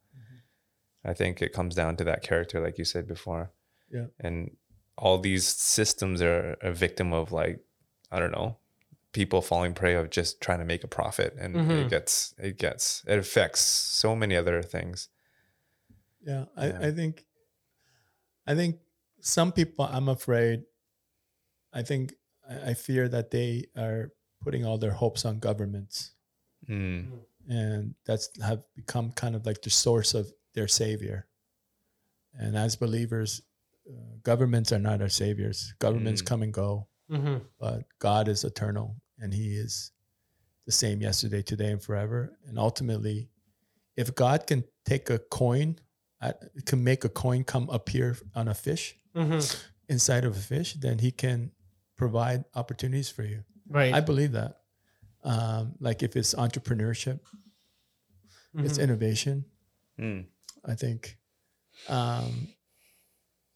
I 1.04 1.14
think 1.14 1.42
it 1.42 1.54
comes 1.54 1.74
down 1.76 1.96
to 1.98 2.04
that 2.04 2.22
character 2.22 2.60
like 2.62 2.78
you 2.78 2.86
said 2.86 3.08
before. 3.08 3.52
Yeah. 3.92 4.08
And 4.20 4.56
all 4.98 5.18
these 5.20 5.48
systems 5.48 6.22
are 6.22 6.58
a 6.62 6.72
victim 6.72 7.14
of 7.14 7.32
like 7.32 7.60
I 8.12 8.20
don't 8.20 8.32
know, 8.32 8.58
people 9.14 9.42
falling 9.42 9.74
prey 9.74 9.96
of 9.96 10.10
just 10.10 10.42
trying 10.42 10.60
to 10.60 10.66
make 10.66 10.84
a 10.84 10.88
profit 10.88 11.36
and 11.40 11.56
Mhm. 11.56 11.86
it 11.86 11.90
gets 11.90 12.34
it 12.38 12.58
gets 12.58 13.04
it 13.08 13.18
affects 13.20 13.62
so 13.62 14.16
many 14.16 14.36
other 14.36 14.62
things. 14.64 15.10
yeah 16.24 16.46
I, 16.56 16.68
Yeah. 16.68 16.80
I 16.88 16.92
think 16.92 17.26
i 18.46 18.54
think 18.56 18.80
some 19.22 19.52
people 19.52 19.86
i'm 19.86 20.08
afraid 20.10 20.64
i 21.74 21.82
think 21.84 22.14
i 22.14 22.72
I 22.72 22.74
fear 22.76 23.08
that 23.10 23.32
they 23.32 23.66
are 23.78 24.12
putting 24.44 24.66
all 24.66 24.78
their 24.78 24.92
hopes 25.04 25.26
on 25.26 25.40
governments 25.40 26.14
Mm. 26.70 27.26
and 27.50 27.96
that's 28.06 28.30
have 28.42 28.62
become 28.76 29.12
kind 29.14 29.36
of 29.36 29.46
like 29.48 29.62
the 29.64 29.70
source 29.72 30.14
of 30.20 30.32
their 30.54 30.68
savior. 30.68 31.26
And 32.40 32.56
as 32.56 32.76
believers, 32.76 33.42
uh, 33.90 34.18
governments 34.24 34.72
are 34.72 34.80
not 34.80 35.02
our 35.02 35.10
saviors. 35.10 35.74
Governments 35.80 36.22
Mm. 36.22 36.26
come 36.26 36.42
and 36.44 36.54
go, 36.54 36.88
hmm 37.10 37.38
but 37.60 37.84
God 38.00 38.28
is 38.28 38.44
eternal, 38.44 38.96
and 39.20 39.34
He 39.34 39.56
is 39.56 39.92
the 40.66 40.72
same 40.72 41.02
yesterday, 41.02 41.42
today, 41.42 41.72
and 41.72 41.82
forever. 41.82 42.38
And 42.48 42.58
ultimately, 42.58 43.30
if 43.96 44.14
God 44.16 44.48
can 44.48 44.64
take 44.86 45.10
a 45.10 45.20
coin, 45.20 45.80
uh, 46.22 46.34
can 46.66 46.84
make 46.84 47.04
a 47.04 47.10
coin 47.10 47.44
come 47.44 47.70
appear 47.70 48.18
on 48.36 48.48
a 48.48 48.54
fish 48.54 48.96
hmm 49.16 49.40
inside 49.90 50.24
of 50.26 50.38
a 50.38 50.40
fish, 50.40 50.74
then 50.76 51.00
He 51.00 51.12
can 51.12 51.52
provide 51.98 52.46
opportunities 52.56 53.10
for 53.10 53.24
you. 53.24 53.44
Right. 53.68 53.94
I 53.94 54.00
believe 54.00 54.32
that. 54.34 54.62
Um, 55.24 55.76
like 55.80 56.02
if 56.02 56.16
it's 56.16 56.34
entrepreneurship, 56.34 57.20
it's 58.56 58.78
Mhm. 58.78 58.84
innovation. 58.84 59.46
Mm. 60.00 60.26
I 60.66 60.76
think 60.76 61.18
um, 61.88 62.48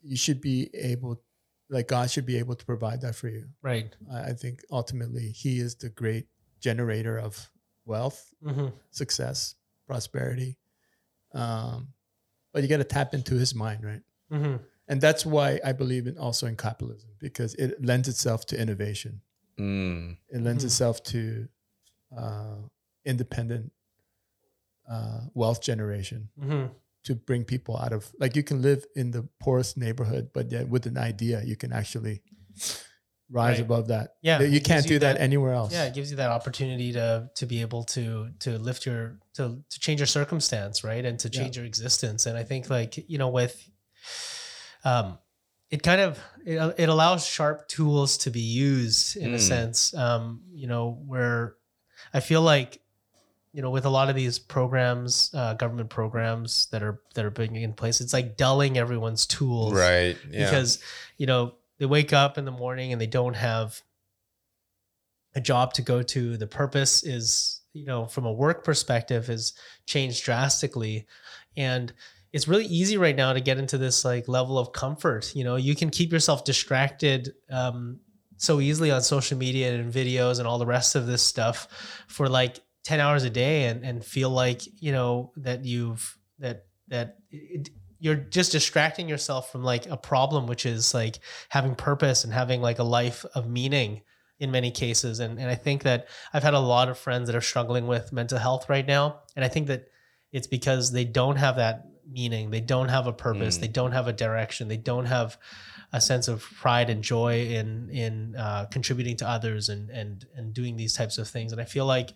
you 0.05 0.15
should 0.17 0.39
be 0.41 0.69
able, 0.73 1.21
like 1.69 1.87
God 1.87 2.09
should 2.11 2.25
be 2.25 2.37
able 2.37 2.55
to 2.55 2.65
provide 2.65 3.01
that 3.01 3.15
for 3.15 3.27
you. 3.27 3.45
right. 3.61 3.93
I, 4.11 4.29
I 4.29 4.33
think 4.33 4.61
ultimately 4.71 5.29
He 5.31 5.59
is 5.59 5.75
the 5.75 5.89
great 5.89 6.27
generator 6.61 7.17
of 7.19 7.49
wealth, 7.85 8.33
hmm 8.43 8.67
success, 8.91 9.55
prosperity. 9.87 10.57
Um, 11.33 11.93
but 12.53 12.63
you 12.63 12.69
got 12.69 12.77
to 12.77 12.83
tap 12.85 13.13
into 13.13 13.35
His 13.35 13.53
mind, 13.53 13.83
right? 13.83 14.01
hmm 14.29 14.55
And 14.87 15.01
that's 15.01 15.25
why 15.25 15.59
I 15.65 15.71
believe 15.73 16.07
in 16.07 16.17
also 16.17 16.47
in 16.47 16.55
capitalism 16.55 17.09
because 17.19 17.55
it 17.55 17.83
lends 17.83 18.07
itself 18.07 18.45
to 18.47 18.59
innovation. 18.61 19.21
Mm. 19.59 20.17
It 20.29 20.41
lends 20.41 20.63
Mhm. 20.63 20.67
itself 20.67 21.01
to 21.03 21.47
uh, 22.15 22.57
independent 23.05 23.71
uh, 24.89 25.21
wealth 25.33 25.61
generation. 25.61 26.29
Hmm 27.07 27.13
to 27.13 27.15
bring 27.25 27.43
people 27.45 27.77
out 27.77 27.93
of 27.93 28.11
like 28.19 28.35
you 28.35 28.43
can 28.43 28.61
live 28.61 28.85
in 28.95 29.11
the 29.11 29.27
poorest 29.39 29.77
neighborhood, 29.77 30.29
but 30.33 30.51
yet 30.51 30.67
with 30.69 30.85
an 30.87 30.97
idea 30.97 31.41
you 31.45 31.55
can 31.55 31.71
actually 31.71 32.21
rise 33.29 33.57
Right. 33.57 33.59
above 33.61 33.87
that. 33.87 34.15
Yeah, 34.21 34.41
you 34.41 34.61
can't 34.61 34.65
gives 34.83 34.85
do 34.87 34.93
you 34.93 34.99
that, 34.99 35.15
that- 35.17 35.21
anywhere 35.21 35.53
else. 35.53 35.71
Yeah, 35.73 35.85
it 35.85 35.93
gives 35.93 36.09
you 36.11 36.17
that 36.17 36.29
opportunity 36.31 36.91
to 36.93 37.29
to 37.39 37.45
be 37.45 37.61
able 37.61 37.83
to 37.95 38.31
to 38.39 38.57
lift 38.57 38.85
your 38.85 39.19
to 39.33 39.43
to 39.69 39.79
change 39.79 39.99
your 39.99 40.07
circumstance, 40.07 40.83
right, 40.83 41.05
and 41.05 41.19
to 41.19 41.27
Yeah. 41.29 41.39
change 41.41 41.57
your 41.57 41.65
existence. 41.65 42.25
And 42.29 42.37
I 42.37 42.43
think 42.43 42.69
like 42.69 42.97
you 43.09 43.17
know 43.17 43.29
with, 43.29 43.55
um, 44.83 45.17
it 45.69 45.81
kind 45.83 46.01
of 46.01 46.19
it, 46.45 46.57
it 46.77 46.89
allows 46.89 47.25
sharp 47.25 47.67
tools 47.67 48.17
to 48.17 48.29
be 48.31 48.41
used 48.41 49.17
in 49.17 49.33
a 49.33 49.37
Mm. 49.37 49.47
sense. 49.47 49.93
Um, 49.93 50.41
you 50.53 50.67
know 50.67 50.91
where 51.07 51.55
I 52.13 52.19
feel 52.19 52.41
like 52.41 52.81
you 53.55 53.61
know 53.61 53.69
with 53.69 53.85
a 53.85 53.89
lot 53.89 54.09
of 54.09 54.15
these 54.15 54.37
programs, 54.37 55.31
uh, 55.33 55.53
government 55.53 55.89
programs 55.89 56.67
that 56.71 56.83
are 56.83 56.99
that 57.13 57.23
are 57.23 57.31
being 57.31 57.55
in 57.55 57.71
place, 57.73 58.01
it's 58.01 58.11
like 58.11 58.35
dulling 58.35 58.77
everyone's 58.77 59.25
tools, 59.25 59.73
Right. 59.73 60.17
Yeah. 60.29 60.43
because 60.45 60.79
you 61.17 61.25
know 61.25 61.55
they 61.79 61.85
wake 61.85 62.11
up 62.11 62.37
in 62.37 62.43
the 62.43 62.51
morning 62.51 62.91
and 62.91 62.99
they 62.99 63.07
don't 63.07 63.35
have 63.35 63.81
a 65.35 65.41
job 65.41 65.73
to 65.73 65.81
go 65.81 66.01
to 66.01 66.37
the 66.37 66.47
purpose 66.47 67.03
is 67.03 67.61
you 67.73 67.85
know 67.85 68.05
from 68.05 68.25
a 68.25 68.31
work 68.31 68.63
perspective 68.63 69.29
is 69.29 69.53
changed 69.85 70.23
drastically 70.23 71.05
and 71.57 71.93
it's 72.33 72.49
really 72.49 72.65
easy 72.65 72.97
right 72.97 73.15
now 73.15 73.31
to 73.31 73.39
get 73.39 73.57
into 73.57 73.77
this 73.77 74.03
like 74.03 74.27
level 74.27 74.59
of 74.59 74.73
comfort. 74.73 75.33
You 75.33 75.45
know, 75.45 75.55
you 75.55 75.73
can 75.73 75.89
keep 75.89 76.11
yourself 76.11 76.43
distracted 76.43 77.31
um, 77.49 78.01
so 78.35 78.59
easily 78.59 78.91
on 78.91 79.01
social 79.01 79.37
media 79.37 79.73
and 79.73 79.93
videos 79.93 80.39
and 80.39 80.45
all 80.45 80.57
the 80.59 80.65
rest 80.65 80.95
of 80.95 81.07
this 81.07 81.21
stuff 81.21 82.03
for 82.09 82.27
like 82.27 82.59
10 82.85 82.99
hours 82.99 83.23
a 83.23 83.29
day 83.29 83.65
and, 83.65 83.83
and 83.83 84.03
feel 84.03 84.29
like, 84.29 84.61
you 84.81 84.91
know, 84.91 85.31
that 85.37 85.65
you've, 85.65 86.17
that, 86.39 86.65
that 86.87 87.17
it, 87.31 87.69
you're 87.99 88.15
just 88.15 88.51
distracting 88.51 89.09
yourself 89.09 89.51
from 89.51 89.63
like 89.63 89.87
a 89.87 89.97
problem, 89.97 90.47
which 90.47 90.65
is 90.65 90.93
like 90.93 91.19
having 91.49 91.75
purpose 91.75 92.23
and 92.23 92.33
having 92.33 92.61
like 92.61 92.79
a 92.79 92.83
life 92.83 93.25
of 93.35 93.49
meaning 93.49 94.01
in 94.39 94.51
many 94.51 94.71
cases. 94.71 95.19
And, 95.19 95.39
and 95.39 95.49
I 95.49 95.55
think 95.55 95.83
that 95.83 96.07
I've 96.33 96.43
had 96.43 96.53
a 96.53 96.59
lot 96.59 96.89
of 96.89 96.97
friends 96.97 97.27
that 97.27 97.35
are 97.35 97.41
struggling 97.41 97.87
with 97.87 98.13
mental 98.13 98.37
health 98.37 98.69
right 98.69 98.85
now. 98.85 99.21
And 99.35 99.43
I 99.43 99.47
think 99.47 99.67
that 99.67 99.87
it's 100.31 100.47
because 100.47 100.91
they 100.91 101.05
don't 101.05 101.37
have 101.37 101.55
that 101.55 101.85
meaning. 102.09 102.51
They 102.51 102.61
don't 102.61 102.89
have 102.89 103.07
a 103.07 103.13
purpose. 103.13 103.57
Mm. 103.57 103.61
They 103.61 103.67
don't 103.69 103.91
have 103.93 104.07
a 104.07 104.13
direction. 104.13 104.67
They 104.67 104.77
don't 104.77 105.05
have 105.05 105.37
a 105.93 106.01
sense 106.01 106.27
of 106.27 106.41
pride 106.57 106.89
and 106.89 107.01
joy 107.01 107.45
in 107.47 107.89
in 107.89 108.35
uh, 108.35 108.65
contributing 108.65 109.15
to 109.17 109.27
others 109.29 109.69
and 109.69 109.89
and 109.89 110.25
and 110.35 110.53
doing 110.53 110.75
these 110.75 110.93
types 110.93 111.17
of 111.17 111.27
things. 111.27 111.51
And 111.51 111.61
I 111.61 111.65
feel 111.65 111.85
like, 111.85 112.13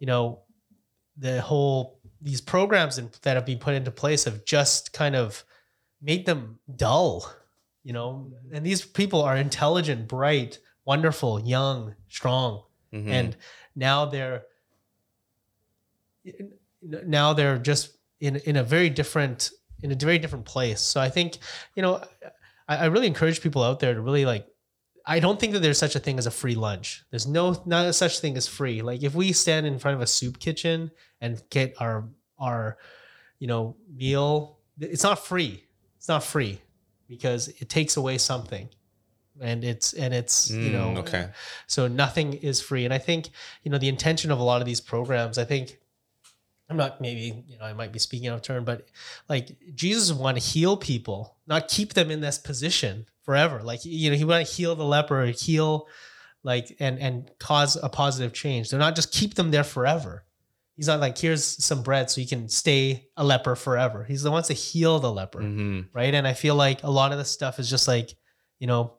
you 0.00 0.06
know, 0.06 0.40
the 1.16 1.40
whole 1.40 2.00
these 2.20 2.40
programs 2.40 2.98
in, 2.98 3.10
that 3.22 3.36
have 3.36 3.46
been 3.46 3.58
put 3.58 3.74
into 3.74 3.90
place 3.92 4.24
have 4.24 4.44
just 4.44 4.92
kind 4.92 5.14
of 5.14 5.44
made 6.02 6.26
them 6.26 6.58
dull. 6.76 7.32
You 7.84 7.92
know, 7.94 8.32
and 8.52 8.66
these 8.66 8.84
people 8.84 9.22
are 9.22 9.36
intelligent, 9.36 10.08
bright, 10.08 10.58
wonderful, 10.84 11.40
young, 11.40 11.94
strong, 12.08 12.64
Mhm. 12.92 13.08
and 13.08 13.36
now 13.76 14.04
they're 14.06 14.42
now 16.82 17.32
they're 17.32 17.58
just 17.58 17.96
in 18.20 18.36
in 18.36 18.56
a 18.56 18.62
very 18.64 18.90
different 18.90 19.50
in 19.82 19.92
a 19.92 19.94
very 19.94 20.18
different 20.18 20.44
place. 20.44 20.80
So 20.80 21.00
I 21.00 21.08
think 21.08 21.38
you 21.74 21.82
know 21.82 22.02
I, 22.68 22.76
I 22.76 22.84
really 22.86 23.06
encourage 23.06 23.40
people 23.40 23.62
out 23.62 23.80
there 23.80 23.94
to 23.94 24.00
really 24.00 24.24
like. 24.26 24.46
I 25.06 25.20
don't 25.20 25.38
think 25.40 25.52
that 25.54 25.60
there's 25.60 25.78
such 25.78 25.96
a 25.96 25.98
thing 25.98 26.18
as 26.18 26.26
a 26.26 26.30
free 26.30 26.54
lunch. 26.54 27.04
There's 27.10 27.26
no 27.26 27.62
not 27.66 27.94
such 27.94 28.20
thing 28.20 28.36
as 28.36 28.46
free. 28.46 28.82
Like 28.82 29.02
if 29.02 29.14
we 29.14 29.32
stand 29.32 29.66
in 29.66 29.78
front 29.78 29.94
of 29.96 30.00
a 30.02 30.06
soup 30.06 30.38
kitchen 30.38 30.90
and 31.20 31.42
get 31.50 31.74
our 31.80 32.08
our 32.38 32.78
you 33.38 33.46
know 33.46 33.76
meal, 33.92 34.58
it's 34.78 35.02
not 35.02 35.24
free. 35.24 35.64
It's 35.96 36.08
not 36.08 36.22
free 36.24 36.60
because 37.08 37.48
it 37.48 37.68
takes 37.68 37.96
away 37.96 38.18
something, 38.18 38.68
and 39.40 39.64
it's 39.64 39.92
and 39.94 40.12
it's 40.14 40.50
you 40.50 40.70
Mm, 40.70 40.72
know 40.72 40.96
okay. 40.98 41.28
so 41.66 41.88
nothing 41.88 42.34
is 42.34 42.60
free. 42.60 42.84
And 42.84 42.94
I 42.94 42.98
think, 42.98 43.30
you 43.62 43.70
know, 43.70 43.78
the 43.78 43.88
intention 43.88 44.30
of 44.30 44.38
a 44.38 44.42
lot 44.42 44.60
of 44.60 44.66
these 44.66 44.80
programs, 44.80 45.38
I 45.38 45.44
think 45.44 45.78
I'm 46.68 46.76
not 46.76 47.00
maybe, 47.00 47.42
you 47.48 47.58
know, 47.58 47.64
I 47.64 47.72
might 47.72 47.90
be 47.92 47.98
speaking 47.98 48.28
out 48.28 48.36
of 48.36 48.42
turn, 48.42 48.64
but 48.64 48.86
like 49.28 49.56
Jesus 49.74 50.12
want 50.12 50.36
to 50.38 50.42
heal 50.42 50.76
people, 50.76 51.36
not 51.46 51.66
keep 51.68 51.94
them 51.94 52.10
in 52.12 52.20
this 52.20 52.38
position 52.38 53.06
forever. 53.30 53.62
Like, 53.62 53.84
you 53.84 54.10
know, 54.10 54.16
he 54.16 54.24
want 54.24 54.44
to 54.44 54.52
heal 54.52 54.74
the 54.74 54.84
leper, 54.84 55.26
heal 55.26 55.86
like 56.42 56.76
and 56.80 56.98
and 56.98 57.30
cause 57.38 57.76
a 57.76 57.88
positive 57.88 58.32
change. 58.32 58.70
They're 58.70 58.80
not 58.86 58.96
just 58.96 59.12
keep 59.12 59.34
them 59.34 59.50
there 59.52 59.62
forever. 59.62 60.24
He's 60.74 60.88
not 60.88 60.98
like, 60.98 61.16
here's 61.18 61.44
some 61.64 61.82
bread 61.82 62.10
so 62.10 62.20
you 62.20 62.26
can 62.26 62.48
stay 62.48 63.06
a 63.16 63.22
leper 63.22 63.54
forever. 63.54 64.02
He's 64.02 64.22
the 64.22 64.30
wants 64.30 64.48
to 64.48 64.54
heal 64.54 64.98
the 64.98 65.12
leper 65.12 65.40
Mhm. 65.42 65.88
right? 65.92 66.12
And 66.14 66.26
I 66.26 66.32
feel 66.32 66.54
like 66.56 66.82
a 66.82 66.90
lot 66.90 67.12
of 67.12 67.18
this 67.18 67.30
stuff 67.30 67.58
is 67.60 67.68
just 67.70 67.86
like, 67.86 68.14
you 68.58 68.66
know, 68.66 68.94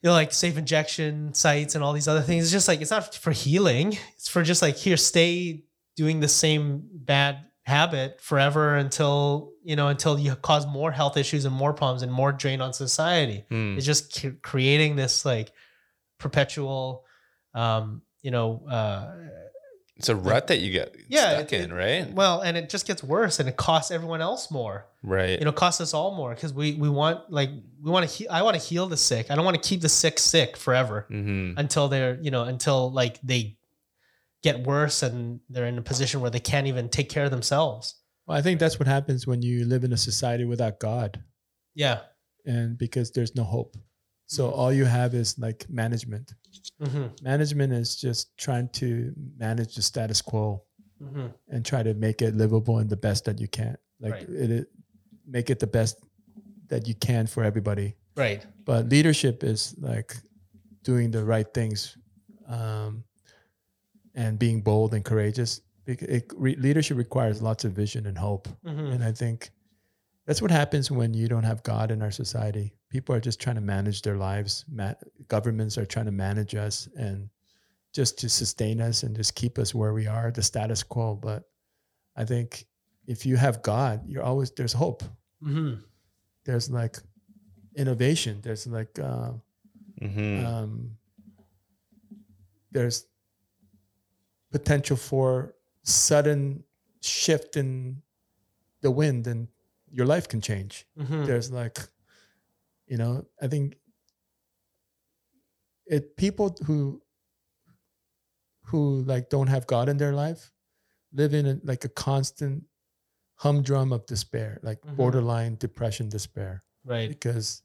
you 0.00 0.08
know, 0.08 0.12
like 0.12 0.32
safe 0.32 0.56
injection 0.56 1.34
sites 1.34 1.74
and 1.74 1.82
all 1.84 1.92
these 1.92 2.08
other 2.08 2.22
things. 2.22 2.44
It's 2.44 2.52
just 2.52 2.68
like 2.68 2.80
it's 2.80 2.90
not 2.92 3.14
for 3.14 3.32
healing. 3.32 3.98
It's 4.16 4.28
for 4.28 4.42
just 4.44 4.62
like 4.62 4.76
here, 4.76 4.96
stay 4.96 5.64
doing 5.96 6.20
the 6.20 6.28
same 6.28 6.84
bad 6.92 7.44
habit 7.68 8.20
forever 8.20 8.74
until 8.76 9.52
you 9.62 9.76
know 9.76 9.88
until 9.88 10.18
you 10.18 10.34
cause 10.36 10.66
more 10.66 10.90
health 10.90 11.16
issues 11.16 11.44
and 11.44 11.54
more 11.54 11.72
problems 11.72 12.02
and 12.02 12.10
more 12.12 12.32
drain 12.32 12.60
on 12.60 12.72
society. 12.72 13.44
Mm. 13.50 13.76
It's 13.76 13.86
just 13.86 14.14
c- 14.14 14.32
creating 14.42 14.96
this 14.96 15.24
like 15.24 15.52
perpetual, 16.18 17.04
um, 17.54 18.02
you 18.22 18.30
know, 18.30 18.62
uh, 18.68 19.14
It's 19.96 20.08
a 20.08 20.14
rut 20.16 20.46
that 20.48 20.60
you 20.60 20.70
get 20.72 20.94
yeah, 21.08 21.34
stuck 21.38 21.52
it- 21.52 21.60
in, 21.64 21.72
right? 21.72 22.12
well, 22.12 22.40
and 22.40 22.56
it 22.56 22.70
just 22.70 22.86
gets 22.86 23.02
worse 23.02 23.40
and 23.40 23.48
it 23.48 23.56
costs 23.56 23.90
everyone 23.90 24.20
else 24.20 24.48
more 24.50 24.86
right. 25.02 25.38
you 25.38 25.44
know 25.44 25.52
cost 25.52 25.80
us 25.80 25.92
all 25.94 26.14
more 26.14 26.34
because 26.34 26.52
we 26.52 26.74
we 26.74 26.88
want 26.88 27.30
like 27.30 27.50
we 27.82 27.90
want 27.90 28.08
to 28.08 28.12
he- 28.16 28.28
i 28.28 28.42
want 28.42 28.54
to 28.56 28.62
heal 28.62 28.86
the 28.86 28.96
sick 28.96 29.30
i 29.30 29.34
don't 29.36 29.44
want 29.44 29.60
to 29.60 29.68
keep 29.68 29.80
the 29.80 29.88
sick 29.88 30.18
sick 30.18 30.56
forever 30.56 31.04
hmm 31.08 31.52
until 31.56 31.88
they're 31.88 32.16
you 32.20 32.30
know 32.32 32.44
until 32.44 32.90
like 32.92 33.20
they 33.22 33.56
get 34.42 34.66
worse 34.66 35.02
and 35.02 35.40
they're 35.48 35.66
in 35.66 35.78
a 35.78 35.82
position 35.82 36.20
where 36.20 36.30
they 36.30 36.40
can't 36.40 36.66
even 36.66 36.88
take 36.88 37.08
care 37.08 37.24
of 37.24 37.30
themselves 37.30 37.94
Well, 38.26 38.36
I 38.38 38.42
think 38.42 38.60
that's 38.60 38.78
what 38.78 38.86
happens 38.88 39.26
when 39.26 39.42
you 39.42 39.64
live 39.64 39.84
in 39.84 39.92
a 39.92 39.96
society 39.96 40.44
without 40.44 40.78
God, 40.80 41.22
yeah 41.74 42.00
and 42.46 42.78
because 42.78 43.10
there's 43.10 43.34
no 43.34 43.44
hope. 43.44 43.76
So 44.26 44.48
Mhm. 44.48 44.52
all 44.58 44.72
you 44.72 44.84
have 44.86 45.14
is 45.14 45.38
like 45.38 45.66
management. 45.68 46.34
hmm 46.80 47.06
Management 47.22 47.72
is 47.72 47.96
just 47.96 48.36
trying 48.36 48.68
to 48.80 49.12
manage 49.36 49.74
the 49.74 49.82
status 49.82 50.20
quo 50.22 50.62
hmm 50.98 51.28
and 51.48 51.64
try 51.64 51.82
to 51.82 51.94
make 51.94 52.22
it 52.22 52.34
livable 52.36 52.78
and 52.78 52.88
the 52.90 52.96
best 53.08 53.24
that 53.24 53.40
you 53.40 53.48
can. 53.48 53.76
Like 54.00 54.12
Right. 54.14 54.28
it, 54.28 54.50
it, 54.50 54.66
make 55.26 55.50
it 55.50 55.58
the 55.58 55.66
best 55.66 55.96
that 56.68 56.86
you 56.88 56.94
can 56.94 57.26
for 57.26 57.42
everybody. 57.44 57.96
right 58.16 58.46
But 58.64 58.88
leadership 58.88 59.42
is 59.44 59.74
like 59.78 60.10
doing 60.84 61.10
the 61.10 61.24
right 61.24 61.48
things, 61.54 61.96
um, 62.46 63.04
and 64.18 64.38
being 64.38 64.60
bold 64.62 64.94
and 64.94 65.04
courageous. 65.04 65.60
Bec- 65.86 66.02
It, 66.16 66.24
re- 66.36 66.56
leadership 66.56 66.96
requires 66.98 67.40
lots 67.40 67.64
of 67.64 67.72
vision 67.72 68.06
and 68.06 68.18
hope. 68.18 68.48
hmm 68.64 68.90
And 68.92 69.02
I 69.10 69.12
think 69.12 69.50
that's 70.26 70.42
what 70.42 70.50
happens 70.50 70.90
when 70.90 71.14
you 71.14 71.28
don't 71.28 71.44
have 71.44 71.62
God 71.62 71.90
in 71.90 72.02
our 72.02 72.10
society. 72.10 72.74
People 72.90 73.14
are 73.14 73.20
just 73.20 73.40
trying 73.40 73.56
to 73.56 73.62
manage 73.76 74.02
their 74.02 74.16
lives. 74.16 74.64
Ma- 74.68 74.98
governments 75.28 75.78
are 75.78 75.86
trying 75.86 76.06
to 76.06 76.12
manage 76.26 76.54
us 76.66 76.88
and 76.96 77.30
just 77.94 78.18
to 78.18 78.28
sustain 78.28 78.80
us 78.80 79.02
and 79.04 79.16
just 79.16 79.34
keep 79.34 79.58
us 79.58 79.74
where 79.74 79.94
we 79.94 80.06
are, 80.06 80.30
the 80.30 80.42
status 80.42 80.82
quo. 80.82 81.14
But 81.14 81.44
I 82.16 82.24
think 82.24 82.66
if 83.06 83.24
you 83.24 83.36
have 83.36 83.62
God, 83.62 84.02
you're 84.06 84.24
always 84.30 84.50
there's 84.50 84.74
hope. 84.74 85.02
hmm 85.42 85.74
There's 86.44 86.68
like 86.70 86.96
innovation. 87.76 88.40
There's 88.42 88.66
like 88.66 88.98
uh, 88.98 89.32
hmm 90.00 90.38
um, 90.46 90.72
there's 92.72 93.06
potential 94.50 94.96
for 94.96 95.54
sudden 95.82 96.64
shift 97.00 97.56
in 97.56 98.02
the 98.80 98.90
wind 98.90 99.26
and 99.26 99.48
your 99.90 100.06
life 100.06 100.28
can 100.28 100.40
change. 100.40 100.86
Hmm 100.96 101.24
there's 101.24 101.50
like 101.50 101.78
you 102.86 102.96
know 102.96 103.26
i 103.42 103.46
think 103.48 103.76
it 105.86 106.16
people 106.16 106.54
who 106.66 107.02
who 108.64 109.02
like 109.02 109.28
don't 109.30 109.46
have 109.48 109.66
god 109.66 109.88
in 109.88 109.96
their 109.96 110.12
life 110.12 110.52
live 111.12 111.32
in 111.34 111.46
a, 111.46 111.58
like 111.64 111.84
a 111.84 111.88
constant 111.88 112.64
humdrum 113.36 113.92
of 113.92 114.04
despair 114.06 114.58
like 114.62 114.80
Mhm. 114.82 114.96
borderline 114.96 115.56
depression 115.56 116.08
despair. 116.08 116.62
Right. 116.84 117.08
Because 117.08 117.62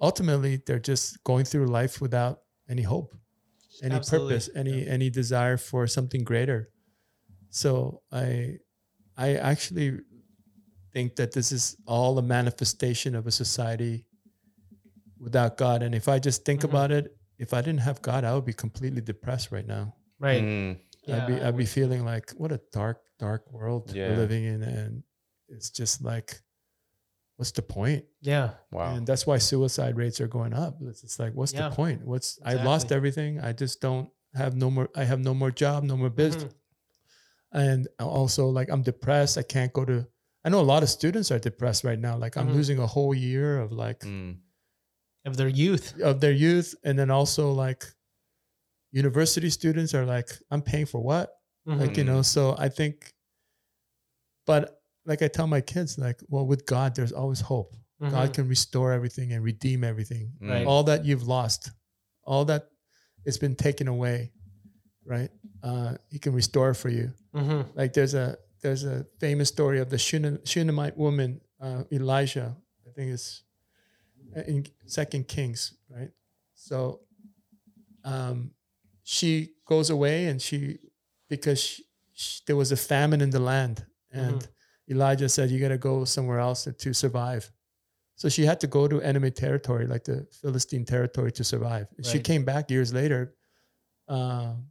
ultimately 0.00 0.56
they're 0.64 0.78
just 0.92 1.22
going 1.24 1.44
through 1.44 1.66
life 1.66 2.00
without 2.00 2.42
any 2.68 2.82
hope 2.82 3.14
any 3.82 3.94
Absolutely, 3.94 4.34
purpose 4.34 4.50
any 4.54 4.86
any 4.86 5.10
desire 5.10 5.56
for 5.56 5.86
something 5.86 6.24
greater. 6.24 6.70
So 7.50 8.02
i 8.12 8.56
i 9.16 9.34
actually 9.36 10.00
think 10.92 11.16
that 11.16 11.32
this 11.32 11.52
is 11.52 11.76
all 11.86 12.18
a 12.18 12.22
manifestation 12.22 13.14
of 13.14 13.26
a 13.26 13.30
society 13.30 14.06
without 15.18 15.56
god. 15.56 15.82
And 15.82 15.94
if 15.94 16.08
i 16.08 16.18
just 16.18 16.44
think 16.44 16.60
Mhm. 16.62 16.68
about 16.70 16.90
it 16.92 17.16
if 17.38 17.52
i 17.54 17.60
didn't 17.60 17.80
have 17.80 18.02
god 18.02 18.24
i 18.24 18.34
would 18.34 18.44
be 18.44 18.52
completely 18.52 19.00
depressed 19.00 19.50
right 19.52 19.66
now. 19.66 19.94
Right. 20.18 20.42
Mm. 20.42 20.78
i'd 21.08 21.26
be 21.26 21.34
Yeah, 21.34 21.44
I 21.44 21.48
i'd 21.48 21.56
be 21.56 21.66
feeling 21.66 22.04
like 22.04 22.30
what 22.32 22.52
a 22.52 22.60
dark 22.72 22.98
dark 23.18 23.50
world 23.52 23.92
Yeah. 23.94 24.10
we're 24.10 24.16
living 24.16 24.44
in. 24.44 24.62
And 24.62 25.02
it's 25.48 25.70
just 25.70 26.02
like 26.02 26.40
what's 27.38 27.52
the 27.52 27.62
point 27.62 28.04
yeah 28.20 28.50
Wow. 28.70 28.94
and 28.96 29.06
that's 29.06 29.24
why 29.26 29.38
suicide 29.38 29.96
rates 29.96 30.20
are 30.20 30.28
going 30.28 30.52
up. 30.52 30.76
It's 30.82 31.00
just 31.02 31.18
like, 31.18 31.32
what's 31.34 31.52
Yeah. 31.54 31.68
the 31.70 31.74
point? 31.74 32.04
What's 32.04 32.38
I 32.44 32.54
lost 32.54 32.92
everything. 32.92 33.40
I 33.40 33.52
just 33.54 33.80
don't 33.80 34.10
have 34.34 34.54
no 34.54 34.68
more. 34.70 34.88
I 34.94 35.04
have 35.04 35.20
no 35.20 35.32
more 35.34 35.50
job, 35.50 35.84
no 35.84 35.96
more 35.96 36.10
business, 36.10 36.52
Mhm. 36.52 36.56
and 37.64 37.88
also 37.98 38.48
like 38.58 38.68
I'm 38.70 38.82
depressed. 38.82 39.38
I 39.38 39.42
can't 39.54 39.72
go 39.72 39.84
to. 39.86 40.06
I 40.44 40.48
know 40.50 40.60
a 40.60 40.70
lot 40.74 40.82
of 40.82 40.90
students 40.90 41.30
are 41.30 41.38
depressed 41.38 41.82
right 41.84 41.98
now. 41.98 42.14
Like 42.18 42.36
I'm 42.36 42.48
Mhm. 42.48 42.54
losing 42.58 42.78
a 42.78 42.86
whole 42.86 43.14
year 43.14 43.58
of 43.64 43.72
like 43.72 44.00
Mm. 44.00 44.38
of 45.24 45.36
their 45.36 45.48
youth 45.48 45.98
of 46.00 46.20
their 46.20 46.32
youth, 46.46 46.74
and 46.84 46.98
then 46.98 47.10
also 47.10 47.52
like 47.52 47.84
university 48.92 49.50
students 49.50 49.94
are 49.94 50.04
like, 50.06 50.28
I'm 50.50 50.62
paying 50.62 50.86
for 50.86 51.00
what? 51.00 51.28
Like 51.66 51.96
you 51.96 52.02
Mhm. 52.04 52.06
know. 52.06 52.22
So 52.22 52.54
I 52.58 52.68
think, 52.68 53.12
but 54.46 54.77
like 55.10 55.20
I 55.22 55.28
tell 55.28 55.46
my 55.46 55.62
kids, 55.74 55.90
like, 55.98 56.20
well, 56.32 56.46
with 56.46 56.62
God, 56.66 56.88
there's 56.96 57.12
always 57.20 57.40
hope. 57.40 57.70
Mhm. 58.00 58.10
God 58.10 58.28
can 58.36 58.46
restore 58.56 58.92
everything 58.98 59.32
and 59.32 59.42
redeem 59.42 59.82
everything. 59.92 60.26
Right. 60.40 60.66
all 60.66 60.84
that 60.90 61.00
you've 61.08 61.26
lost, 61.36 61.70
all 62.30 62.44
that 62.50 62.62
it's 63.26 63.38
been 63.38 63.56
taken 63.56 63.88
away, 63.88 64.32
right? 65.14 65.30
Uh, 65.68 65.96
he 66.12 66.18
can 66.18 66.32
restore 66.32 66.72
for 66.74 66.90
you. 66.98 67.12
Mhm. 67.34 67.60
Like 67.74 67.92
there's 67.96 68.14
a 68.14 68.36
there's 68.62 68.84
a 68.84 69.06
famous 69.20 69.48
story 69.48 69.78
of 69.80 69.88
the 69.88 69.98
Shunem- 69.98 70.44
Shunammite 70.44 70.96
woman, 70.96 71.40
uh, 71.60 71.84
Elijah. 71.92 72.56
I 72.88 72.90
think 72.96 73.12
it's 73.16 73.42
in 74.46 74.66
Second 74.86 75.26
Kings, 75.28 75.60
right? 75.88 76.10
So, 76.54 77.00
um, 78.04 78.52
she 79.02 79.54
goes 79.64 79.90
away 79.90 80.26
and 80.26 80.40
she 80.42 80.78
because 81.28 81.60
she, 81.62 81.84
she, 82.12 82.40
there 82.46 82.56
was 82.56 82.72
a 82.72 82.76
famine 82.76 83.20
in 83.20 83.30
the 83.30 83.38
land, 83.40 83.86
and 84.10 84.48
Elijah 84.90 85.28
said, 85.28 85.50
"You 85.50 85.60
got 85.60 85.68
to 85.68 85.78
go 85.78 86.04
somewhere 86.04 86.38
else 86.40 86.66
to 86.78 86.92
survive." 86.94 87.50
So 88.16 88.28
she 88.28 88.44
had 88.44 88.58
to 88.60 88.66
go 88.66 88.88
to 88.88 89.00
enemy 89.00 89.30
territory, 89.30 89.86
like 89.86 90.04
the 90.04 90.26
Philistine 90.42 90.84
territory, 90.84 91.30
to 91.32 91.44
survive. 91.44 91.86
She 92.02 92.18
came 92.20 92.44
back 92.44 92.70
years 92.70 92.92
later. 92.92 93.34
Um, 94.08 94.66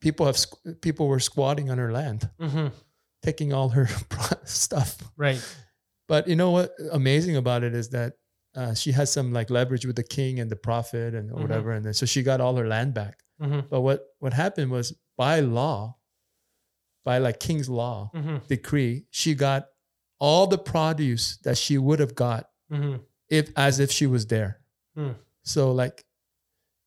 people 0.00 0.26
have 0.26 0.38
people 0.80 1.08
were 1.08 1.20
squatting 1.20 1.70
on 1.70 1.78
her 1.78 1.92
land, 1.92 2.30
Mm-hmm. 2.40 2.68
taking 3.22 3.52
all 3.52 3.68
her 3.70 3.88
stuff. 4.44 4.96
Right. 5.16 5.42
But 6.06 6.28
you 6.28 6.36
know 6.36 6.50
what? 6.52 6.72
Amazing 6.92 7.36
about 7.36 7.62
it 7.64 7.74
is 7.74 7.90
that 7.90 8.14
uh, 8.56 8.72
she 8.74 8.92
has 8.92 9.12
some 9.12 9.32
like 9.32 9.50
leverage 9.50 9.84
with 9.84 9.96
the 9.96 10.02
king 10.04 10.40
and 10.40 10.50
the 10.50 10.56
prophet 10.56 11.14
and 11.14 11.30
Mhm. 11.30 11.40
whatever, 11.42 11.72
and 11.72 11.84
then 11.84 11.92
so 11.94 12.06
she 12.06 12.22
got 12.22 12.40
all 12.40 12.56
her 12.56 12.66
land 12.66 12.94
back. 12.94 13.22
Mm-hmm. 13.42 13.66
But 13.68 13.82
what 13.82 14.06
what 14.20 14.32
happened 14.32 14.70
was 14.70 14.94
by 15.18 15.40
law, 15.40 15.97
by 17.08 17.16
like 17.26 17.38
king's 17.48 17.68
law 17.80 18.10
Mm-hmm. 18.14 18.36
decree, 18.54 18.94
she 19.20 19.30
got 19.46 19.60
all 20.26 20.46
the 20.54 20.58
produce 20.72 21.26
that 21.44 21.56
she 21.64 21.74
would 21.86 22.00
have 22.04 22.14
got 22.26 22.42
Mm-hmm. 22.72 22.96
if 23.38 23.44
as 23.56 23.74
if 23.84 23.90
she 23.98 24.06
was 24.14 24.26
there. 24.34 24.50
Hmm. 24.96 25.12
So 25.54 25.72
like 25.82 26.04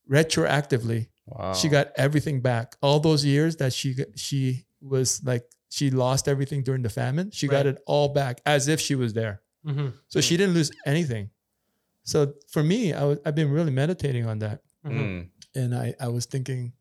retroactively, 0.09 1.07
Wow. 1.27 1.53
she 1.53 1.69
got 1.69 1.87
everything 1.95 2.41
back. 2.41 2.75
All 2.81 2.99
those 2.99 3.23
years 3.23 3.55
that 3.57 3.71
she 3.73 3.95
she 4.15 4.65
was 4.81 5.21
like 5.23 5.43
she 5.69 5.89
lost 5.89 6.27
everything 6.27 6.63
during 6.63 6.81
the 6.81 6.89
famine, 6.89 7.31
she 7.31 7.47
got 7.47 7.65
it 7.65 7.77
all 7.85 8.09
back 8.09 8.41
as 8.45 8.67
if 8.67 8.79
she 8.81 8.95
was 8.95 9.13
there. 9.13 9.41
Mm-hmm. 9.65 9.89
So 10.07 10.19
she 10.21 10.35
didn't 10.37 10.53
lose 10.55 10.71
anything. 10.85 11.29
So 12.03 12.33
for 12.49 12.63
me, 12.63 12.91
I 12.93 13.03
was, 13.05 13.19
I've 13.25 13.35
been 13.35 13.51
really 13.51 13.71
meditating 13.71 14.25
on 14.25 14.39
that, 14.39 14.61
Mm-hmm. 14.85 14.99
Mm. 14.99 15.27
and 15.55 15.69
I 15.75 15.93
I 15.99 16.07
was 16.09 16.25
thinking, 16.25 16.73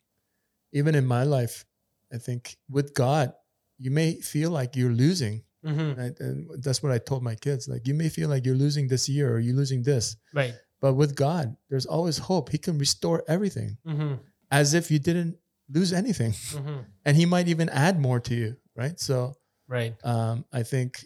even 0.72 0.94
in 0.94 1.06
my 1.06 1.24
life, 1.24 1.64
I 2.12 2.18
think 2.18 2.56
with 2.68 2.94
God, 2.94 3.32
you 3.78 3.90
may 3.90 4.14
feel 4.20 4.50
like 4.50 4.76
you're 4.76 4.92
losing. 4.92 5.42
Mm-hmm. 5.64 6.00
Right? 6.00 6.18
And 6.20 6.62
that's 6.62 6.82
what 6.82 6.92
I 6.92 6.98
told 6.98 7.22
my 7.22 7.34
kids. 7.34 7.68
Like 7.68 7.86
you 7.86 7.94
may 7.94 8.08
feel 8.08 8.28
like 8.28 8.46
you're 8.46 8.54
losing 8.54 8.88
this 8.88 9.08
year 9.08 9.32
or 9.34 9.38
you're 9.38 9.54
losing 9.56 9.82
this, 9.82 10.16
Right. 10.34 10.54
but 10.80 10.94
with 10.94 11.14
God, 11.14 11.54
there's 11.68 11.86
always 11.86 12.16
hope. 12.18 12.48
He 12.50 12.58
can 12.58 12.78
restore 12.78 13.22
everything 13.28 13.76
Mm-hmm. 13.86 14.14
as 14.50 14.72
if 14.74 14.90
you 14.90 14.98
didn't 14.98 15.36
lose 15.72 15.92
anything, 15.92 16.32
Mm-hmm. 16.56 16.80
and 17.04 17.16
He 17.16 17.26
might 17.26 17.48
even 17.48 17.68
add 17.68 18.00
more 18.00 18.20
to 18.20 18.34
you. 18.34 18.56
Right. 18.74 18.98
So 18.98 19.34
Right. 19.68 19.94
um, 20.04 20.44
I 20.52 20.62
think 20.62 21.04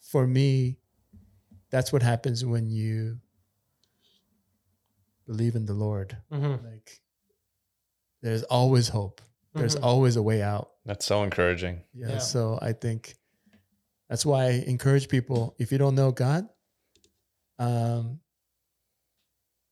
for 0.00 0.26
me, 0.26 0.78
that's 1.70 1.92
what 1.92 2.02
happens 2.02 2.44
when 2.44 2.70
you 2.70 3.18
believe 5.26 5.54
in 5.54 5.66
the 5.66 5.74
Lord. 5.74 6.16
Mm-hmm. 6.32 6.64
Like 6.64 7.00
there's 8.22 8.42
always 8.44 8.88
hope. 8.88 9.20
There's 9.54 9.76
Mhm. 9.76 9.82
always 9.82 10.16
a 10.16 10.22
way 10.22 10.42
out. 10.42 10.70
That's 10.84 11.04
so 11.06 11.22
encouraging. 11.22 11.82
Yeah, 11.92 12.08
Yeah. 12.10 12.18
So 12.18 12.58
I 12.60 12.72
think 12.72 13.16
that's 14.08 14.24
why 14.26 14.44
I 14.46 14.50
encourage 14.66 15.08
people 15.08 15.54
if 15.58 15.72
you 15.72 15.78
don't 15.78 15.94
know 15.94 16.12
God, 16.12 16.48
um, 17.58 18.20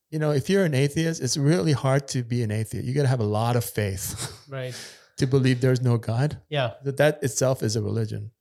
you 0.09 0.19
know, 0.19 0.31
if 0.31 0.49
you're 0.49 0.65
an 0.65 0.73
atheist, 0.73 1.21
it's 1.21 1.37
really 1.37 1.73
hard 1.73 2.07
to 2.09 2.23
be 2.23 2.41
an 2.43 2.51
atheist. 2.51 2.85
You 2.85 2.93
got 2.93 3.03
to 3.03 3.07
have 3.07 3.19
a 3.19 3.25
lot 3.25 3.55
of 3.55 3.65
faith 3.65 4.33
Right. 4.49 4.73
to 5.17 5.27
believe 5.27 5.61
there's 5.61 5.81
no 5.81 5.97
God. 5.97 6.41
Yeah. 6.49 6.73
That 6.83 6.97
that 6.97 7.23
itself 7.23 7.61
is 7.63 7.75
a 7.75 7.81
religion. 7.81 8.31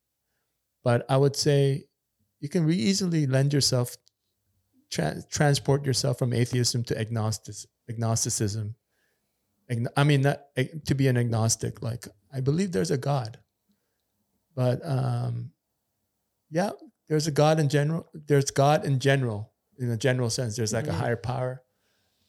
But 0.85 1.05
I 1.09 1.17
would 1.17 1.35
say 1.37 1.89
you 2.41 2.49
can 2.49 2.65
re- 2.65 2.77
easily 2.77 3.27
lend 3.27 3.53
yourself, 3.53 3.97
tra- 4.91 5.23
transport 5.31 5.85
yourself 5.85 6.19
from 6.19 6.33
atheism 6.33 6.85
to 6.85 6.99
agnostic, 6.99 7.57
agnosticism. 7.89 8.77
I 9.97 10.05
mean, 10.05 10.23
not, 10.23 10.43
to 10.87 10.95
be 10.95 11.09
an 11.09 11.17
agnostic, 11.17 11.83
like 11.83 12.07
I 12.33 12.41
believe 12.41 12.73
there's 12.73 12.91
a 12.93 12.99
God, 12.99 13.39
but 14.55 14.81
um, 14.85 15.51
yeah, 16.51 16.71
there's 17.09 17.27
a 17.27 17.31
God 17.33 17.59
in 17.59 17.69
general. 17.69 18.09
There's 18.15 18.51
God 18.51 18.85
in 18.85 18.99
general, 19.01 19.53
in 19.79 19.91
a 19.91 19.97
general 19.97 20.31
sense. 20.31 20.57
There's 20.57 20.73
like 20.73 20.85
Mhm. 20.87 20.91
a 20.91 20.93
higher 20.95 21.17
power, 21.17 21.63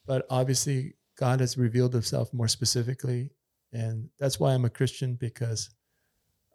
but 0.05 0.25
obviously 0.29 0.95
God 1.15 1.39
has 1.39 1.57
revealed 1.57 1.93
Himself 1.93 2.33
more 2.33 2.47
specifically, 2.47 3.31
and 3.71 4.09
that's 4.19 4.39
why 4.39 4.53
I'm 4.53 4.65
a 4.65 4.69
Christian 4.69 5.15
because 5.15 5.69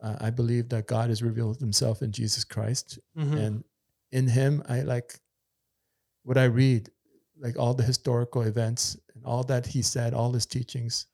uh, 0.03 0.16
I 0.20 0.30
believe 0.30 0.68
that 0.70 0.89
God 0.89 1.11
has 1.11 1.22
revealed 1.22 1.61
Himself 1.61 2.03
in 2.03 2.11
Jesus 2.12 2.43
Christ, 2.45 2.99
Mm-hmm. 3.16 3.37
and 3.37 3.64
in 4.11 4.26
Him, 4.28 4.62
I 4.68 4.80
like 4.83 5.20
what 6.24 6.37
I 6.37 6.45
read, 6.45 6.91
like 7.45 7.57
all 7.59 7.74
the 7.74 7.82
historical 7.93 8.43
events 8.53 8.97
and 9.14 9.24
all 9.24 9.43
that 9.45 9.66
He 9.66 9.82
said, 9.82 10.14
all 10.14 10.32
His 10.32 10.47
teachings, 10.47 11.07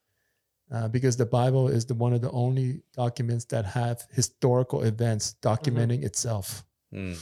uh, 0.74 0.86
because 0.88 1.16
the 1.16 1.26
Bible 1.40 1.66
is 1.76 1.84
the 1.86 1.94
one 1.94 2.12
of 2.16 2.20
the 2.20 2.30
only 2.44 2.82
documents 3.02 3.44
that 3.46 3.64
have 3.64 3.96
historical 4.20 4.80
events 4.92 5.24
documenting 5.42 6.02
itself 6.04 6.64
Mm. 6.94 7.16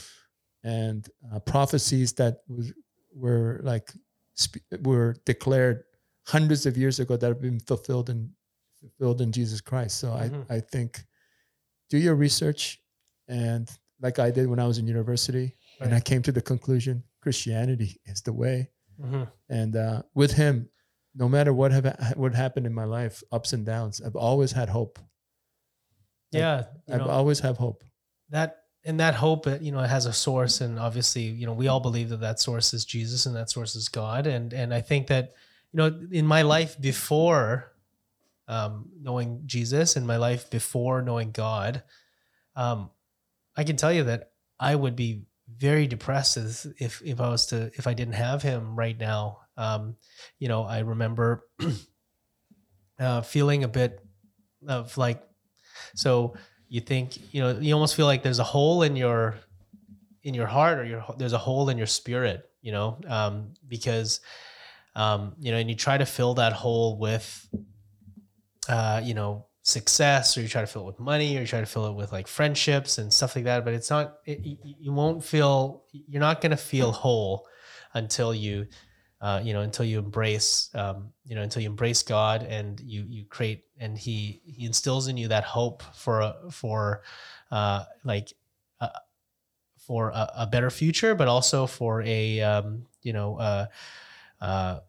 and 0.63 1.09
uh, 1.31 1.39
prophecies 1.39 2.13
that 2.13 2.33
was, 2.47 2.71
were 3.13 3.59
like 3.63 3.91
sp- 4.39 4.63
were 4.81 5.15
declared 5.25 5.83
hundreds 6.25 6.65
of 6.65 6.77
years 6.77 6.99
ago 6.99 7.17
that 7.17 7.27
have 7.27 7.41
been 7.41 7.59
fulfilled 7.59 8.09
in 8.09 8.31
fulfilled 8.79 9.19
in 9.21 9.31
Jesus 9.31 9.59
Christ. 9.69 9.97
So 9.97 10.07
Mhm. 10.11 10.45
I 10.51 10.55
I 10.57 10.59
think 10.73 11.05
do 11.89 11.97
your 11.97 12.15
research 12.15 12.79
and 13.27 13.69
like 13.99 14.19
I 14.19 14.31
did 14.31 14.47
when 14.47 14.59
I 14.59 14.67
was 14.67 14.77
in 14.77 14.87
university 14.87 15.47
and 15.81 15.93
I 15.93 15.99
came 16.09 16.21
to 16.23 16.31
the 16.31 16.41
conclusion 16.41 17.03
Christianity 17.21 17.99
is 18.05 18.21
the 18.21 18.33
way. 18.33 18.71
Mm-hmm. 19.01 19.23
And 19.49 19.75
uh, 19.75 20.01
with 20.13 20.33
him, 20.33 20.69
no 21.15 21.27
matter 21.27 21.53
what 21.53 21.71
have 21.71 22.13
what 22.15 22.35
happened 22.35 22.65
in 22.65 22.73
my 22.73 22.85
life, 22.85 23.23
ups 23.31 23.53
and 23.53 23.65
downs, 23.65 24.01
I've 24.05 24.15
always 24.15 24.51
had 24.51 24.69
hope. 24.69 24.99
Yeah. 26.31 26.65
You 26.87 26.95
I've 26.95 27.01
know, 27.01 27.09
always 27.09 27.39
have 27.39 27.57
hope. 27.57 27.83
that 28.29 28.57
and 28.87 29.01
that 29.01 29.15
hope 29.15 29.45
it, 29.47 29.61
you 29.61 29.71
know 29.71 29.79
it 29.81 29.89
has 29.89 30.05
a 30.05 30.13
source 30.13 30.61
and 30.61 30.79
obviously 30.79 31.23
you 31.23 31.45
know 31.45 31.53
we 31.53 31.67
all 31.67 31.79
believe 31.79 32.09
that 32.09 32.21
that 32.21 32.39
source 32.39 32.73
is 32.73 32.85
jesus 32.85 33.25
and 33.25 33.35
that 33.35 33.49
source 33.49 33.75
is 33.75 33.89
god 33.89 34.25
and 34.25 34.53
and 34.53 34.73
i 34.73 34.81
think 34.81 35.07
that 35.07 35.33
you 35.71 35.77
know 35.77 35.99
in 36.11 36.25
my 36.25 36.41
life 36.41 36.79
before 36.79 37.71
um, 38.47 38.89
knowing 39.01 39.41
jesus 39.45 39.97
and 39.97 40.07
my 40.07 40.15
life 40.15 40.49
before 40.49 41.01
knowing 41.01 41.31
god 41.31 41.83
um, 42.55 42.89
i 43.57 43.63
can 43.63 43.75
tell 43.75 43.91
you 43.91 44.05
that 44.05 44.31
i 44.59 44.73
would 44.73 44.95
be 44.95 45.23
very 45.55 45.87
depressed 45.87 46.37
if 46.79 47.01
if 47.03 47.21
i 47.21 47.29
was 47.29 47.45
to 47.47 47.71
if 47.75 47.87
i 47.87 47.93
didn't 47.93 48.13
have 48.13 48.41
him 48.41 48.75
right 48.75 48.97
now. 48.97 49.39
Um, 49.57 49.95
you 50.37 50.47
know 50.47 50.63
i 50.63 50.79
remember 50.79 51.47
uh, 52.99 53.21
feeling 53.21 53.63
a 53.63 53.67
bit 53.67 54.05
of 54.67 54.95
like 54.97 55.23
so 55.95 56.35
you 56.69 56.81
think 56.81 57.33
you 57.33 57.41
know 57.41 57.57
you 57.59 57.73
almost 57.73 57.95
feel 57.95 58.05
like 58.05 58.21
there's 58.21 58.39
a 58.39 58.43
hole 58.43 58.83
in 58.83 58.95
your 58.95 59.35
in 60.23 60.33
your 60.33 60.45
heart 60.45 60.77
or 60.77 60.85
your 60.85 61.03
there's 61.17 61.33
a 61.33 61.37
hole 61.37 61.69
in 61.69 61.77
your 61.77 61.87
spirit 61.87 62.49
you 62.61 62.71
know 62.71 62.99
um, 63.07 63.53
because 63.67 64.19
um, 64.95 65.35
you 65.39 65.51
know 65.51 65.57
and 65.57 65.69
you 65.69 65.75
try 65.75 65.97
to 65.97 66.05
fill 66.05 66.35
that 66.35 66.53
hole 66.53 66.99
with 66.99 67.47
uh, 68.69 69.01
you 69.03 69.13
know 69.13 69.46
success 69.67 70.37
or 70.37 70.41
you 70.41 70.47
try 70.47 70.61
to 70.61 70.67
fill 70.67 70.83
it 70.83 70.85
with 70.85 70.99
money 70.99 71.35
or 71.37 71.41
you 71.41 71.47
try 71.47 71.59
to 71.59 71.65
fill 71.65 71.87
it 71.87 71.93
with 71.93 72.11
like 72.13 72.25
friendships 72.25 72.97
and 72.99 73.11
stuff 73.11 73.35
like 73.35 73.43
that 73.43 73.65
but 73.65 73.73
it's 73.73 73.89
not 73.89 74.19
it, 74.25 74.39
you- 74.43 74.93
won't 74.93 75.23
feel 75.23 75.83
you're 75.91 76.21
not 76.21 76.39
going 76.39 76.51
to 76.51 76.57
feel 76.57 76.91
whole 76.91 77.45
until 77.93 78.33
you 78.33 78.65
uh, 79.19 79.41
you 79.43 79.51
know 79.51 79.61
until 79.61 79.83
you 79.85 79.99
embrace 79.99 80.69
um, 80.75 81.11
you 81.25 81.35
know 81.35 81.41
until 81.41 81.61
you 81.61 81.69
embrace 81.69 82.01
god 82.01 82.43
and 82.43 82.79
you 82.79 83.03
you 83.09 83.25
create 83.25 83.65
and 83.77 83.97
he 83.97 84.41
he 84.45 84.65
instills 84.65 85.09
in 85.09 85.17
you 85.17 85.27
that 85.27 85.43
hope 85.43 85.83
for 85.93 86.21
a 86.21 86.35
for 86.49 87.03
uh, 87.51 87.83
like 88.05 88.31
for 89.79 90.09
a, 90.09 90.31
a 90.37 90.47
better 90.47 90.69
future 90.69 91.15
but 91.15 91.27
also 91.27 91.65
for 91.65 92.01
a 92.03 92.41
um, 92.41 92.85
you 93.01 93.13
know 93.13 93.37
uh, 93.37 93.65
uh, 94.41 94.79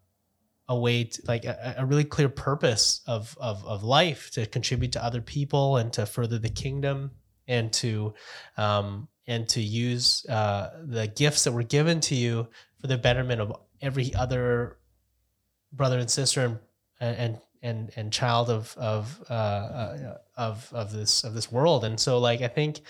a 0.68 0.78
way 0.78 1.04
to, 1.04 1.22
like 1.26 1.44
a, 1.44 1.76
a 1.78 1.86
really 1.86 2.04
clear 2.04 2.28
purpose 2.28 3.00
of, 3.06 3.36
of 3.40 3.64
of 3.64 3.82
life 3.82 4.30
to 4.32 4.46
contribute 4.46 4.92
to 4.92 5.04
other 5.04 5.20
people 5.20 5.76
and 5.76 5.92
to 5.92 6.06
further 6.06 6.38
the 6.38 6.50
kingdom 6.50 7.10
and 7.46 7.72
to 7.72 8.14
um, 8.56 9.08
and 9.26 9.48
to 9.48 9.60
use 9.60 10.26
uh, 10.26 10.70
the 10.84 11.06
gifts 11.06 11.44
that 11.44 11.52
were 11.52 11.62
given 11.62 12.00
to 12.00 12.14
you 12.14 12.48
for 12.80 12.86
the 12.86 12.98
betterment 12.98 13.40
of 13.40 13.56
every 13.80 14.14
other 14.14 14.78
brother 15.72 15.98
and 15.98 16.10
sister 16.10 16.44
and 17.00 17.16
and 17.16 17.38
and 17.62 17.90
and 17.96 18.12
child 18.12 18.50
of 18.50 18.74
of 18.78 19.22
uh, 19.30 19.32
uh, 19.32 20.18
of 20.36 20.68
of 20.72 20.92
this 20.92 21.24
of 21.24 21.34
this 21.34 21.50
world. 21.50 21.84
And 21.84 21.98
so, 21.98 22.18
like, 22.18 22.42
I 22.42 22.48
think 22.48 22.80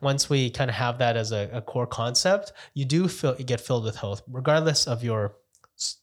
once 0.00 0.30
we 0.30 0.50
kind 0.50 0.70
of 0.70 0.76
have 0.76 0.98
that 0.98 1.16
as 1.16 1.32
a, 1.32 1.50
a 1.52 1.60
core 1.60 1.86
concept, 1.86 2.52
you 2.74 2.84
do 2.84 3.08
feel 3.08 3.36
you 3.38 3.44
get 3.44 3.60
filled 3.60 3.84
with 3.84 3.96
hope, 3.96 4.20
regardless 4.28 4.86
of 4.86 5.04
your 5.04 5.36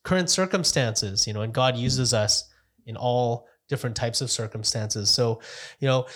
current 0.03 0.29
circumstances. 0.29 1.27
You 1.27 1.33
know, 1.33 1.41
and 1.41 1.53
God 1.53 1.75
uses 1.77 2.13
us 2.13 2.49
in 2.85 2.97
all 2.97 3.47
different 3.67 3.95
types 3.95 4.21
of 4.21 4.29
circumstances. 4.29 5.09
So, 5.09 5.41
you 5.79 5.87
know, 5.87 6.07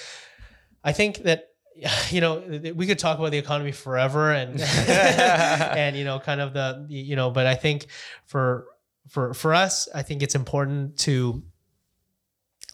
I 0.84 0.92
think 0.92 1.20
that 1.24 1.50
you 2.10 2.22
know 2.22 2.42
we 2.76 2.88
could 2.88 3.00
talk 3.00 3.20
about 3.20 3.32
the 3.32 3.38
economy 3.38 3.72
forever 3.72 4.32
and 4.32 4.62
and 4.88 5.96
you 5.96 6.06
know 6.06 6.20
kind 6.20 6.42
of 6.42 6.54
the 6.54 6.86
you 6.90 7.16
know 7.16 7.30
but 7.30 7.46
i 7.46 7.56
think 7.56 7.88
for 8.26 8.68
for 9.10 9.34
for 9.34 9.54
us 9.54 9.90
i 9.94 10.02
think 10.02 10.24
it's 10.24 10.36
important 10.36 10.98
to 10.98 11.44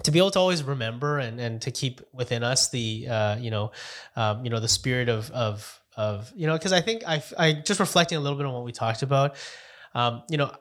to 0.04 0.12
be 0.12 0.20
able 0.20 0.32
to 0.32 0.40
always 0.40 0.64
remember 0.64 1.20
and 1.20 1.40
and 1.40 1.62
to 1.62 1.72
keep 1.72 2.02
within 2.14 2.44
us 2.44 2.70
the 2.70 3.08
uh 3.10 3.36
you 3.38 3.50
know 3.50 3.72
um 4.16 4.44
you 4.44 4.52
know 4.52 4.60
the 4.60 4.68
spirit 4.68 5.10
of 5.10 5.32
of 5.32 5.82
of 5.98 6.32
you 6.36 6.46
know 6.46 6.54
because 6.54 6.72
i 6.72 6.82
think 6.82 7.04
i 7.08 7.24
i 7.38 7.54
just 7.54 7.80
reflecting 7.80 8.18
a 8.18 8.22
little 8.22 8.38
bit 8.38 8.46
on 8.46 8.54
what 8.54 8.64
we 8.64 8.72
talked 8.72 9.02
about 9.02 9.36
um 9.96 10.22
you 10.30 10.38
know 10.38 10.52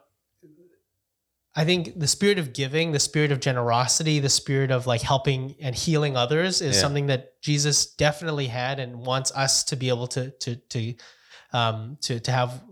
I 1.53 1.65
think 1.65 1.99
the 1.99 2.07
spirit 2.07 2.39
of 2.39 2.53
giving, 2.53 2.93
the 2.93 2.99
spirit 2.99 3.31
of 3.31 3.41
generosity, 3.41 4.19
the 4.19 4.29
spirit 4.29 4.71
of 4.71 4.87
like 4.87 5.01
helping 5.01 5.55
and 5.59 5.75
healing 5.75 6.15
others 6.15 6.61
is 6.61 6.75
Yeah. 6.75 6.81
something 6.81 7.07
that 7.07 7.41
Jesus 7.41 7.87
definitely 7.95 8.47
had 8.47 8.79
and 8.79 9.05
wants 9.05 9.31
us 9.33 9.63
to 9.65 9.75
be 9.75 9.89
able 9.89 10.07
to 10.07 10.31
to 10.31 10.55
to 10.55 10.93
um, 11.53 11.97
to 12.01 12.19
to 12.21 12.31
have 12.31 12.63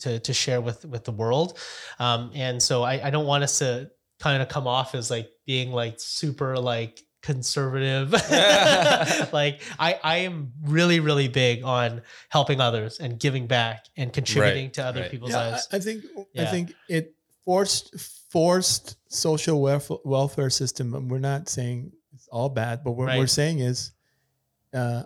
to 0.00 0.18
to 0.20 0.32
share 0.34 0.60
with 0.60 0.84
with 0.84 1.04
the 1.04 1.12
world. 1.12 1.58
Um, 1.98 2.30
and 2.34 2.62
so 2.62 2.82
I, 2.82 3.06
I 3.06 3.10
don't 3.10 3.24
want 3.26 3.44
us 3.44 3.58
to 3.60 3.90
kind 4.20 4.42
of 4.42 4.48
come 4.48 4.66
off 4.66 4.94
as 4.94 5.10
like 5.10 5.30
being 5.46 5.72
like 5.72 5.94
super 5.98 6.58
like 6.58 7.00
conservative 7.20 8.12
like 9.32 9.60
i 9.78 9.98
i 10.04 10.16
am 10.18 10.52
really 10.62 11.00
really 11.00 11.26
big 11.28 11.64
on 11.64 12.00
helping 12.28 12.60
others 12.60 13.00
and 13.00 13.18
giving 13.18 13.46
back 13.46 13.86
and 13.96 14.12
contributing 14.12 14.70
to 14.70 14.82
other 14.84 15.00
right. 15.02 15.10
people's 15.10 15.32
Yeah, 15.32 15.48
lives 15.50 15.68
I, 15.72 15.76
I 15.76 15.80
think 15.80 16.04
I 16.38 16.44
think 16.46 16.72
it 16.88 17.14
forced 17.44 17.98
forced 18.30 18.96
social 19.08 19.60
welfare, 19.62 19.96
welfare 20.04 20.50
system. 20.50 20.94
and 20.94 21.10
We're 21.10 21.18
not 21.18 21.48
saying 21.48 21.92
it's 22.12 22.28
all 22.28 22.48
bad, 22.50 22.84
but 22.84 22.92
what 22.92 23.08
we're 23.16 23.26
saying 23.26 23.60
is, 23.60 23.92
uh, 24.74 25.04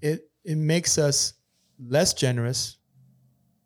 it 0.00 0.28
it 0.44 0.56
makes 0.58 0.98
us 0.98 1.34
less 1.78 2.12
generous, 2.14 2.76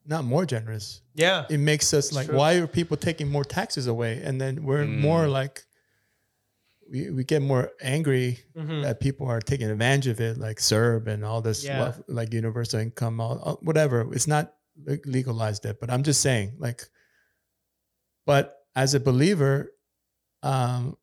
not 0.06 0.24
more 0.24 0.44
generous. 0.46 1.00
yeah 1.14 1.44
It 1.50 1.58
makes 1.58 1.92
us 1.94 2.12
like, 2.12 2.26
true. 2.28 2.36
why 2.36 2.54
are 2.54 2.66
people 2.66 2.96
taking 2.96 3.28
more 3.30 3.44
taxes 3.44 3.86
away? 3.86 4.20
And 4.22 4.40
then 4.40 4.62
we're 4.62 4.84
more 4.86 5.26
like, 5.26 5.64
we, 6.90 7.10
we 7.10 7.24
get 7.24 7.42
more 7.42 7.72
angry 7.80 8.38
Mhm. 8.54 8.82
that 8.82 9.00
people 9.00 9.26
are 9.26 9.40
taking 9.40 9.68
advantage 9.70 10.06
of 10.06 10.20
it, 10.20 10.38
like 10.38 10.58
CERB 10.60 11.08
and 11.08 11.24
all 11.24 11.40
this, 11.42 11.64
Yeah. 11.64 11.80
wealth- 11.80 12.02
like 12.06 12.32
universal 12.32 12.78
income, 12.80 13.20
all, 13.20 13.38
all- 13.40 13.58
whatever. 13.62 14.12
It's 14.14 14.26
not 14.28 14.54
legalized 15.04 15.64
yet, 15.64 15.80
but 15.80 15.90
I'm 15.90 16.02
just 16.04 16.20
saying, 16.20 16.56
like, 16.58 16.82
but 18.26 18.54
as 18.74 18.92
a 18.94 19.00
believer, 19.00 19.72
um, 20.42 20.96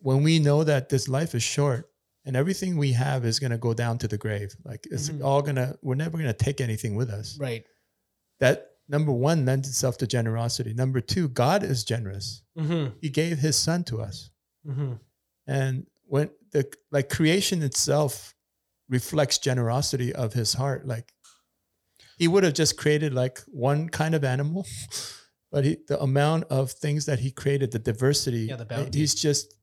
when 0.00 0.22
we 0.22 0.38
know 0.38 0.64
that 0.64 0.88
this 0.88 1.08
life 1.08 1.34
is 1.34 1.42
short 1.42 1.90
and 2.24 2.36
everything 2.36 2.76
we 2.76 2.92
have 2.92 3.24
is 3.24 3.38
going 3.38 3.50
to 3.50 3.58
go 3.58 3.74
down 3.74 3.98
to 3.98 4.08
the 4.08 4.16
grave, 4.18 4.54
like 4.64 4.86
it's 4.90 5.08
Mhm. 5.10 5.22
all 5.24 5.42
gonna, 5.42 5.76
we're 5.82 5.94
never 5.96 6.16
going 6.16 6.30
to 6.30 6.44
take 6.44 6.60
anything 6.60 6.94
with 6.94 7.10
us. 7.10 7.36
right 7.38 7.64
That 8.40 8.70
number 8.88 9.12
one 9.12 9.44
lends 9.44 9.68
itself 9.68 9.98
to 9.98 10.06
generosity. 10.06 10.72
Number 10.72 11.00
two, 11.00 11.28
God 11.28 11.62
is 11.62 11.84
generous. 11.84 12.42
mm-hmm. 12.56 12.96
He 13.00 13.10
gave 13.10 13.38
His 13.38 13.56
Son 13.56 13.84
to 13.84 14.00
us 14.00 14.30
Mm-hmm. 14.66 14.94
and 15.46 15.86
when 16.06 16.30
the 16.52 16.70
like 16.90 17.08
creation 17.08 17.62
itself 17.62 18.34
reflects 18.88 19.38
generosity 19.38 20.14
of 20.14 20.32
his 20.32 20.54
heart 20.54 20.86
like 20.86 21.12
he 22.18 22.26
would 22.26 22.42
have 22.44 22.54
just 22.54 22.76
created 22.78 23.12
like 23.14 23.38
one 23.48 23.88
kind 23.88 24.14
of 24.14 24.24
animal 24.24 24.66
but 25.50 25.64
he, 25.64 25.76
the 25.88 25.98
amount 26.00 26.44
of 26.50 26.70
things 26.72 27.06
that 27.06 27.18
he 27.20 27.30
created 27.30 27.70
the 27.72 27.78
diversity 27.78 28.40
Yeah, 28.50 28.56
the 28.56 28.64
bounty. 28.66 28.98
he's 28.98 29.14
just 29.14 29.54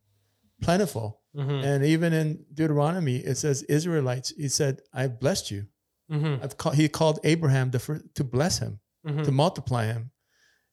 plentiful 0.62 1.22
Mm-hmm. 1.36 1.66
and 1.68 1.84
even 1.84 2.14
in 2.14 2.46
deuteronomy 2.54 3.18
it 3.18 3.36
says 3.36 3.62
israelites 3.64 4.32
he 4.38 4.48
said 4.48 4.80
"I've 4.94 5.20
blessed 5.20 5.52
you 5.52 5.66
Mm-hmm. 6.10 6.44
I've 6.44 6.56
call, 6.58 6.72
he 6.72 6.88
called 6.88 7.20
abraham 7.26 7.72
to, 7.72 7.80
to 8.14 8.24
bless 8.24 8.60
him 8.60 8.80
Mm-hmm. 9.06 9.24
to 9.24 9.32
multiply 9.32 9.86
him. 9.86 10.12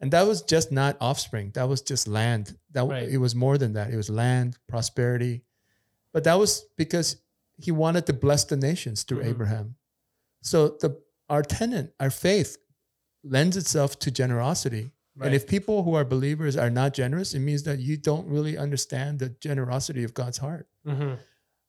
And 0.01 0.11
that 0.13 0.27
was 0.27 0.41
just 0.43 0.73
not 0.73 0.97
offspring. 1.01 1.51
That 1.55 1.69
was 1.69 1.81
just 1.83 2.09
land. 2.09 2.57
That 2.73 2.85
Right. 2.87 3.09
it 3.09 3.19
was 3.19 3.35
more 3.35 3.59
than 3.59 3.75
that. 3.75 3.91
It 3.93 3.97
was 3.97 4.09
land, 4.09 4.57
prosperity. 4.69 5.45
But 6.15 6.25
that 6.25 6.39
was 6.39 6.65
because 6.79 7.17
he 7.57 7.71
wanted 7.73 8.07
to 8.07 8.13
bless 8.15 8.45
the 8.45 8.57
nations 8.57 9.03
through 9.05 9.23
Mhm. 9.23 9.27
Abraham. 9.33 9.75
So 10.43 10.69
the 10.81 10.91
our 11.29 11.43
tenant, 11.43 11.93
our 12.01 12.11
faith 12.11 12.57
lends 13.23 13.57
itself 13.57 13.99
to 14.01 14.11
generosity. 14.11 14.93
And 15.21 15.35
if 15.35 15.47
people 15.47 15.83
who 15.83 15.95
are 15.95 16.05
believers 16.05 16.57
are 16.57 16.71
not 16.71 16.95
generous, 16.95 17.35
it 17.35 17.41
means 17.41 17.65
that 17.65 17.79
you 17.79 17.97
don't 17.99 18.27
really 18.27 18.57
understand 18.57 19.19
the 19.19 19.29
generosity 19.41 20.05
of 20.05 20.15
God's 20.15 20.39
heart. 20.39 20.67
mm-hmm. 20.87 21.15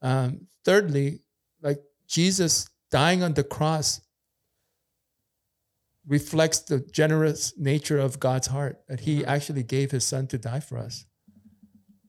Um, 0.01 0.47
thirdly, 0.65 1.21
like 1.61 1.81
Jesus 2.07 2.69
dying 2.91 3.23
on 3.23 3.33
the 3.33 3.43
cross 3.43 4.01
reflects 6.05 6.59
the 6.59 6.79
generous 6.79 7.53
nature 7.57 7.97
of 7.99 8.19
God's 8.19 8.47
heart 8.47 8.81
that 8.87 9.01
He 9.01 9.21
Mhm. 9.21 9.27
actually 9.27 9.63
gave 9.63 9.91
His 9.91 10.03
Son 10.05 10.27
to 10.27 10.37
die 10.37 10.59
for 10.59 10.77
us. 10.77 11.05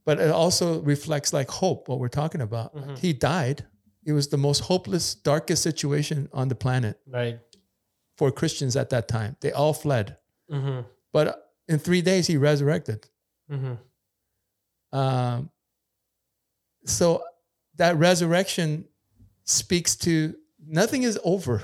But 0.05 0.20
it 0.20 0.30
also 0.30 0.82
reflects 0.82 1.32
like 1.32 1.49
hope, 1.51 1.89
what 1.89 1.99
we're 2.01 2.09
talking 2.09 2.41
about. 2.41 2.74
Mhm. 2.74 2.99
He 2.99 3.12
died. 3.12 3.66
It 4.05 4.12
was 4.12 4.28
the 4.28 4.37
most 4.37 4.61
hopeless, 4.62 5.14
darkest 5.14 5.62
situation 5.62 6.28
on 6.32 6.49
the 6.49 6.55
planet 6.55 7.01
right 7.07 7.41
for 8.16 8.30
Christians 8.30 8.76
at 8.76 8.91
that 8.91 9.09
time. 9.09 9.37
They 9.41 9.53
all 9.53 9.72
fled. 9.72 10.18
mm-hmm. 10.51 10.87
But 11.15 11.51
in 11.69 11.79
three 11.79 12.03
days, 12.03 12.27
He 12.27 12.37
resurrected. 12.37 13.07
Mm-hmm. 13.51 13.75
Um, 14.99 15.51
so 16.85 17.23
that 17.77 17.97
resurrection 17.97 18.85
speaks 19.45 19.97
to 19.97 20.35
nothing 20.67 21.03
is 21.05 21.19
over. 21.25 21.62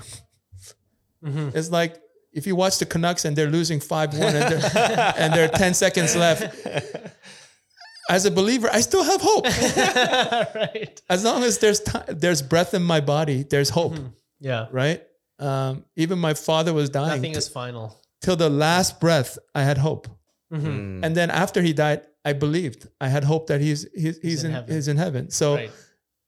Mm-hmm. 1.24 1.50
It's 1.54 1.70
like 1.70 2.00
if 2.32 2.46
you 2.46 2.56
watch 2.56 2.78
the 2.78 2.86
Canucks 2.86 3.24
and 3.26 3.36
they're 3.36 3.50
losing 3.50 3.80
5 3.80 4.14
1 4.18 4.22
and, 4.22 4.34
they're- 4.52 5.12
and 5.18 5.32
there 5.34 5.44
are 5.44 5.58
10 5.58 5.74
seconds 5.74 6.16
left. 6.16 6.42
As 8.08 8.24
a 8.24 8.30
believer, 8.30 8.68
I 8.72 8.80
still 8.80 9.02
have 9.04 9.20
hope. 9.22 9.44
right 10.54 11.00
As 11.08 11.22
long 11.24 11.42
as 11.44 11.58
there's 11.58 11.80
time, 11.80 12.04
there's 12.08 12.42
breath 12.42 12.72
in 12.74 12.82
my 12.82 13.00
body, 13.00 13.42
there's 13.44 13.68
hope, 13.70 13.92
Mhm. 13.94 14.12
yeah 14.40 14.66
right? 14.72 15.02
Um, 15.38 15.84
even 15.96 16.18
my 16.18 16.34
father 16.34 16.72
was 16.72 16.90
dying. 16.90 17.16
nothing 17.16 17.32
T- 17.32 17.38
is 17.38 17.48
final 17.48 17.99
till 18.20 18.36
the 18.36 18.50
last 18.50 19.00
breath, 19.00 19.38
I 19.54 19.62
had 19.62 19.78
hope. 19.78 20.08
mm-hmm. 20.52 20.66
Mm. 20.66 21.04
And 21.04 21.16
then 21.16 21.30
after 21.30 21.62
he 21.62 21.72
died, 21.72 22.02
I 22.24 22.32
believed. 22.34 22.86
I 23.00 23.08
had 23.08 23.24
hope 23.24 23.46
that 23.46 23.60
he's 23.60 23.86
he's, 23.94 24.18
he's, 24.20 24.44
in 24.44 24.50
in, 24.50 24.54
heaven. 24.56 24.74
he's 24.74 24.88
in 24.88 24.96
heaven. 24.96 25.30
So 25.30 25.54
right 25.54 25.70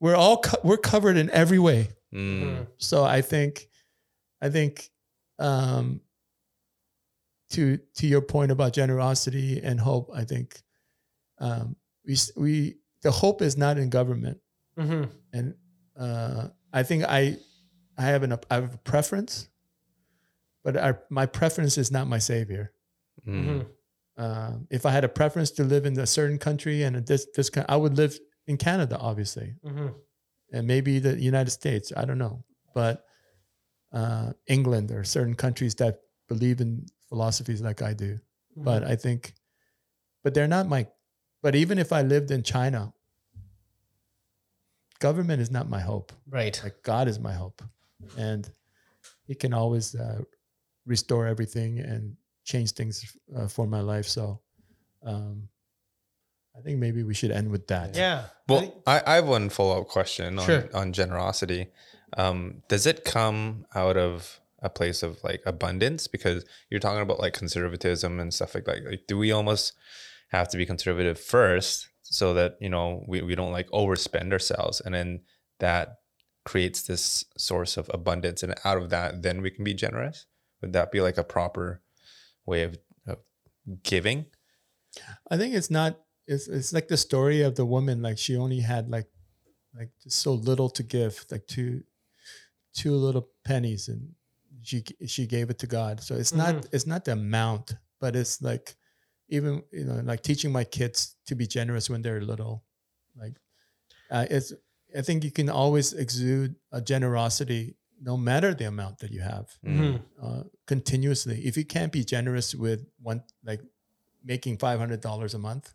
we're 0.01 0.17
all 0.17 0.39
co- 0.39 0.59
we're 0.65 0.79
covered 0.79 1.17
in 1.17 1.31
every 1.31 1.59
way. 1.61 1.89
Mm. 2.13 2.67
So 2.79 3.05
I 3.05 3.21
think, 3.23 3.69
I 4.41 4.49
think, 4.51 4.91
um, 5.39 6.01
to 7.51 7.79
to 7.97 8.07
your 8.07 8.21
point 8.23 8.51
about 8.51 8.73
generosity 8.73 9.61
and 9.63 9.79
hope, 9.79 10.11
I 10.15 10.25
think, 10.25 10.61
um, 11.39 11.77
we 12.07 12.17
we 12.37 12.77
the 13.03 13.11
hope 13.11 13.43
is 13.43 13.57
not 13.57 13.79
in 13.79 13.91
government, 13.91 14.39
Mm-hmm. 14.79 15.05
and 15.35 15.55
uh, 15.99 16.49
I 16.73 16.83
think 16.83 17.05
I 17.05 17.37
I 17.99 18.03
have 18.03 18.23
an 18.23 18.33
I 18.51 18.55
have 18.55 18.75
a 18.75 18.79
preference, 18.79 19.49
but 20.65 20.77
our, 20.77 21.03
my 21.11 21.27
preference 21.27 21.77
is 21.79 21.91
not 21.91 22.07
my 22.07 22.19
savior. 22.19 22.73
Mm. 23.27 23.45
Mm-hmm. 23.45 24.23
Um, 24.23 24.67
if 24.71 24.85
I 24.87 24.91
had 24.91 25.05
a 25.05 25.09
preference 25.09 25.51
to 25.53 25.65
live 25.65 25.87
in 25.87 25.99
a 25.99 26.07
certain 26.07 26.39
country 26.39 26.83
and 26.83 26.97
a 26.97 27.01
this 27.01 27.27
this 27.35 27.49
coun- 27.51 27.65
I 27.69 27.77
would 27.77 27.97
live 27.97 28.19
in 28.47 28.57
Canada, 28.57 28.99
obviously, 28.99 29.55
Mm-hmm. 29.65 29.89
and 30.53 30.67
maybe 30.67 30.99
the 30.99 31.19
United 31.19 31.51
States. 31.51 31.93
I 31.97 32.05
don't 32.05 32.19
know, 32.19 32.45
but 32.75 33.05
uh, 33.93 34.33
England 34.47 34.91
or 34.91 35.05
certain 35.05 35.35
countries 35.35 35.75
that 35.77 36.01
believe 36.29 36.61
in 36.61 36.87
philosophies 37.09 37.61
like 37.63 37.81
I 37.83 37.95
do. 37.95 38.15
Mm-hmm. 38.15 38.65
But 38.65 38.85
I 38.85 38.97
think, 38.97 39.33
but 40.23 40.35
they're 40.35 40.49
not 40.49 40.69
my. 40.69 40.87
But 41.43 41.55
even 41.55 41.79
if 41.79 41.91
I 41.93 42.03
lived 42.03 42.31
in 42.31 42.43
China, 42.43 42.93
government 45.01 45.41
is 45.43 45.51
not 45.51 45.69
my 45.69 45.81
hope. 45.81 46.13
right 46.29 46.61
Like 46.63 46.83
God 46.83 47.09
is 47.09 47.19
my 47.19 47.33
hope, 47.33 47.63
and 48.19 48.49
He 49.27 49.35
can 49.35 49.53
always 49.55 49.95
uh, 49.95 50.21
restore 50.87 51.27
everything 51.27 51.79
and 51.79 52.17
change 52.45 52.73
things 52.73 53.17
uh, 53.37 53.49
for 53.49 53.67
my 53.67 53.81
life. 53.81 54.07
So. 54.07 54.41
Um, 55.05 55.49
I 56.57 56.61
think 56.61 56.79
maybe 56.79 57.03
we 57.03 57.15
should 57.15 57.31
end 57.31 57.51
with 57.51 57.67
that. 57.69 57.97
yeah 57.97 58.25
I 58.27 58.53
Well, 58.53 58.83
I, 58.87 59.03
I 59.07 59.15
have 59.15 59.27
one 59.27 59.49
follow 59.49 59.81
up 59.81 59.89
question 59.89 60.39
on, 60.39 60.45
Sure. 60.45 60.69
on 60.75 60.93
generosity. 60.93 61.69
Um, 62.17 62.63
does 62.69 62.87
it 62.87 63.05
come 63.05 63.65
out 63.75 63.97
of 63.97 64.39
a 64.61 64.69
place 64.69 65.03
of 65.03 65.19
like 65.25 65.43
abundance? 65.47 66.07
Because 66.09 66.45
you're 66.69 66.79
talking 66.79 67.01
about 67.01 67.21
like 67.21 67.33
conservatism 67.33 68.21
and 68.21 68.35
stuff 68.35 68.55
like 68.55 68.67
that. 68.67 68.85
Like, 68.85 69.07
do 69.09 69.17
we 69.17 69.33
almost 69.33 69.73
have 70.29 70.49
to 70.51 70.59
be 70.59 70.67
conservative 70.67 71.19
first 71.19 71.89
so 72.03 72.35
that, 72.35 72.59
you 72.61 72.69
know, 72.69 73.03
we, 73.09 73.23
we 73.23 73.35
don't 73.35 73.53
like 73.53 73.71
overspend 73.71 74.33
ourselves 74.33 74.81
and 74.81 74.95
then 74.95 75.23
that 75.59 76.01
creates 76.45 76.83
this 76.83 77.25
source 77.39 77.77
of 77.79 77.91
abundance 77.95 78.43
and 78.43 78.55
out 78.65 78.77
of 78.77 78.91
that 78.91 79.23
then 79.23 79.41
we 79.41 79.51
can 79.51 79.65
be 79.65 79.75
generous? 79.75 80.27
Would 80.63 80.73
that 80.73 80.91
be 80.91 81.01
like 81.01 81.19
a 81.19 81.25
proper 81.25 81.83
way 82.47 82.63
of, 82.63 82.79
of 83.07 83.19
giving? 83.83 84.27
I 85.31 85.37
think 85.37 85.55
it's 85.55 85.71
not. 85.71 85.99
It's 86.27 86.49
it's 86.49 86.73
like 86.73 86.89
the 86.89 86.97
story 86.97 87.43
of 87.43 87.57
the 87.57 87.67
woman. 87.67 88.01
Like 88.01 88.17
she 88.17 88.37
only 88.37 88.61
had 88.61 88.89
like 88.89 89.09
like 89.77 89.91
just 90.03 90.21
so 90.21 90.33
little 90.33 90.71
to 90.71 90.83
give, 90.83 91.25
like 91.31 91.47
two 91.47 91.83
two 92.75 92.95
little 92.95 93.29
pennies, 93.45 93.89
and 93.89 94.15
she 94.63 94.85
she 95.07 95.27
gave 95.27 95.51
it 95.51 95.59
to 95.59 95.67
God. 95.67 96.01
So 96.01 96.15
it's 96.15 96.33
not 96.33 96.67
it's 96.73 96.87
not 96.87 97.05
the 97.05 97.13
amount, 97.13 97.75
but 98.01 98.15
it's 98.15 98.41
like 98.41 98.77
even 99.29 99.63
you 99.73 99.85
know 99.85 100.01
like 100.05 100.23
teaching 100.23 100.53
my 100.53 100.65
kids 100.65 101.17
to 101.27 101.35
be 101.35 101.47
generous 101.47 101.91
when 101.91 102.03
they're 102.03 102.21
little, 102.21 102.65
like 103.17 103.35
uh, 104.11 104.27
it's 104.31 104.53
I 104.97 105.03
think 105.03 105.25
you 105.25 105.31
can 105.31 105.49
always 105.49 105.93
exude 105.93 106.55
a 106.71 106.81
generosity 106.81 107.77
no 108.05 108.17
matter 108.17 108.53
the 108.55 108.67
amount 108.67 108.99
that 108.99 109.11
you 109.13 109.21
have 109.23 109.47
Mm-hmm. 109.65 109.97
uh, 110.25 110.43
continuously. 110.67 111.37
If 111.47 111.57
you 111.57 111.65
can't 111.65 111.93
be 111.93 112.05
generous 112.05 112.55
with 112.55 112.81
one, 113.01 113.23
like 113.45 113.61
making 114.25 114.59
five 114.59 114.79
hundred 114.79 115.01
dollars 115.01 115.35
a 115.35 115.39
month, 115.39 115.73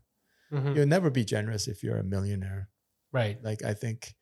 Mhm. 0.51 0.75
you'll 0.75 0.87
never 0.97 1.09
be 1.09 1.25
generous 1.25 1.67
if 1.67 1.83
you're 1.83 1.97
a 1.97 2.03
millionaire. 2.03 2.69
Right. 3.11 3.41
Like 3.43 3.63
I 3.63 3.73
think, 3.73 4.15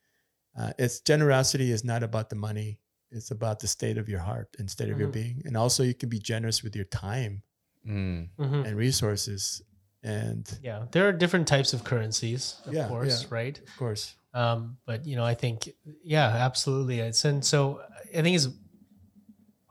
uh, 0.57 0.71
it's 0.77 0.99
generosity 1.01 1.71
is 1.71 1.83
not 1.83 2.03
about 2.03 2.29
the 2.29 2.35
money; 2.35 2.79
it's 3.11 3.31
about 3.31 3.59
the 3.59 3.67
state 3.67 3.97
of 3.97 4.07
your 4.09 4.19
heart 4.29 4.49
and 4.59 4.69
state 4.69 4.89
of 4.91 4.99
your 4.99 5.09
Mhm. 5.09 5.13
being. 5.19 5.41
And 5.45 5.55
also, 5.57 5.83
you 5.83 5.93
can 5.93 6.09
be 6.09 6.19
generous 6.19 6.63
with 6.63 6.75
your 6.75 6.85
time 6.85 7.43
Mm. 7.85 8.29
Mhm. 8.37 8.65
and 8.67 8.77
resources. 8.77 9.61
And 10.05 10.47
Yeah, 10.61 10.85
there 10.91 11.07
are 11.07 11.11
different 11.11 11.47
types 11.47 11.73
of 11.73 11.83
currencies, 11.83 12.61
of 12.65 12.73
Yeah, 12.75 12.87
course, 12.87 13.23
yeah. 13.23 13.27
right? 13.31 13.57
of 13.57 13.77
course, 13.77 14.13
Um, 14.35 14.77
but 14.85 15.05
you 15.07 15.15
know, 15.15 15.25
I 15.25 15.33
think, 15.33 15.69
yeah, 16.03 16.27
absolutely. 16.27 16.99
It's 16.99 17.25
and 17.25 17.43
so 17.43 17.81
I 18.15 18.21
think 18.21 18.35
it's 18.35 18.47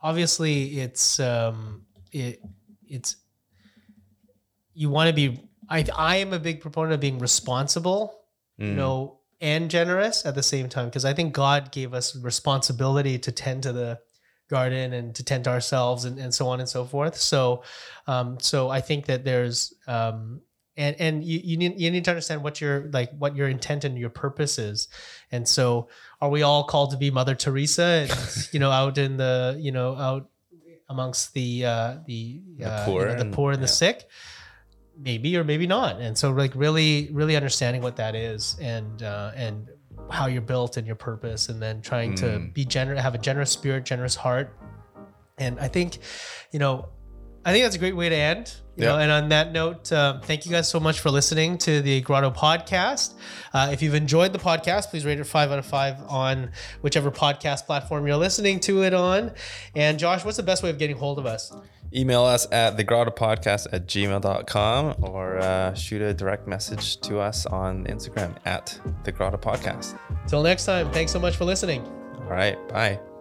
obviously 0.02 0.80
it's 0.80 1.20
um, 1.20 1.86
it 2.12 2.40
it's 2.88 3.16
you 4.74 4.90
want 4.90 5.08
to 5.08 5.14
be. 5.14 5.40
I 5.68 5.84
I 5.96 6.16
am 6.16 6.32
a 6.32 6.38
big 6.38 6.60
proponent 6.60 6.94
of 6.94 7.00
being 7.00 7.18
responsible, 7.18 8.20
you 8.58 8.72
Mm. 8.72 8.76
know, 8.76 9.20
and 9.40 9.70
generous 9.70 10.26
at 10.26 10.34
the 10.34 10.42
same 10.42 10.68
time 10.68 10.86
because 10.86 11.04
I 11.04 11.12
think 11.14 11.32
God 11.32 11.70
gave 11.72 11.94
us 11.94 12.16
responsibility 12.16 13.18
to 13.18 13.32
tend 13.32 13.62
to 13.64 13.72
the 13.72 13.98
garden 14.48 14.92
and 14.92 15.14
to 15.14 15.24
tend 15.24 15.44
to 15.44 15.50
ourselves 15.50 16.04
and, 16.04 16.18
and 16.18 16.32
so 16.34 16.48
on 16.48 16.60
and 16.60 16.68
so 16.68 16.84
forth. 16.84 17.16
So, 17.16 17.62
um, 18.06 18.38
so 18.40 18.68
I 18.68 18.80
think 18.80 19.06
that 19.06 19.24
there's 19.24 19.74
um, 19.86 20.40
and 20.76 20.96
and 20.98 21.24
you, 21.24 21.40
you 21.42 21.56
need 21.56 21.80
you 21.80 21.90
need 21.90 22.04
to 22.04 22.10
understand 22.10 22.42
what 22.42 22.60
your 22.60 22.90
like 22.92 23.10
what 23.16 23.36
your 23.36 23.48
intent 23.48 23.84
and 23.84 23.96
your 23.98 24.10
purpose 24.10 24.58
is. 24.58 24.88
And 25.30 25.48
so 25.48 25.88
are 26.20 26.28
we 26.28 26.42
all 26.42 26.64
called 26.64 26.90
to 26.90 26.96
be 26.96 27.10
mother 27.10 27.34
teresa 27.34 28.06
and 28.08 28.48
you 28.52 28.58
know 28.60 28.70
out 28.70 28.98
in 28.98 29.16
the 29.16 29.56
you 29.58 29.72
know 29.72 29.94
out 29.96 30.28
amongst 30.88 31.32
the 31.32 31.64
uh 31.64 31.96
the, 32.06 32.42
The 32.58 32.64
uh, 32.66 32.84
poor 32.84 33.02
you 33.02 33.08
know, 33.08 33.14
the 33.14 33.20
and- 33.22 33.34
poor 33.34 33.52
and 33.52 33.62
the 33.62 33.68
sick? 33.68 34.04
Maybe 34.96 35.36
or 35.36 35.42
maybe 35.42 35.66
not. 35.66 36.00
And 36.00 36.16
so 36.16 36.30
like 36.30 36.52
really 36.54 37.08
really 37.12 37.34
understanding 37.36 37.82
what 37.82 37.96
that 37.96 38.14
is 38.14 38.56
and 38.60 39.02
uh 39.02 39.32
and 39.34 39.68
how 40.10 40.26
you're 40.26 40.42
built 40.42 40.76
and 40.76 40.86
your 40.86 40.96
purpose 40.96 41.48
and 41.48 41.60
then 41.62 41.80
trying 41.82 42.14
to 42.16 42.26
Mm. 42.26 42.54
be 42.54 42.64
generous 42.64 43.00
have 43.02 43.14
a 43.14 43.18
generous 43.18 43.50
spirit 43.50 43.84
generous 43.84 44.14
heart 44.14 44.56
and 45.38 45.58
i 45.60 45.68
think 45.68 45.98
you 46.52 46.58
know 46.58 46.88
I 47.46 47.52
think 47.52 47.62
that's 47.66 47.76
a 47.76 47.78
great 47.78 47.94
way 47.94 48.08
to 48.08 48.16
end. 48.16 48.54
You 48.74 48.84
Yeah. 48.84 48.92
know, 48.92 48.98
and 49.00 49.12
on 49.12 49.28
that 49.28 49.52
note, 49.52 49.92
um, 49.92 50.22
thank 50.22 50.46
you 50.46 50.50
guys 50.50 50.66
so 50.66 50.80
much 50.80 50.98
for 51.00 51.10
listening 51.10 51.58
to 51.58 51.82
the 51.82 52.00
Grotto 52.00 52.30
podcast. 52.30 53.12
Uh, 53.52 53.68
if 53.70 53.82
you've 53.82 53.94
enjoyed 53.94 54.32
the 54.32 54.38
podcast, 54.38 54.88
please 54.88 55.04
rate 55.04 55.20
it 55.20 55.24
five 55.24 55.52
out 55.52 55.58
of 55.58 55.66
five 55.66 55.96
on 56.08 56.52
whichever 56.80 57.10
podcast 57.10 57.66
platform 57.66 58.06
you're 58.06 58.16
listening 58.16 58.60
to 58.60 58.82
it 58.82 58.94
on. 58.94 59.32
And 59.76 59.98
Josh, 59.98 60.24
what's 60.24 60.38
the 60.38 60.42
best 60.42 60.62
way 60.62 60.70
of 60.70 60.78
getting 60.78 60.96
hold 60.96 61.18
of 61.18 61.26
us? 61.26 61.52
Email 61.94 62.24
us 62.24 62.46
at 62.50 62.76
thegrottopodcast 62.76 63.68
at 63.72 63.86
gmail.com 63.86 64.96
or 65.02 65.38
uh, 65.38 65.74
shoot 65.74 66.02
a 66.02 66.12
direct 66.12 66.48
message 66.48 67.00
to 67.02 67.20
us 67.20 67.46
on 67.46 67.84
Instagram 67.84 68.34
at 68.44 68.78
the 69.04 69.12
Grotto 69.12 69.36
Podcast. 69.36 69.96
Till 70.26 70.42
next 70.42 70.64
time, 70.64 70.90
thanks 70.90 71.12
so 71.12 71.20
much 71.20 71.36
for 71.36 71.44
listening. 71.44 71.86
All 72.18 72.30
right. 72.30 72.56
Bye. 72.68 73.13